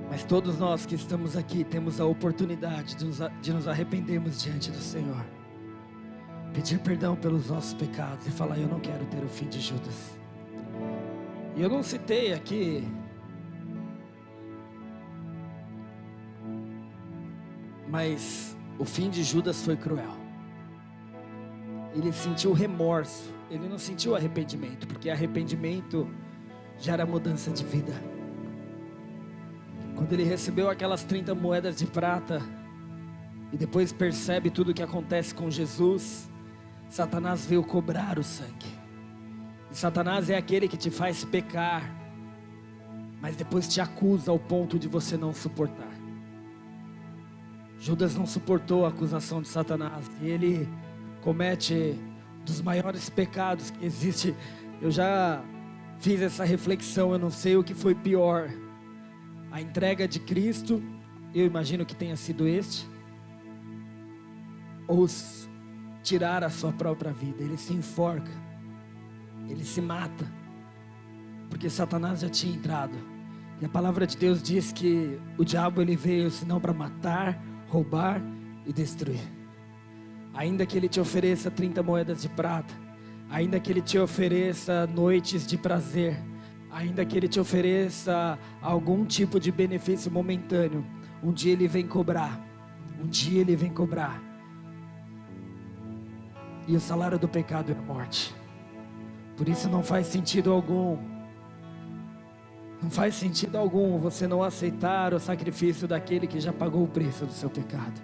Mas 0.09 0.25
todos 0.25 0.59
nós 0.59 0.87
que 0.87 0.95
estamos 0.95 1.37
aqui 1.37 1.65
temos 1.65 2.01
a 2.01 2.07
oportunidade 2.07 2.95
de 2.95 3.05
nos, 3.05 3.19
de 3.43 3.53
nos 3.53 3.69
arrependermos 3.69 4.43
diante 4.43 4.71
do 4.71 4.79
Senhor. 4.79 5.25
Pedir 6.55 6.79
perdão 6.79 7.17
pelos 7.17 7.51
nossos 7.51 7.75
pecados 7.75 8.27
e 8.27 8.31
falar: 8.31 8.59
Eu 8.59 8.69
não 8.69 8.81
quero 8.81 9.05
ter 9.07 9.23
o 9.23 9.29
fim 9.29 9.49
de 9.49 9.61
Judas. 9.61 10.19
E 11.55 11.61
eu 11.61 11.69
não 11.69 11.83
citei 11.83 12.33
aqui. 12.33 12.87
Mas 17.89 18.57
o 18.79 18.85
fim 18.85 19.11
de 19.11 19.23
Judas 19.23 19.63
foi 19.63 19.77
cruel 19.77 20.26
ele 21.99 22.13
sentiu 22.13 22.53
remorso, 22.53 23.33
ele 23.51 23.69
não 23.69 23.79
sentiu 23.79 24.15
arrependimento, 24.15 24.87
porque 24.87 25.09
arrependimento 25.09 26.09
gera 26.79 27.07
mudança 27.07 27.51
de 27.51 27.65
vida. 27.65 27.93
Quando 29.95 30.13
ele 30.13 30.25
recebeu 30.25 30.69
aquelas 30.69 31.05
30 31.05 31.35
moedas 31.35 31.77
de 31.77 31.87
prata 31.87 32.43
e 33.51 33.57
depois 33.57 33.93
percebe 33.93 34.51
tudo 34.51 34.73
o 34.73 34.75
que 34.75 34.83
acontece 34.83 35.35
com 35.35 35.51
Jesus, 35.51 36.29
Satanás 36.89 37.47
veio 37.47 37.65
cobrar 37.65 38.19
o 38.19 38.23
sangue. 38.23 38.77
E 39.71 39.75
Satanás 39.75 40.29
é 40.29 40.37
aquele 40.37 40.69
que 40.69 40.77
te 40.77 40.91
faz 40.91 41.25
pecar, 41.25 41.83
mas 43.23 43.37
depois 43.37 43.67
te 43.67 43.81
acusa 43.81 44.31
ao 44.31 44.39
ponto 44.39 44.79
de 44.79 44.87
você 44.87 45.17
não 45.17 45.33
suportar. 45.33 45.97
Judas 47.79 48.15
não 48.15 48.27
suportou 48.27 48.85
a 48.85 48.89
acusação 48.89 49.41
de 49.41 49.49
Satanás 49.49 50.11
e 50.21 50.29
ele 50.29 50.69
comete 51.27 51.99
dos 52.45 52.63
maiores 52.63 53.11
pecados 53.11 53.73
que 53.73 53.85
existe. 53.85 54.33
Eu 54.81 54.93
já 54.93 55.43
fiz 55.99 56.23
essa 56.23 56.45
reflexão, 56.45 57.11
eu 57.11 57.19
não 57.19 57.31
sei 57.31 57.57
o 57.57 57.65
que 57.65 57.75
foi 57.75 57.97
pior. 57.97 58.49
A 59.51 59.61
entrega 59.61 60.07
de 60.07 60.21
Cristo, 60.21 60.81
eu 61.35 61.45
imagino 61.45 61.85
que 61.85 61.97
tenha 61.97 62.15
sido 62.15 62.47
este, 62.47 62.89
ou 64.87 65.05
tirar 66.01 66.45
a 66.45 66.49
sua 66.49 66.73
própria 66.73 67.13
vida. 67.13 67.43
Ele 67.43 67.57
se 67.57 67.73
enforca, 67.73 68.31
ele 69.49 69.65
se 69.65 69.81
mata, 69.81 70.33
porque 71.51 71.69
Satanás 71.69 72.21
já 72.21 72.29
tinha 72.29 72.55
entrado. 72.55 72.97
E 73.61 73.65
a 73.65 73.69
palavra 73.69 74.07
de 74.07 74.17
Deus 74.17 74.41
diz 74.41 74.71
que 74.71 75.19
o 75.37 75.45
diabo 75.45 75.83
ele 75.83 75.97
veio 75.97 76.31
senão 76.31 76.61
para 76.61 76.73
matar, 76.73 77.43
roubar 77.69 78.23
e 78.65 78.73
destruir. 78.73 79.35
Ainda 80.37 80.67
que 80.67 80.77
ele 80.77 80.89
te 80.89 81.01
ofereça 81.01 81.51
30 81.51 81.83
moedas 81.83 82.21
de 82.21 82.29
prata, 82.29 82.75
ainda 83.31 83.59
que 83.59 83.73
ele 83.73 83.81
te 83.81 83.99
ofereça 83.99 84.87
noites 84.87 85.47
de 85.47 85.57
prazer, 85.57 86.23
ainda 86.71 87.05
que 87.07 87.17
ele 87.17 87.27
te 87.27 87.41
ofereça 87.41 88.39
algum 88.61 89.07
tipo 89.07 89.41
de 89.41 89.51
benefício 89.51 90.11
momentâneo, 90.11 90.85
um 91.23 91.33
dia 91.33 91.55
ele 91.55 91.67
vem 91.67 91.87
cobrar. 91.87 92.39
Um 93.03 93.07
dia 93.07 93.41
ele 93.41 93.57
vem 93.57 93.73
cobrar. 93.73 94.23
E 96.69 96.77
o 96.77 96.81
salário 96.81 97.19
do 97.19 97.29
pecado 97.29 97.73
é 97.73 97.75
a 97.75 97.83
morte. 97.83 98.35
Por 99.37 99.49
isso 99.49 99.69
não 99.69 99.83
faz 99.83 100.07
sentido 100.07 100.53
algum 100.53 100.99
Não 102.83 102.91
faz 102.91 103.15
sentido 103.15 103.57
algum 103.57 103.99
você 103.99 104.27
não 104.27 104.43
aceitar 104.43 105.15
o 105.15 105.19
sacrifício 105.19 105.89
daquele 105.89 106.27
que 106.27 106.39
já 106.39 106.53
pagou 106.53 106.85
o 106.85 106.89
preço 106.89 107.25
do 107.25 107.33
seu 107.33 107.49
pecado. 107.49 108.01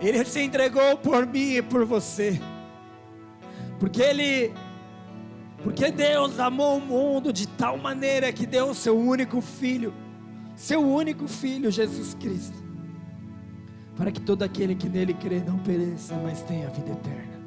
Ele 0.00 0.24
se 0.24 0.40
entregou 0.40 0.96
por 0.96 1.26
mim 1.26 1.56
e 1.56 1.62
por 1.62 1.84
você. 1.84 2.40
Porque 3.78 4.00
ele 4.00 4.52
porque 5.62 5.90
Deus 5.90 6.38
amou 6.38 6.78
o 6.78 6.80
mundo 6.80 7.32
de 7.32 7.46
tal 7.46 7.76
maneira 7.76 8.32
que 8.32 8.46
deu 8.46 8.70
o 8.70 8.74
seu 8.74 8.98
único 8.98 9.42
filho, 9.42 9.92
seu 10.56 10.80
único 10.80 11.28
filho, 11.28 11.70
Jesus 11.70 12.14
Cristo, 12.14 12.56
para 13.94 14.10
que 14.10 14.20
todo 14.20 14.42
aquele 14.42 14.74
que 14.74 14.88
nele 14.88 15.12
crê 15.12 15.40
não 15.40 15.58
pereça, 15.58 16.14
mas 16.14 16.40
tenha 16.42 16.66
a 16.66 16.70
vida 16.70 16.92
eterna. 16.92 17.40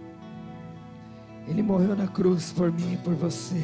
Ele 1.48 1.64
morreu 1.64 1.96
na 1.96 2.08
cruz 2.08 2.52
por 2.52 2.72
mim 2.72 2.94
e 2.94 2.98
por 2.98 3.16
você. 3.16 3.62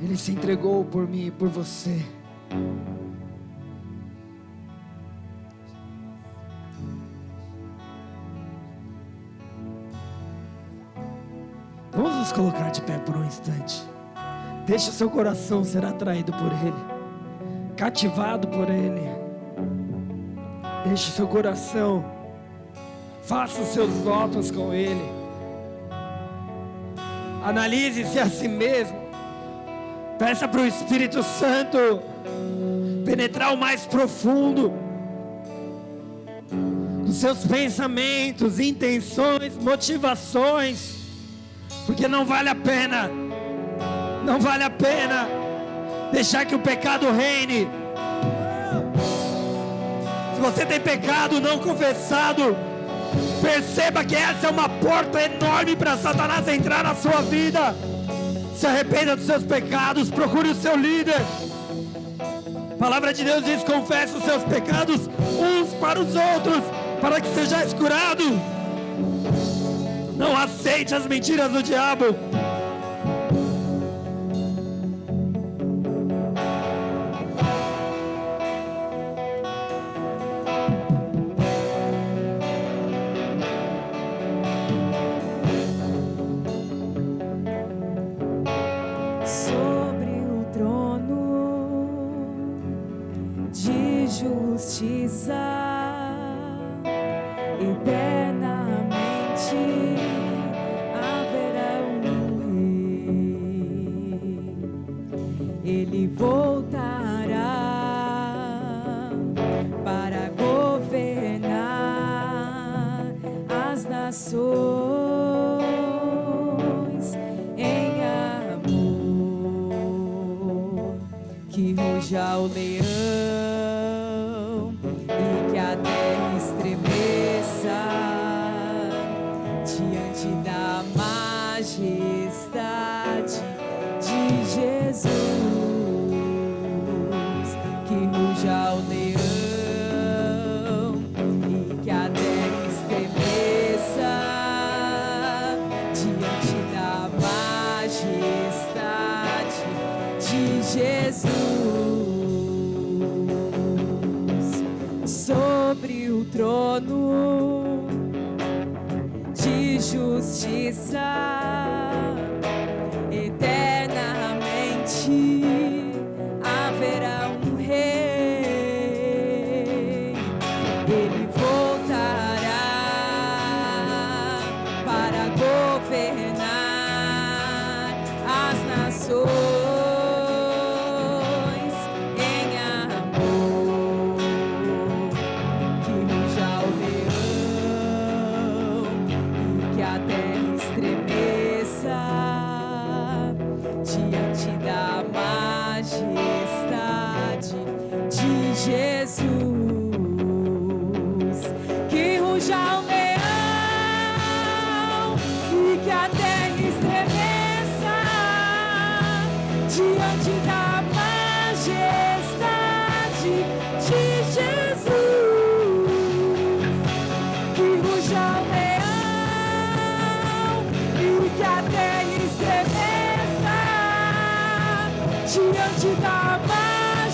Ele 0.00 0.16
se 0.16 0.30
entregou 0.30 0.84
por 0.84 1.08
mim 1.08 1.26
e 1.26 1.30
por 1.30 1.48
você. 1.48 2.00
Vamos 11.98 12.14
nos 12.14 12.30
colocar 12.30 12.70
de 12.70 12.80
pé 12.82 12.96
por 12.98 13.16
um 13.16 13.24
instante. 13.24 13.82
Deixe 14.64 14.88
o 14.88 14.92
seu 14.92 15.10
coração 15.10 15.64
ser 15.64 15.84
atraído 15.84 16.32
por 16.32 16.52
Ele, 16.52 16.76
cativado 17.76 18.46
por 18.46 18.70
Ele. 18.70 19.02
Deixe 20.86 21.10
o 21.10 21.12
seu 21.12 21.26
coração, 21.26 22.04
faça 23.24 23.60
os 23.60 23.70
seus 23.70 23.90
votos 23.90 24.48
com 24.48 24.72
Ele. 24.72 25.02
Analise-se 27.44 28.20
a 28.20 28.28
si 28.28 28.46
mesmo. 28.46 28.96
Peça 30.20 30.46
para 30.46 30.60
o 30.60 30.66
Espírito 30.66 31.20
Santo 31.24 32.00
penetrar 33.04 33.52
o 33.52 33.56
mais 33.56 33.86
profundo 33.86 34.72
dos 37.04 37.16
seus 37.16 37.44
pensamentos, 37.44 38.60
intenções, 38.60 39.56
motivações 39.56 41.07
porque 41.88 42.06
não 42.06 42.22
vale 42.22 42.50
a 42.50 42.54
pena, 42.54 43.10
não 44.22 44.38
vale 44.38 44.62
a 44.62 44.68
pena 44.68 45.26
deixar 46.12 46.44
que 46.44 46.54
o 46.54 46.58
pecado 46.58 47.10
reine. 47.10 47.66
Se 50.34 50.38
você 50.38 50.66
tem 50.66 50.78
pecado 50.78 51.40
não 51.40 51.58
confessado, 51.58 52.54
perceba 53.40 54.04
que 54.04 54.14
essa 54.14 54.48
é 54.48 54.50
uma 54.50 54.68
porta 54.68 55.18
enorme 55.22 55.74
para 55.76 55.96
Satanás 55.96 56.46
entrar 56.46 56.84
na 56.84 56.94
sua 56.94 57.22
vida. 57.22 57.74
Se 58.54 58.66
arrependa 58.66 59.16
dos 59.16 59.24
seus 59.24 59.42
pecados, 59.42 60.10
procure 60.10 60.50
o 60.50 60.54
seu 60.54 60.76
líder. 60.76 61.22
A 62.70 62.76
palavra 62.78 63.14
de 63.14 63.24
Deus 63.24 63.42
diz: 63.42 63.64
confesse 63.64 64.14
os 64.14 64.24
seus 64.24 64.44
pecados 64.44 65.08
uns 65.40 65.72
para 65.80 65.98
os 65.98 66.14
outros, 66.14 66.62
para 67.00 67.18
que 67.18 67.28
sejais 67.28 67.72
curados. 67.72 68.57
Não 70.18 70.36
aceite 70.36 70.94
as 70.94 71.06
mentiras 71.06 71.50
do 71.52 71.62
diabo. 71.62 72.06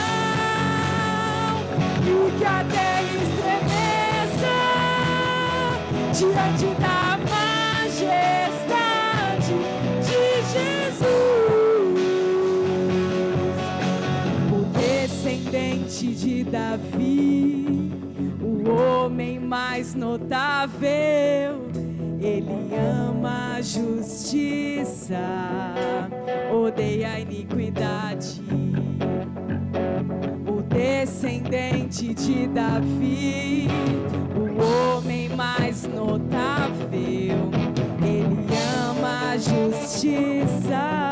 e 2.02 2.06
que 2.39 2.44
a 2.44 2.60
terra 2.70 3.12
estremeça 3.23 4.56
diante 6.12 6.69
da 6.81 7.01
majestade 7.81 8.36
de 10.02 10.23
Jesus. 10.52 11.16
O 14.52 14.55
descendente 14.78 16.06
de 16.14 16.44
Davi, 16.44 17.90
o 18.43 18.69
homem 18.69 19.40
mais 19.40 19.94
notável. 19.94 21.52
Ele 22.23 22.70
ama 22.77 23.57
a 23.57 23.61
justiça, 23.61 25.19
odeia 26.55 27.15
a 27.15 27.19
iniquidade. 27.19 28.40
O 30.47 30.62
descendente 30.62 32.15
de 32.15 32.47
Davi, 32.47 33.66
o 34.36 34.97
homem 34.97 35.31
mais 35.31 35.82
notável, 35.82 37.51
ele 38.01 38.47
ama 38.89 39.32
a 39.32 39.36
justiça 39.36 41.11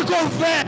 isso 0.00 0.06
com 0.06 0.30
fé. 0.30 0.64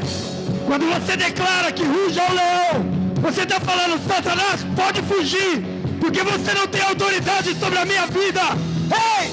Quando 0.67 0.87
você 0.87 1.17
declara 1.17 1.73
que 1.73 1.85
ruge 1.85 2.21
ao 2.21 2.33
leão, 2.33 2.85
você 3.21 3.43
está 3.43 3.59
falando, 3.61 4.01
Satanás, 4.07 4.65
pode 4.77 5.03
fugir, 5.03 5.65
porque 6.01 6.23
você 6.23 6.55
não 6.55 6.67
tem 6.67 6.83
autoridade 6.83 7.55
sobre 7.55 7.79
a 7.79 7.85
minha 7.85 8.07
vida. 8.07 8.41
Ei! 9.21 9.33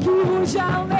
Que 0.00 0.08
ruja 0.08 0.62
ao 0.62 0.86
leão. 0.86 0.93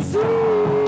Jesus. 0.00 0.81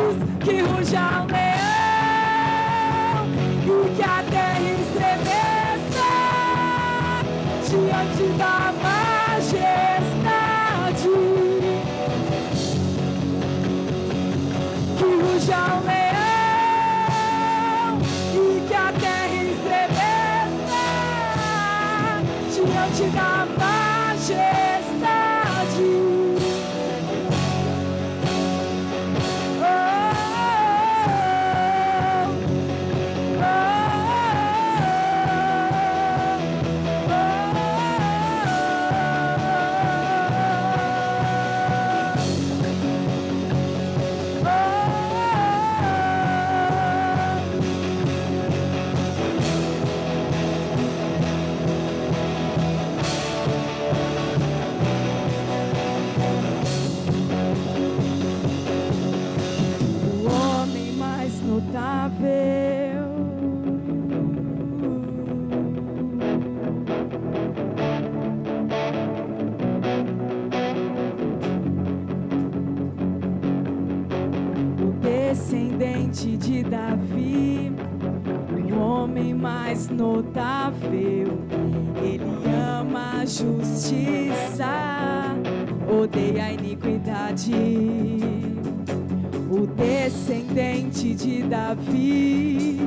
de 91.13 91.43
Davi, 91.43 92.79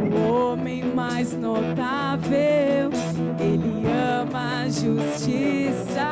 o 0.00 0.32
homem 0.32 0.82
mais 0.94 1.32
notável. 1.32 2.90
Ele 3.38 3.84
ama 4.22 4.62
a 4.62 4.68
justiça. 4.68 6.07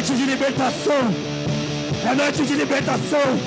Noite 0.00 0.14
de 0.14 0.24
libertação. 0.24 1.14
É 2.10 2.14
noite 2.14 2.42
de 2.42 2.54
libertação. 2.54 3.38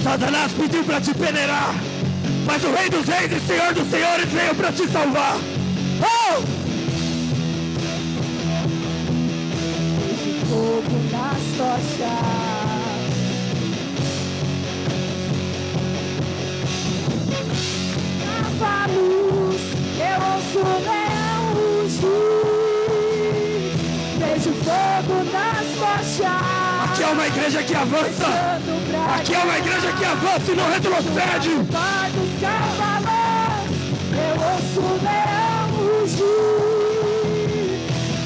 Satanás 0.00 0.52
pediu 0.52 0.84
para 0.84 1.00
te 1.00 1.12
peneirar. 1.12 1.74
Mas 2.46 2.62
o 2.62 2.72
Rei 2.72 2.88
dos 2.88 3.04
Reis 3.04 3.32
e 3.32 3.40
Senhor 3.44 3.74
dos 3.74 3.90
Senhores 3.90 4.28
veio 4.28 4.54
para 4.54 4.70
te 4.70 4.86
salvar. 4.86 5.36
Oh! 6.00 6.40
fogo 10.46 10.98
nas 11.10 11.42
tochas. 11.56 11.96
Cavalos, 18.22 19.62
eu 19.98 20.16
ouço 20.32 20.60
o 20.60 20.78
leão 20.86 21.42
rugir. 21.82 22.46
Vejo 24.20 24.52
fogo 24.62 25.16
nas. 25.32 25.55
Aqui 25.78 27.02
é 27.02 27.06
uma 27.08 27.26
igreja 27.26 27.62
que 27.62 27.74
avança. 27.74 28.26
Aqui 29.14 29.34
é 29.34 29.38
uma 29.38 29.58
igreja 29.58 29.92
que 29.92 30.04
avança 30.04 30.52
e 30.52 30.54
não 30.54 30.70
retrocede. 30.70 31.50
Dos 31.50 31.68
cavalos, 32.40 33.76
eu 34.12 34.34
ouço 34.52 34.80
o 34.80 34.98
leão 35.02 35.68
rugir. 36.00 36.96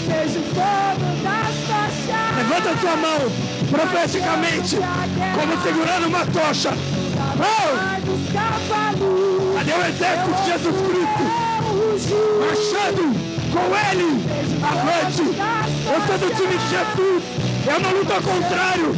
Vejo 0.06 0.40
fogo 0.54 1.08
nas 1.24 1.56
tochas. 1.66 2.36
Levanta 2.36 2.70
sua 2.80 2.96
mão 2.96 3.18
profeticamente, 3.68 4.76
como 5.34 5.62
segurando 5.62 6.06
uma 6.06 6.24
tocha. 6.26 6.70
Oh! 6.70 7.76
Par 7.76 8.00
dos 8.02 8.32
cavalos. 8.32 9.54
Cadê 9.56 9.72
o 9.72 9.86
exército 9.86 10.30
de 10.34 10.42
Jesus 10.50 10.76
Cristo? 10.86 11.24
Marchando 12.38 13.04
com 13.50 13.66
ele 13.90 14.08
avante. 14.62 15.24
Eu 15.92 16.00
sou 16.06 16.18
do 16.18 16.34
time 16.36 16.56
de 16.56 16.68
Jesus. 16.68 17.24
Eu 17.66 17.80
não 17.80 17.90
luto 17.90 18.12
ao 18.12 18.22
contrário. 18.22 18.94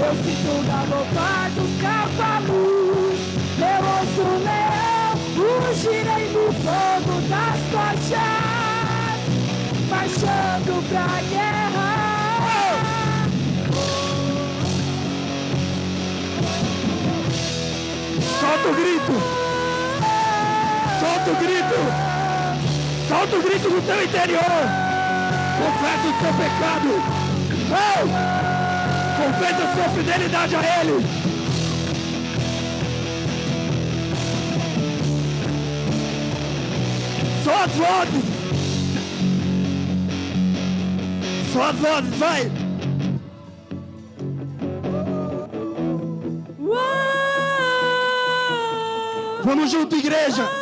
Eu 0.00 0.14
sinto 0.16 0.66
galopar 0.66 1.50
dos 1.54 1.80
cavalos. 1.80 3.20
Eu 3.56 3.80
ouço 3.86 4.20
o 4.20 4.38
leão 4.42 4.82
rugirem 5.36 6.24
no 6.32 6.52
fogo 6.52 7.20
das 7.28 7.58
tochas, 7.70 9.20
marchando 9.88 10.72
pra 10.88 11.06
guerra. 11.30 11.88
Solta 18.40 18.68
o 18.68 18.74
grito. 18.74 19.14
Solta 21.00 21.30
o 21.30 21.36
grito. 21.36 21.78
Solta 23.08 23.36
o 23.36 23.42
grito 23.42 23.70
no 23.70 23.82
teu 23.82 24.04
interior. 24.04 24.91
Confessa 25.62 26.08
o 26.08 26.20
seu 26.20 26.32
pecado. 26.34 26.88
Oh! 27.70 28.42
Confessa 29.22 29.62
a 29.62 29.74
sua 29.74 29.88
fidelidade 29.90 30.56
a 30.56 30.80
Ele. 30.80 31.06
Só 37.44 37.54
as 37.62 37.72
vozes. 37.72 38.24
Só 41.52 41.62
as 41.70 41.76
vozes, 41.76 42.18
vai. 42.18 42.50
Vamos 49.44 49.70
junto, 49.70 49.96
igreja. 49.96 50.61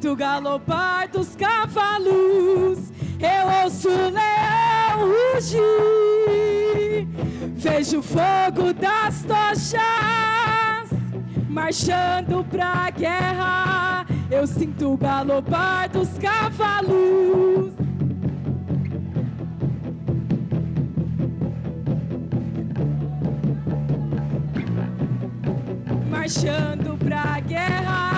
Sinto 0.00 0.12
o 0.12 0.16
galopar 0.16 1.10
dos 1.10 1.36
cavalos, 1.36 2.90
eu 3.20 3.64
ouço 3.64 3.86
o 3.86 4.08
leão 4.08 5.10
rugir, 5.34 7.06
vejo 7.54 7.98
o 7.98 8.02
fogo 8.02 8.72
das 8.72 9.22
tochas 9.24 9.80
marchando 11.50 12.42
pra 12.48 12.88
guerra. 12.90 14.06
Eu 14.30 14.46
sinto 14.46 14.94
o 14.94 14.96
galopar 14.96 15.90
dos 15.90 16.08
cavalos. 16.18 17.74
marchando 26.08 26.96
pra 26.96 27.40
guerra. 27.40 28.09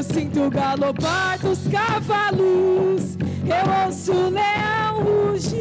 Eu 0.00 0.04
sinto 0.04 0.46
o 0.46 0.50
galopar 0.50 1.38
dos 1.40 1.58
cavalos. 1.68 3.18
Eu 3.44 3.84
ouço 3.84 4.12
o 4.12 4.30
leão 4.30 5.02
rugir. 5.04 5.60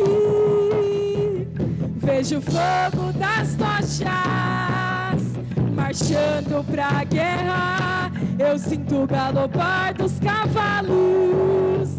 Vejo 1.98 2.38
o 2.38 2.42
fogo 2.42 3.12
das 3.18 3.54
tochas 3.56 4.08
marchando 5.76 6.66
pra 6.72 7.04
guerra. 7.04 8.10
Eu 8.40 8.58
sinto 8.58 9.04
o 9.04 9.08
galopar 9.08 9.94
dos 9.96 10.18
cavalos. 10.22 11.90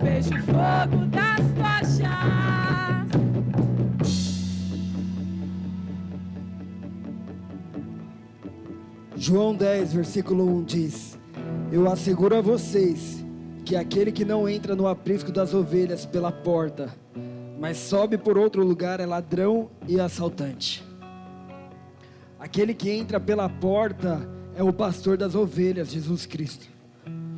Vejo 0.00 0.30
o 0.30 0.42
fogo 0.44 1.06
das 1.06 1.40
tochas. 1.58 3.01
João 9.24 9.54
10, 9.54 9.92
versículo 9.92 10.44
1 10.56 10.64
diz: 10.64 11.16
Eu 11.70 11.88
asseguro 11.88 12.34
a 12.34 12.40
vocês 12.40 13.24
que 13.64 13.76
aquele 13.76 14.10
que 14.10 14.24
não 14.24 14.48
entra 14.48 14.74
no 14.74 14.88
aprisco 14.88 15.30
das 15.30 15.54
ovelhas 15.54 16.04
pela 16.04 16.32
porta, 16.32 16.92
mas 17.60 17.76
sobe 17.76 18.18
por 18.18 18.36
outro 18.36 18.64
lugar 18.64 18.98
é 18.98 19.06
ladrão 19.06 19.70
e 19.86 20.00
assaltante. 20.00 20.82
Aquele 22.36 22.74
que 22.74 22.90
entra 22.90 23.20
pela 23.20 23.48
porta 23.48 24.28
é 24.56 24.62
o 24.64 24.72
pastor 24.72 25.16
das 25.16 25.36
ovelhas, 25.36 25.92
Jesus 25.92 26.26
Cristo. 26.26 26.66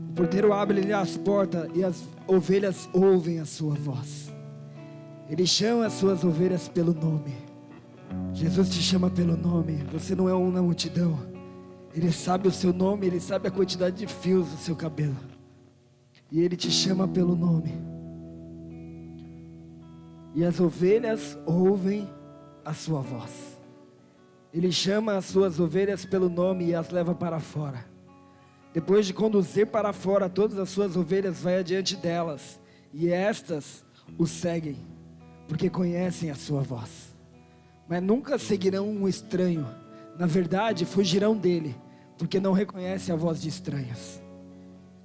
O 0.09 0.15
porteiro 0.15 0.55
abre-lhe 0.55 0.91
as 0.91 1.19
portas 1.19 1.69
e 1.75 1.85
as 1.85 2.03
ovelhas 2.27 2.89
ouvem 2.95 3.41
a 3.41 3.45
sua 3.45 3.75
voz. 3.75 4.33
Ele 5.29 5.47
chama 5.47 5.85
as 5.85 5.93
suas 5.93 6.25
ovelhas 6.25 6.67
pelo 6.67 6.95
nome 6.95 7.45
Jesus 8.33 8.69
te 8.69 8.83
chama 8.83 9.11
pelo 9.11 9.37
nome. 9.37 9.85
Você 9.93 10.15
não 10.15 10.29
é 10.29 10.35
um 10.35 10.51
na 10.51 10.61
multidão. 10.61 11.34
Ele 11.95 12.11
sabe 12.11 12.49
o 12.49 12.51
seu 12.51 12.73
nome, 12.73 13.07
ele 13.07 13.21
sabe 13.21 13.47
a 13.47 13.51
quantidade 13.51 13.97
de 13.97 14.07
fios 14.07 14.49
do 14.49 14.57
seu 14.57 14.75
cabelo. 14.75 15.17
E 16.31 16.41
ele 16.41 16.57
te 16.57 16.71
chama 16.71 17.07
pelo 17.07 17.37
nome. 17.37 17.73
E 20.35 20.45
as 20.45 20.59
ovelhas 20.59 21.39
ouvem 21.47 22.09
a 22.65 22.75
sua 22.75 23.01
voz. 23.01 23.57
Ele 24.53 24.73
chama 24.73 25.17
as 25.17 25.27
suas 25.27 25.61
ovelhas 25.61 26.05
pelo 26.05 26.29
nome 26.29 26.67
e 26.67 26.75
as 26.75 26.91
leva 26.91 27.15
para 27.15 27.39
fora. 27.39 27.85
Depois 28.73 29.07
de 29.07 29.15
conduzir 29.15 29.69
para 29.69 29.93
fora 29.93 30.29
todas 30.29 30.59
as 30.59 30.71
suas 30.71 30.97
ovelhas, 30.97 31.41
vai 31.41 31.59
adiante 31.59 31.95
delas, 31.95 32.61
e 32.93 33.09
estas 33.09 33.85
o 34.19 34.27
seguem, 34.27 34.77
porque 35.47 35.71
conhecem 35.71 36.29
a 36.29 36.35
sua 36.35 36.61
voz. 36.61 37.15
Mas 37.89 38.03
nunca 38.03 38.37
seguirão 38.37 38.89
um 38.89 39.07
estranho, 39.07 39.65
na 40.19 40.27
verdade, 40.27 40.85
fugirão 40.85 41.37
dele, 41.37 41.77
porque 42.19 42.41
não 42.41 42.53
reconhecem 42.53 43.15
a 43.15 43.19
voz 43.19 43.41
de 43.41 43.49
estranhos. 43.49 44.21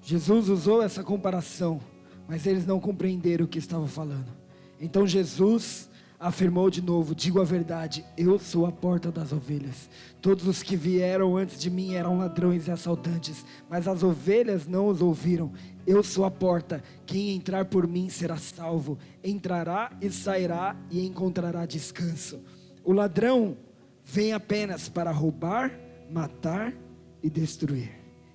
Jesus 0.02 0.50
usou 0.50 0.82
essa 0.82 1.04
comparação, 1.04 1.80
mas 2.28 2.46
eles 2.46 2.66
não 2.66 2.80
compreenderam 2.80 3.46
o 3.46 3.48
que 3.48 3.60
estava 3.60 3.88
falando. 3.88 4.32
Então 4.80 5.06
Jesus 5.06 5.90
afirmou 6.20 6.70
de 6.70 6.82
novo: 6.82 7.16
Digo 7.16 7.40
a 7.40 7.44
verdade, 7.44 8.06
eu 8.18 8.38
sou 8.38 8.66
a 8.66 8.72
porta 8.72 9.12
das 9.12 9.32
ovelhas. 9.32 9.90
Todos 10.22 10.48
os 10.48 10.62
que 10.62 10.76
vieram 10.76 11.38
antes 11.38 11.60
de 11.60 11.70
mim 11.70 11.94
eram 11.94 12.18
ladrões 12.18 12.68
e 12.68 12.72
assaltantes, 12.72 13.46
mas 13.70 13.88
as 13.88 14.04
ovelhas 14.04 14.68
não 14.68 14.88
os 14.88 15.02
ouviram. 15.02 15.52
Eu 15.88 16.04
sou 16.04 16.26
a 16.26 16.32
porta, 16.32 16.84
quem 17.06 17.36
entrar 17.36 17.66
por 17.66 17.88
mim 17.88 18.10
será 18.10 18.38
salvo. 18.38 18.98
Entrará 19.24 19.92
e 20.02 20.10
sairá 20.12 20.76
e 20.92 21.06
encontrará 21.06 21.66
descanso. 21.66 22.40
O 22.84 22.94
ladrão 22.94 23.58
vem 24.04 24.34
apenas 24.34 24.90
para 24.90 25.12
roubar, 25.12 25.72
matar 26.10 26.74
e 27.22 27.30
destruir. 27.30 27.92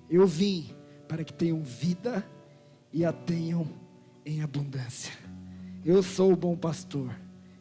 Eu 0.09 0.25
vim 0.27 0.75
para 1.07 1.23
que 1.23 1.33
tenham 1.33 1.61
vida 1.61 2.25
e 2.91 3.03
a 3.03 3.11
tenham 3.11 3.67
em 4.25 4.41
abundância. 4.41 5.13
Eu 5.83 6.01
sou 6.01 6.33
o 6.33 6.35
bom 6.35 6.55
pastor. 6.55 7.13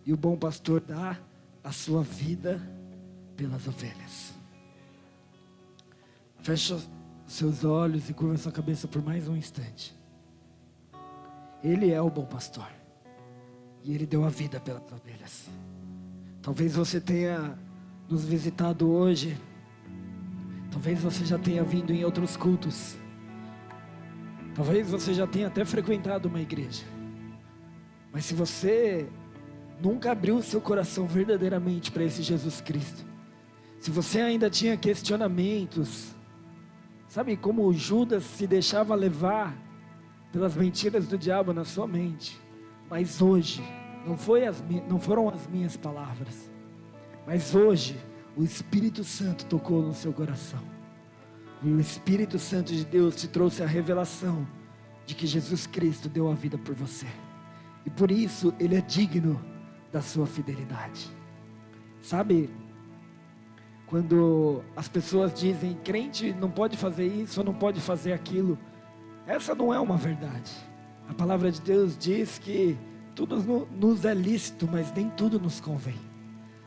E 0.06 0.12
o 0.12 0.16
bom 0.16 0.36
pastor 0.36 0.80
dá 0.80 1.18
a 1.62 1.72
sua 1.72 2.02
vida 2.02 2.60
pelas 3.36 3.66
ovelhas. 3.66 4.34
Fecha 6.42 6.78
seus 7.26 7.64
olhos 7.64 8.09
e 8.09 8.14
curva 8.14 8.36
sua 8.36 8.52
cabeça 8.52 8.86
por 8.86 9.02
mais 9.02 9.28
um 9.28 9.36
instante. 9.36 9.96
Ele 11.62 11.90
é 11.90 12.01
o 12.01 12.10
bom 12.10 12.26
pastor. 12.26 12.68
E 13.82 13.94
ele 13.94 14.06
deu 14.06 14.24
a 14.24 14.28
vida 14.28 14.60
pelas 14.60 14.82
ovelhas. 14.92 15.48
Talvez 16.42 16.74
você 16.74 17.01
tenha 17.01 17.59
nos 18.09 18.24
visitado 18.24 18.90
hoje. 18.90 19.38
Talvez 20.74 21.01
você 21.01 21.24
já 21.24 21.38
tenha 21.38 21.62
vindo 21.62 21.92
em 21.92 22.05
outros 22.05 22.36
cultos. 22.36 22.96
Talvez 24.56 24.90
você 24.90 25.14
já 25.14 25.24
tenha 25.24 25.46
até 25.46 25.64
frequentado 25.64 26.28
uma 26.28 26.40
igreja. 26.40 26.82
Mas 28.12 28.24
se 28.24 28.34
você 28.34 29.09
nunca 29.80 30.10
abriu 30.10 30.34
o 30.34 30.42
seu 30.42 30.60
coração 30.60 31.06
verdadeiramente 31.06 31.92
para 31.92 32.02
esse 32.02 32.22
Jesus 32.22 32.60
Cristo, 32.60 33.05
se 33.78 33.92
você 33.92 34.20
ainda 34.20 34.51
tinha 34.51 34.76
questionamentos, 34.76 36.12
sabe 37.06 37.36
como 37.36 37.72
Judas 37.72 38.24
se 38.24 38.44
deixava 38.44 38.96
levar 38.96 39.56
pelas 40.32 40.56
mentiras 40.56 41.06
do 41.06 41.16
diabo 41.16 41.52
na 41.52 41.64
sua 41.64 41.86
mente, 41.86 42.36
mas 42.90 43.22
hoje, 43.22 43.62
não, 44.05 44.18
foi 44.18 44.44
as, 44.44 44.62
não 44.88 44.98
foram 44.98 45.28
as 45.28 45.46
minhas 45.46 45.76
palavras, 45.76 46.51
mas 47.24 47.55
hoje 47.55 47.96
o 48.36 48.43
Espírito 48.43 49.05
Santo 49.05 49.47
tocou 49.47 49.82
no 49.82 49.94
seu 49.94 50.12
coração, 50.12 50.61
e 51.62 51.69
o 51.69 51.81
Espírito 51.81 52.39
Santo 52.39 52.73
de 52.73 52.85
Deus 52.85 53.16
te 53.16 53.28
trouxe 53.28 53.62
a 53.62 53.66
revelação 53.66 54.47
de 55.06 55.15
que 55.15 55.27
Jesus 55.27 55.66
Cristo 55.66 56.09
deu 56.09 56.31
a 56.31 56.35
vida 56.35 56.59
por 56.59 56.74
você, 56.74 57.06
e 57.86 57.90
por 57.90 58.11
isso 58.11 58.52
Ele 58.59 58.77
é 58.77 58.81
digno 58.81 59.40
da 59.93 60.02
sua 60.02 60.27
fidelidade. 60.27 61.09
Sabe, 62.02 62.51
quando 63.86 64.62
as 64.74 64.89
pessoas 64.89 65.32
dizem 65.32 65.74
crente 65.85 66.32
não 66.32 66.51
pode 66.51 66.77
fazer 66.77 67.06
isso 67.06 67.40
ou 67.40 67.47
não 67.47 67.55
pode 67.55 67.81
fazer 67.81 68.12
aquilo, 68.12 68.59
essa 69.27 69.55
não 69.55 69.73
é 69.73 69.78
uma 69.78 69.97
verdade. 69.97 70.52
A 71.09 71.15
palavra 71.15 71.52
de 71.52 71.61
Deus 71.61 71.97
diz 71.97 72.39
que 72.39 72.77
tudo 73.15 73.69
nos 73.70 74.05
é 74.05 74.12
lícito, 74.12 74.69
mas 74.70 74.93
nem 74.93 75.09
tudo 75.11 75.39
nos 75.39 75.61
convém. 75.61 76.14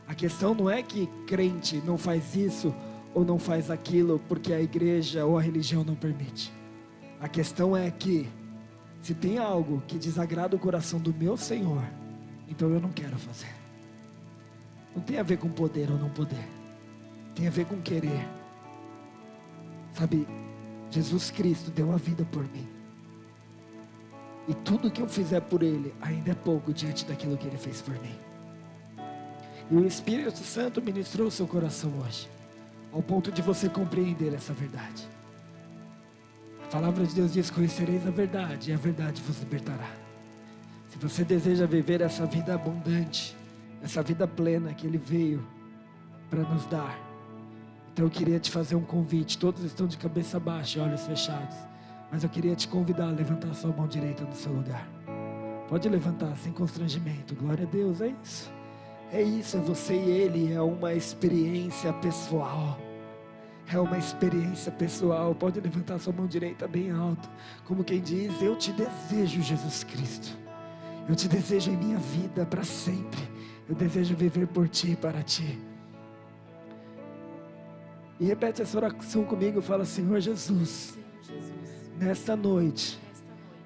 A 0.08 0.16
questão 0.16 0.54
não 0.54 0.70
é 0.70 0.82
que 0.82 1.08
crente 1.28 1.82
não 1.86 1.98
faz 1.98 2.36
isso 2.36 2.74
ou 3.14 3.26
não 3.26 3.38
faz 3.38 3.70
aquilo 3.70 4.20
porque 4.28 4.54
a 4.54 4.62
igreja 4.62 5.26
ou 5.26 5.38
a 5.38 5.42
religião 5.42 5.84
não 5.84 5.96
permite. 5.96 6.52
A 7.20 7.28
questão 7.28 7.76
é 7.76 7.92
que 7.92 8.30
se 9.02 9.14
tem 9.14 9.38
algo 9.38 9.84
que 9.88 9.98
desagrada 9.98 10.56
o 10.56 10.60
coração 10.60 11.00
do 11.00 11.14
meu 11.14 11.36
Senhor, 11.36 11.84
então 12.48 12.70
eu 12.70 12.80
não 12.80 12.92
quero 12.92 13.18
fazer. 13.18 13.54
Não 14.96 15.02
tem 15.02 15.20
a 15.20 15.24
ver 15.24 15.38
com 15.38 15.50
poder 15.50 15.92
ou 15.92 15.98
não 15.98 16.10
poder. 16.10 16.48
Tem 17.36 17.48
a 17.48 17.52
ver 17.52 17.66
com 17.66 17.82
querer. 17.82 18.28
Sabe, 19.94 20.28
Jesus 20.90 21.30
Cristo 21.32 21.70
deu 21.70 21.92
a 21.92 21.98
vida 21.98 22.26
por 22.32 22.44
mim. 22.44 22.68
E 24.48 24.54
tudo 24.54 24.90
que 24.90 25.02
eu 25.02 25.08
fizer 25.08 25.42
por 25.42 25.62
Ele 25.62 25.94
ainda 26.02 26.32
é 26.32 26.36
pouco 26.36 26.72
diante 26.72 27.06
daquilo 27.06 27.38
que 27.38 27.48
Ele 27.48 27.58
fez 27.58 27.82
por 27.82 27.94
mim. 28.02 28.27
E 29.70 29.76
o 29.76 29.86
Espírito 29.86 30.40
Santo 30.40 30.82
ministrou 30.82 31.30
seu 31.30 31.46
coração 31.46 31.92
hoje, 32.00 32.30
ao 32.92 33.02
ponto 33.02 33.32
de 33.32 33.42
você 33.42 33.68
compreender 33.68 34.34
essa 34.34 34.54
verdade. 34.54 35.08
A 36.64 36.68
palavra 36.68 37.06
de 37.06 37.14
Deus 37.14 37.34
diz: 37.34 37.50
Conhecereis 37.50 38.08
a 38.08 38.12
verdade, 38.12 38.72
e 38.72 38.74
a 38.74 38.78
verdade 38.78 39.22
vos 39.22 39.40
libertará. 39.40 39.92
Se 40.90 40.98
você 40.98 41.24
deseja 41.24 41.66
viver 41.66 42.02
essa 42.02 42.26
vida 42.26 42.54
abundante, 42.54 43.36
essa 43.84 44.02
vida 44.02 44.28
plena 44.28 44.74
que 44.74 44.88
Ele 44.88 44.98
veio 44.98 45.46
para 46.30 46.44
nos 46.44 46.66
dar, 46.66 46.98
então 47.98 48.06
eu 48.06 48.12
queria 48.12 48.40
te 48.40 48.52
fazer 48.52 48.76
um 48.76 48.84
convite. 48.84 49.40
Todos 49.40 49.64
estão 49.64 49.88
de 49.88 49.98
cabeça 49.98 50.40
baixa, 50.40 50.84
olhos 50.84 51.02
fechados. 51.02 51.58
Mas 52.12 52.24
eu 52.24 52.30
queria 52.30 52.56
te 52.56 52.68
convidar 52.68 53.08
a 53.08 53.12
levantar 53.12 53.52
sua 53.56 53.72
mão 53.72 53.88
direita 53.88 54.24
no 54.24 54.36
seu 54.36 54.54
lugar. 54.54 54.88
Pode 55.68 55.90
levantar 55.90 56.38
sem 56.38 56.54
constrangimento. 56.54 57.34
Glória 57.34 57.66
a 57.66 57.68
Deus, 57.68 58.00
é 58.00 58.14
isso. 58.24 58.57
É 59.12 59.22
isso, 59.22 59.58
é 59.58 59.60
você 59.60 59.94
e 59.94 60.10
Ele. 60.10 60.54
É 60.54 60.62
uma 60.62 60.94
experiência 60.94 61.94
pessoal. 61.94 62.78
É 63.72 63.80
uma 63.80 63.98
experiência 63.98 64.72
pessoal. 64.72 65.34
Pode 65.34 65.60
levantar 65.60 66.00
sua 66.00 66.14
mão 66.14 66.28
direita 66.28 66.68
bem 66.68 66.92
alto. 66.92 67.30
Como 67.66 67.84
quem 67.84 68.02
diz: 68.02 68.42
Eu 68.42 68.56
te 68.56 68.72
desejo, 68.72 69.42
Jesus 69.42 69.84
Cristo. 69.84 70.38
Eu 71.08 71.16
te 71.16 71.28
desejo 71.28 71.72
em 71.72 71.78
minha 71.78 71.98
vida 71.98 72.46
para 72.46 72.64
sempre. 72.64 73.20
Eu 73.68 73.76
desejo 73.76 74.16
viver 74.16 74.48
por 74.48 74.68
ti 74.68 74.92
e 74.92 74.96
para 74.96 75.22
ti. 75.22 75.58
E 78.20 78.26
repete 78.26 78.62
essa 78.62 78.78
oração 78.78 79.24
comigo. 79.24 79.62
Fala, 79.62 79.86
Senhor 79.86 80.20
Jesus, 80.20 80.98
nesta 81.98 82.36
noite, 82.36 83.00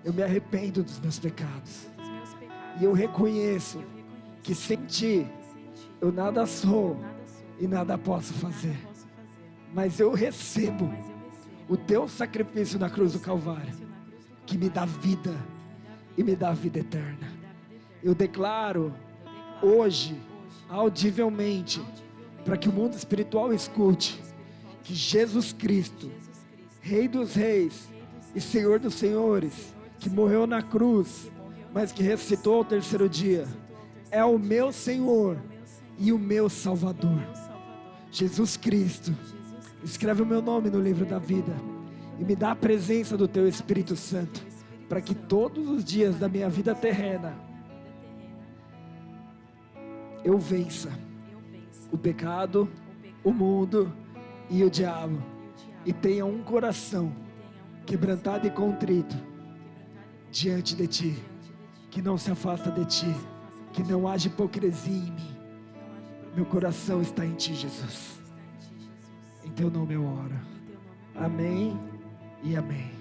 eu 0.04 0.14
me 0.14 0.22
arrependo 0.22 0.84
dos 0.84 1.00
meus 1.00 1.18
pecados. 1.18 1.88
E 2.80 2.84
eu 2.84 2.94
reconheço 2.94 3.82
que 4.44 4.56
sem 4.56 4.78
ti 4.86 5.28
eu 6.00 6.12
nada 6.12 6.46
sou 6.46 6.98
e 7.60 7.68
nada 7.68 7.98
posso 7.98 8.34
fazer. 8.34 8.78
Mas 9.74 10.00
eu 10.00 10.14
recebo 10.14 10.92
o 11.70 11.78
teu 11.78 12.08
sacrifício 12.08 12.80
na 12.80 12.90
cruz 12.90 13.14
do 13.14 13.20
Calvário, 13.20 13.74
que 14.46 14.58
me 14.58 14.70
dá 14.70 14.86
vida 14.86 15.34
e 16.18 16.24
me 16.24 16.36
dá 16.36 16.52
vida 16.52 16.80
eterna. 16.80 17.32
Eu 18.04 18.16
declaro 18.16 18.94
hoje, 19.62 20.20
audivelmente, 20.68 21.82
para 22.44 22.58
que 22.58 22.68
o 22.68 22.74
mundo 22.74 22.96
espiritual 22.96 23.54
escute, 23.54 24.22
que 24.84 24.96
Jesus 24.96 25.54
Cristo, 25.54 26.12
Rei 26.82 27.08
dos 27.08 27.36
Reis 27.36 27.88
e 28.34 28.42
Senhor 28.42 28.80
dos 28.80 28.96
Senhores, 28.96 29.76
que 30.00 30.10
morreu 30.10 30.48
na 30.48 30.64
cruz, 30.64 31.32
mas 31.72 31.92
que 31.92 32.02
ressuscitou 32.02 32.56
ao 32.56 32.66
terceiro 32.66 33.08
dia, 33.08 33.48
é 34.12 34.24
o 34.24 34.38
meu 34.38 34.72
Senhor 34.72 35.38
e 35.98 36.12
o 36.12 36.20
meu 36.20 36.50
Salvador. 36.50 37.22
Jesus 38.12 38.58
Cristo, 38.58 39.16
escreve 39.84 40.22
o 40.22 40.26
meu 40.26 40.42
nome 40.42 40.70
no 40.70 40.82
livro 40.82 41.06
da 41.06 41.18
vida 41.18 41.56
e 42.20 42.24
me 42.24 42.36
dá 42.36 42.52
a 42.52 42.56
presença 42.56 43.18
do 43.18 43.28
Teu 43.28 43.48
Espírito 43.48 43.96
Santo, 43.96 44.42
para 44.90 45.02
que 45.02 45.16
todos 45.16 45.70
os 45.70 45.84
dias 45.84 46.18
da 46.18 46.28
minha 46.28 46.50
vida 46.50 46.76
terrena 46.76 47.34
eu 50.24 50.38
vença 50.38 50.92
o 51.92 51.98
pecado, 51.98 52.70
o 53.24 53.32
mundo 53.32 53.92
e 54.50 54.64
o 54.64 54.70
diabo, 54.70 55.24
e 55.86 55.92
tenha 55.92 56.26
um 56.26 56.44
coração 56.44 57.12
quebrantado 57.86 58.46
e 58.46 58.52
contrito 58.52 59.16
diante 60.30 60.76
de 60.76 60.88
Ti, 60.88 61.24
que 61.90 62.02
não 62.02 62.18
se 62.18 62.30
afasta 62.30 62.70
de 62.72 62.86
Ti, 62.86 63.16
que 63.74 63.84
não 63.84 64.08
haja 64.08 64.28
hipocrisia 64.28 64.94
em 64.94 65.12
mim. 65.12 65.38
Meu 66.36 66.46
coração 66.46 67.02
está 67.02 67.26
em 67.26 67.34
Ti, 67.34 67.54
Jesus. 67.54 68.20
Em 69.44 69.52
Teu 69.52 69.70
nome 69.70 69.94
eu 69.94 70.06
oro. 70.06 70.40
Amém 71.16 71.80
e 72.44 72.56
amém. 72.56 72.92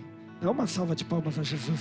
Dá 0.40 0.50
uma 0.50 0.66
salva 0.66 0.96
de 0.96 1.04
palmas 1.04 1.38
a 1.38 1.42
Jesus. 1.42 1.80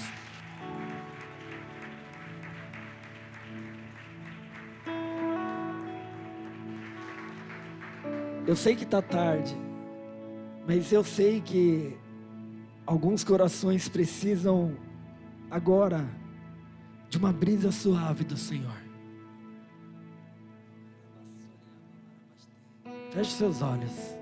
Eu 8.45 8.56
sei 8.56 8.76
que 8.76 8.84
está 8.84 9.02
tarde, 9.02 9.56
mas 10.68 10.91
eu 10.91 11.03
sei 11.03 11.40
que 11.40 11.95
alguns 12.86 13.24
corações 13.24 13.88
precisam 13.88 14.76
agora 15.52 16.10
de 17.10 17.18
uma 17.18 17.34
brisa 17.34 17.72
suave 17.72 18.23
do 18.23 18.38
Senhor. 18.38 18.77
Feche 23.11 23.31
seus 23.31 23.61
olhos. 23.61 24.19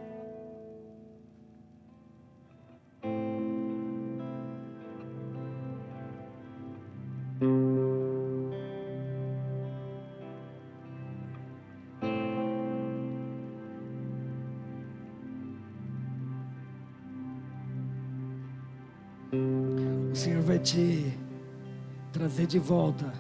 De 22.47 22.59
volta 22.59 23.11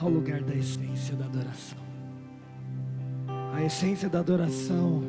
ao 0.00 0.08
lugar 0.08 0.40
da 0.42 0.54
essência 0.54 1.16
da 1.16 1.24
adoração. 1.24 1.78
A 3.52 3.62
essência 3.62 4.08
da 4.08 4.20
adoração 4.20 5.02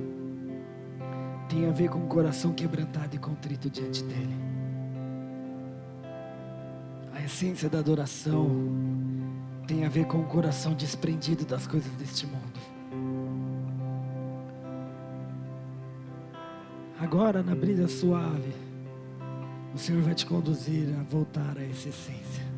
tem 1.48 1.68
a 1.68 1.72
ver 1.72 1.90
com 1.90 2.00
o 2.00 2.08
coração 2.08 2.52
quebrantado 2.52 3.16
e 3.16 3.20
contrito 3.20 3.70
diante 3.70 4.04
dEle. 4.04 4.38
A 7.14 7.24
essência 7.24 7.70
da 7.70 7.80
adoração 7.80 8.50
tem 9.68 9.86
a 9.86 9.90
ver 9.90 10.06
com 10.06 10.20
o 10.20 10.26
coração 10.26 10.74
desprendido 10.74 11.46
das 11.46 11.68
coisas 11.68 11.92
deste 11.94 12.26
mundo. 12.26 12.60
Agora, 17.00 17.44
na 17.44 17.56
brisa 17.56 17.88
suave, 17.88 18.54
o 19.76 19.78
Senhor 19.78 20.02
vai 20.02 20.16
te 20.16 20.26
conduzir 20.26 20.88
a 21.00 21.04
voltar 21.04 21.58
a 21.58 21.64
essa 21.64 21.90
essência. 21.90 22.53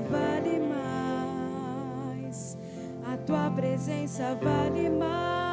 Vale 0.00 0.60
mais. 0.60 2.58
A 3.12 3.16
tua 3.18 3.50
presença 3.50 4.34
vale 4.42 4.88
mais. 4.90 5.45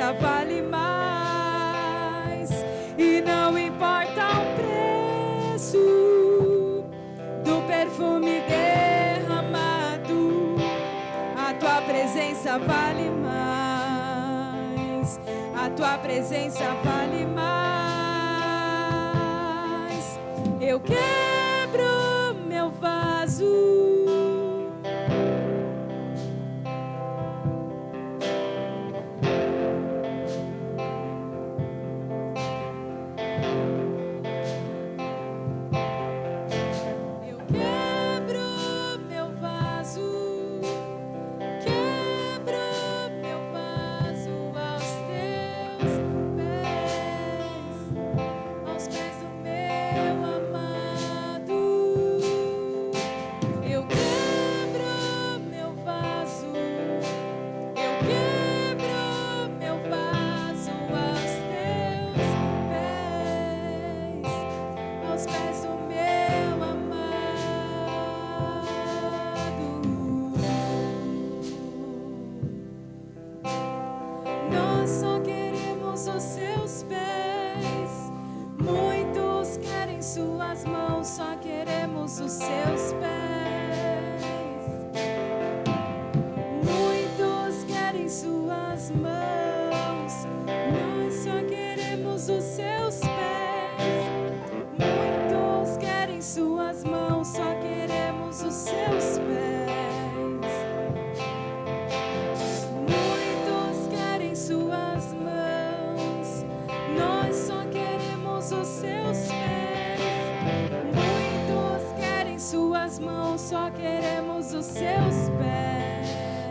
Presença 0.00 0.12
vale 0.14 0.59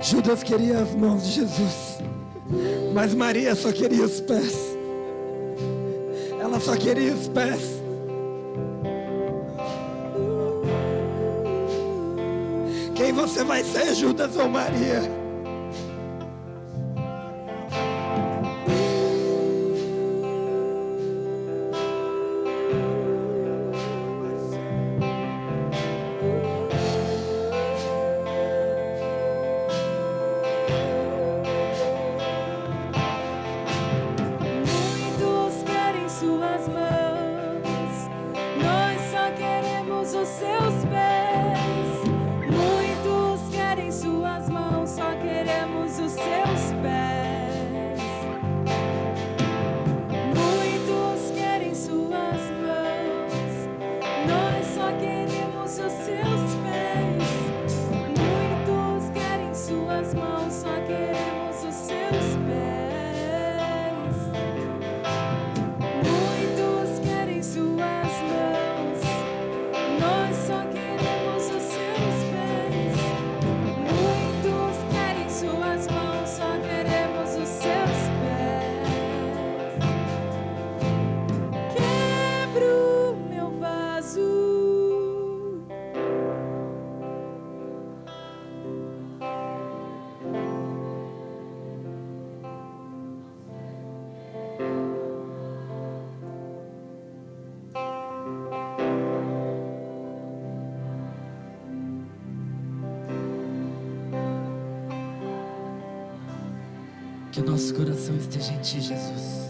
Judas 0.09 0.41
queria 0.41 0.79
as 0.79 0.95
mãos 0.95 1.23
de 1.23 1.33
Jesus, 1.33 1.99
mas 2.95 3.13
Maria 3.13 3.53
só 3.53 3.71
queria 3.71 4.03
os 4.03 4.19
pés. 4.19 4.55
Ela 6.41 6.59
só 6.59 6.75
queria 6.75 7.13
os 7.13 7.27
pés. 7.27 7.79
Quem 12.95 13.13
você 13.13 13.43
vai 13.43 13.63
ser, 13.63 13.93
Judas 13.93 14.35
ou 14.35 14.49
Maria? 14.49 15.18
Que 107.39 107.43
o 107.43 107.51
nosso 107.51 107.73
coração 107.73 108.17
esteja 108.17 108.51
em 108.51 108.59
Ti, 108.59 108.81
Jesus. 108.81 109.49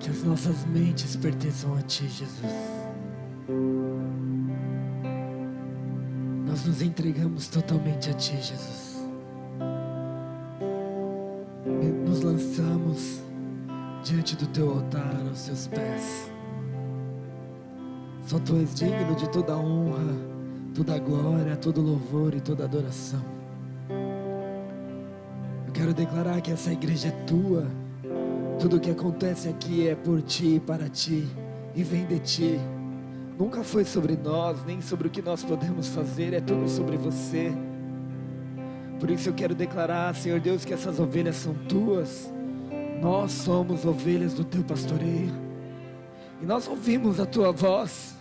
Que 0.00 0.10
as 0.10 0.24
nossas 0.24 0.64
mentes 0.66 1.14
pertençam 1.14 1.72
a 1.76 1.82
Ti, 1.82 2.08
Jesus. 2.08 2.52
Nós 6.44 6.66
nos 6.66 6.82
entregamos 6.82 7.46
totalmente 7.46 8.10
a 8.10 8.14
Ti, 8.14 8.36
Jesus. 8.42 9.08
Nos 12.08 12.20
lançamos 12.20 13.22
diante 14.02 14.34
do 14.34 14.48
Teu 14.48 14.68
altar, 14.68 15.22
aos 15.28 15.38
Seus 15.38 15.68
pés. 15.68 16.28
Só 18.26 18.40
Tu 18.40 18.56
és 18.56 18.74
digno 18.74 19.14
de 19.14 19.30
toda 19.30 19.56
honra, 19.56 20.16
toda 20.74 20.98
glória, 20.98 21.56
todo 21.56 21.80
louvor 21.80 22.34
e 22.34 22.40
toda 22.40 22.64
adoração. 22.64 23.33
Quero 25.84 25.92
declarar 25.92 26.40
que 26.40 26.50
essa 26.50 26.72
igreja 26.72 27.08
é 27.08 27.10
tua. 27.26 27.66
Tudo 28.58 28.78
o 28.78 28.80
que 28.80 28.90
acontece 28.90 29.50
aqui 29.50 29.86
é 29.86 29.94
por 29.94 30.22
ti 30.22 30.54
e 30.54 30.60
para 30.60 30.88
ti 30.88 31.28
e 31.74 31.82
vem 31.82 32.06
de 32.06 32.20
ti. 32.20 32.58
Nunca 33.38 33.62
foi 33.62 33.84
sobre 33.84 34.16
nós, 34.16 34.64
nem 34.64 34.80
sobre 34.80 35.08
o 35.08 35.10
que 35.10 35.20
nós 35.20 35.44
podemos 35.44 35.88
fazer, 35.88 36.32
é 36.32 36.40
tudo 36.40 36.70
sobre 36.70 36.96
você. 36.96 37.52
Por 38.98 39.10
isso 39.10 39.28
eu 39.28 39.34
quero 39.34 39.54
declarar, 39.54 40.14
Senhor 40.14 40.40
Deus, 40.40 40.64
que 40.64 40.72
essas 40.72 40.98
ovelhas 40.98 41.36
são 41.36 41.52
tuas. 41.68 42.32
Nós 43.02 43.32
somos 43.32 43.84
ovelhas 43.84 44.32
do 44.32 44.42
teu 44.42 44.64
pastoreio. 44.64 45.34
E 46.40 46.46
nós 46.46 46.66
ouvimos 46.66 47.20
a 47.20 47.26
tua 47.26 47.52
voz. 47.52 48.16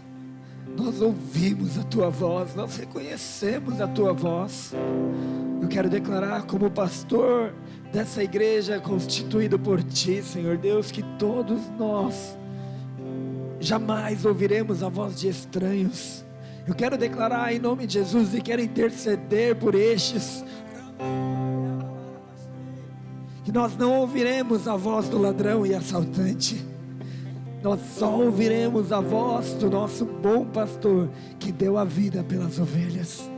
Nós 0.78 1.00
ouvimos 1.00 1.80
a 1.80 1.84
tua 1.84 2.10
voz, 2.10 2.56
nós 2.56 2.76
reconhecemos 2.76 3.80
a 3.80 3.88
tua 3.88 4.12
voz. 4.12 4.74
Eu 5.64 5.70
quero 5.70 5.90
declarar 5.90 6.44
como 6.44 6.70
pastor 6.70 7.54
dessa 7.90 8.22
igreja 8.22 8.82
constituído 8.82 9.58
por 9.58 9.82
ti, 9.82 10.22
Senhor 10.22 10.58
Deus, 10.58 10.92
que 10.92 11.02
todos 11.18 11.62
nós 11.80 12.38
jamais 13.62 14.26
ouviremos 14.26 14.84
a 14.84 14.90
voz 14.90 15.18
de 15.18 15.30
estranhos. 15.30 16.26
Eu 16.68 16.76
quero 16.76 16.98
declarar 16.98 17.54
em 17.54 17.60
nome 17.60 17.88
de 17.88 17.94
Jesus 17.94 18.36
e 18.36 18.42
quero 18.42 18.62
interceder 18.62 19.56
por 19.56 19.74
estes 19.74 20.44
que 23.46 23.52
nós 23.54 23.78
não 23.78 24.02
ouviremos 24.02 24.68
a 24.68 24.76
voz 24.76 25.08
do 25.08 25.18
ladrão 25.18 25.66
e 25.66 25.74
assaltante. 25.74 26.62
Nós 27.64 27.80
só 27.98 28.14
ouviremos 28.14 28.92
a 28.92 29.00
voz 29.00 29.54
do 29.54 29.70
nosso 29.70 30.04
bom 30.04 30.44
pastor 30.44 31.10
que 31.40 31.54
deu 31.54 31.78
a 31.78 31.86
vida 31.86 32.22
pelas 32.22 32.60
ovelhas. 32.60 33.32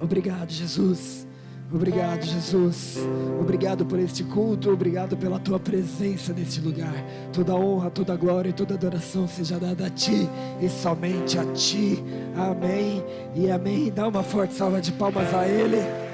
Obrigado, 0.00 0.50
Jesus. 0.50 1.26
Obrigado, 1.72 2.22
Jesus. 2.22 2.96
Obrigado 3.38 3.84
por 3.84 3.98
este 3.98 4.24
culto. 4.24 4.70
Obrigado 4.70 5.16
pela 5.16 5.38
tua 5.38 5.60
presença 5.60 6.32
neste 6.32 6.60
lugar. 6.60 6.94
Toda 7.32 7.54
honra, 7.54 7.90
toda 7.90 8.16
glória 8.16 8.48
e 8.48 8.52
toda 8.54 8.74
adoração 8.74 9.28
seja 9.28 9.58
dada 9.58 9.86
a 9.86 9.90
ti 9.90 10.28
e 10.62 10.68
somente 10.68 11.38
a 11.38 11.44
ti. 11.52 12.02
Amém 12.34 13.04
e 13.34 13.50
amém. 13.50 13.92
Dá 13.92 14.08
uma 14.08 14.22
forte 14.22 14.54
salva 14.54 14.80
de 14.80 14.92
palmas 14.92 15.32
a 15.34 15.46
Ele. 15.46 16.07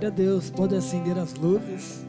Glória 0.00 0.14
a 0.14 0.16
Deus. 0.16 0.48
Pode 0.48 0.74
acender 0.74 1.18
as 1.18 1.34
luzes. 1.34 2.06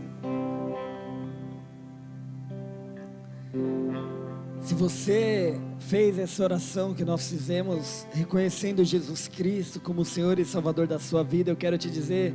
Se 4.61 4.73
você 4.73 5.59
fez 5.77 6.17
essa 6.17 6.41
oração 6.41 6.93
que 6.93 7.03
nós 7.03 7.29
fizemos, 7.29 8.07
reconhecendo 8.13 8.81
Jesus 8.85 9.27
Cristo 9.27 9.81
como 9.81 10.03
o 10.03 10.05
Senhor 10.05 10.39
e 10.39 10.45
Salvador 10.45 10.87
da 10.87 10.99
sua 10.99 11.21
vida, 11.21 11.51
eu 11.51 11.55
quero 11.57 11.77
te 11.77 11.89
dizer, 11.89 12.33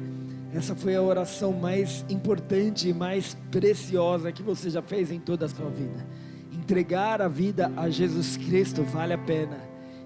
essa 0.53 0.77
foi 0.77 0.95
a 0.95 1.01
oração 1.01 1.55
mais 1.55 2.05
importante 2.11 2.91
e 2.91 2.93
mais 2.93 3.35
preciosa 3.51 4.31
que 4.31 4.43
você 4.43 4.69
já 4.69 4.83
fez 4.83 5.11
em 5.11 5.19
toda 5.19 5.47
a 5.47 5.49
sua 5.49 5.71
vida. 5.71 6.07
Entregar 6.53 7.23
a 7.23 7.29
vida 7.29 7.73
a 7.79 7.89
Jesus 7.89 8.37
Cristo 8.37 8.83
vale 8.83 9.15
a 9.15 9.19
pena. 9.19 9.57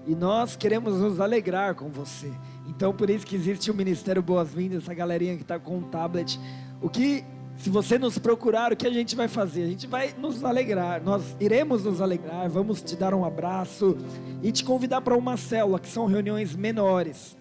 E 0.07 0.15
nós 0.15 0.55
queremos 0.55 0.97
nos 0.97 1.19
alegrar 1.19 1.75
com 1.75 1.89
você. 1.89 2.31
Então, 2.75 2.93
por 2.93 3.09
isso 3.09 3.25
que 3.25 3.35
existe 3.35 3.69
o 3.69 3.73
Ministério 3.73 4.21
Boas-Vindas, 4.21 4.83
essa 4.83 4.93
galerinha 4.93 5.35
que 5.35 5.41
está 5.41 5.59
com 5.59 5.79
um 5.79 5.81
tablet. 5.81 6.39
O 6.81 6.89
que 6.89 7.23
se 7.57 7.69
você 7.69 7.99
nos 7.99 8.17
procurar, 8.17 8.71
o 8.71 8.77
que 8.77 8.87
a 8.87 8.89
gente 8.89 9.13
vai 9.13 9.27
fazer? 9.27 9.63
A 9.63 9.67
gente 9.67 9.87
vai 9.87 10.15
nos 10.17 10.41
alegrar, 10.41 11.03
nós 11.03 11.35
iremos 11.37 11.83
nos 11.83 11.99
alegrar, 11.99 12.49
vamos 12.49 12.81
te 12.81 12.95
dar 12.95 13.13
um 13.13 13.25
abraço 13.25 13.97
e 14.41 14.53
te 14.53 14.63
convidar 14.63 15.01
para 15.01 15.17
uma 15.17 15.35
célula, 15.35 15.79
que 15.79 15.89
são 15.89 16.05
reuniões 16.05 16.55
menores, 16.55 17.37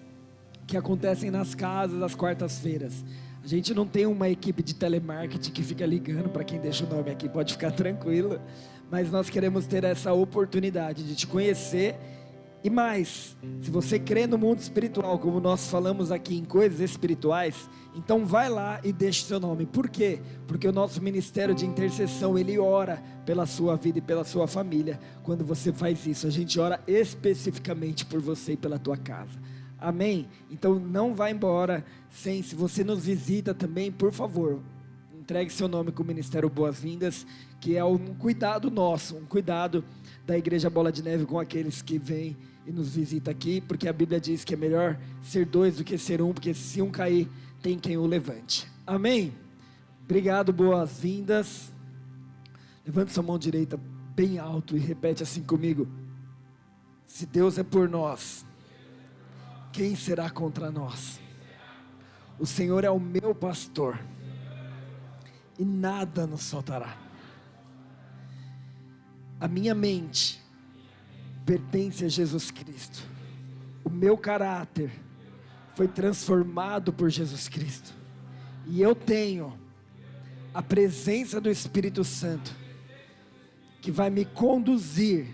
que 0.66 0.76
acontecem 0.76 1.30
nas 1.30 1.54
casas 1.54 2.02
às 2.02 2.14
quartas-feiras. 2.14 3.04
A 3.42 3.46
gente 3.46 3.72
não 3.72 3.86
tem 3.86 4.06
uma 4.06 4.28
equipe 4.28 4.64
de 4.64 4.74
telemarketing 4.74 5.52
que 5.52 5.62
fica 5.62 5.86
ligando 5.86 6.28
para 6.28 6.42
quem 6.42 6.58
deixa 6.58 6.84
o 6.84 6.88
nome 6.88 7.08
aqui, 7.08 7.28
pode 7.28 7.52
ficar 7.52 7.70
tranquilo, 7.72 8.40
mas 8.90 9.12
nós 9.12 9.30
queremos 9.30 9.64
ter 9.64 9.84
essa 9.84 10.12
oportunidade 10.12 11.04
de 11.04 11.14
te 11.14 11.26
conhecer 11.26 11.96
e 12.62 12.68
mais, 12.68 13.36
se 13.62 13.70
você 13.70 13.98
crê 13.98 14.26
no 14.26 14.36
mundo 14.36 14.58
espiritual, 14.58 15.18
como 15.18 15.40
nós 15.40 15.68
falamos 15.70 16.12
aqui 16.12 16.36
em 16.36 16.44
coisas 16.44 16.80
espirituais, 16.80 17.70
então 17.94 18.26
vai 18.26 18.50
lá 18.50 18.78
e 18.84 18.92
deixe 18.92 19.24
seu 19.24 19.40
nome. 19.40 19.64
Por 19.64 19.88
quê? 19.88 20.20
Porque 20.46 20.68
o 20.68 20.72
nosso 20.72 21.02
ministério 21.02 21.54
de 21.54 21.64
intercessão, 21.64 22.38
ele 22.38 22.58
ora 22.58 23.02
pela 23.24 23.46
sua 23.46 23.76
vida 23.76 23.98
e 23.98 24.02
pela 24.02 24.24
sua 24.24 24.46
família. 24.46 25.00
Quando 25.22 25.42
você 25.42 25.72
faz 25.72 26.06
isso, 26.06 26.26
a 26.26 26.30
gente 26.30 26.60
ora 26.60 26.78
especificamente 26.86 28.04
por 28.04 28.20
você 28.20 28.52
e 28.52 28.56
pela 28.58 28.78
tua 28.78 28.96
casa. 28.96 29.38
Amém? 29.78 30.28
Então 30.50 30.78
não 30.78 31.14
vá 31.14 31.30
embora 31.30 31.82
sem, 32.10 32.42
se 32.42 32.54
você 32.54 32.84
nos 32.84 33.06
visita 33.06 33.54
também, 33.54 33.90
por 33.90 34.12
favor, 34.12 34.60
entregue 35.18 35.50
seu 35.50 35.68
nome 35.68 35.92
com 35.92 36.02
o 36.02 36.06
Ministério 36.06 36.50
Boas-Vindas, 36.50 37.26
que 37.60 37.76
é 37.76 37.84
um 37.84 38.14
cuidado 38.16 38.70
nosso, 38.70 39.16
um 39.16 39.24
cuidado 39.24 39.84
da 40.30 40.38
Igreja 40.38 40.70
Bola 40.70 40.92
de 40.92 41.02
Neve 41.02 41.26
com 41.26 41.40
aqueles 41.40 41.82
que 41.82 41.98
vêm 41.98 42.36
e 42.64 42.70
nos 42.70 42.94
visita 42.94 43.32
aqui, 43.32 43.60
porque 43.60 43.88
a 43.88 43.92
Bíblia 43.92 44.20
diz 44.20 44.44
que 44.44 44.54
é 44.54 44.56
melhor 44.56 44.96
ser 45.20 45.44
dois 45.44 45.78
do 45.78 45.82
que 45.82 45.98
ser 45.98 46.22
um, 46.22 46.32
porque 46.32 46.54
se 46.54 46.80
um 46.80 46.88
cair, 46.88 47.28
tem 47.60 47.76
quem 47.76 47.96
o 47.96 48.06
levante. 48.06 48.64
Amém? 48.86 49.34
Obrigado, 50.04 50.52
boas-vindas. 50.52 51.72
Levante 52.86 53.12
sua 53.12 53.24
mão 53.24 53.36
direita 53.40 53.76
bem 54.14 54.38
alto 54.38 54.76
e 54.76 54.78
repete 54.78 55.20
assim 55.24 55.42
comigo: 55.42 55.88
Se 57.08 57.26
Deus 57.26 57.58
é 57.58 57.64
por 57.64 57.88
nós, 57.88 58.46
quem 59.72 59.96
será 59.96 60.30
contra 60.30 60.70
nós? 60.70 61.18
O 62.38 62.46
Senhor 62.46 62.84
é 62.84 62.90
o 62.90 63.00
meu 63.00 63.34
pastor, 63.34 63.98
e 65.58 65.64
nada 65.64 66.24
nos 66.24 66.48
faltará. 66.48 67.09
A 69.40 69.48
minha 69.48 69.74
mente 69.74 70.40
pertence 71.46 72.04
a 72.04 72.08
Jesus 72.08 72.50
Cristo. 72.50 73.02
O 73.82 73.90
meu 73.90 74.16
caráter 74.16 74.90
foi 75.74 75.88
transformado 75.88 76.92
por 76.92 77.08
Jesus 77.08 77.48
Cristo. 77.48 77.94
E 78.66 78.82
eu 78.82 78.94
tenho 78.94 79.58
a 80.52 80.62
presença 80.62 81.40
do 81.40 81.50
Espírito 81.50 82.04
Santo 82.04 82.54
que 83.80 83.90
vai 83.90 84.10
me 84.10 84.24
conduzir 84.24 85.26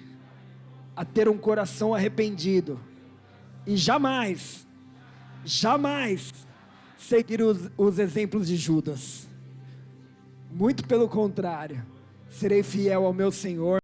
a 0.95 1.05
ter 1.05 1.29
um 1.29 1.37
coração 1.37 1.95
arrependido 1.95 2.81
e 3.67 3.77
jamais, 3.77 4.67
jamais 5.45 6.33
seguir 6.97 7.43
os, 7.43 7.71
os 7.77 7.99
exemplos 7.99 8.47
de 8.47 8.57
Judas. 8.57 9.29
Muito 10.51 10.87
pelo 10.87 11.09
contrário, 11.09 11.85
serei 12.31 12.63
fiel 12.63 13.05
ao 13.05 13.13
meu 13.13 13.33
Senhor. 13.33 13.75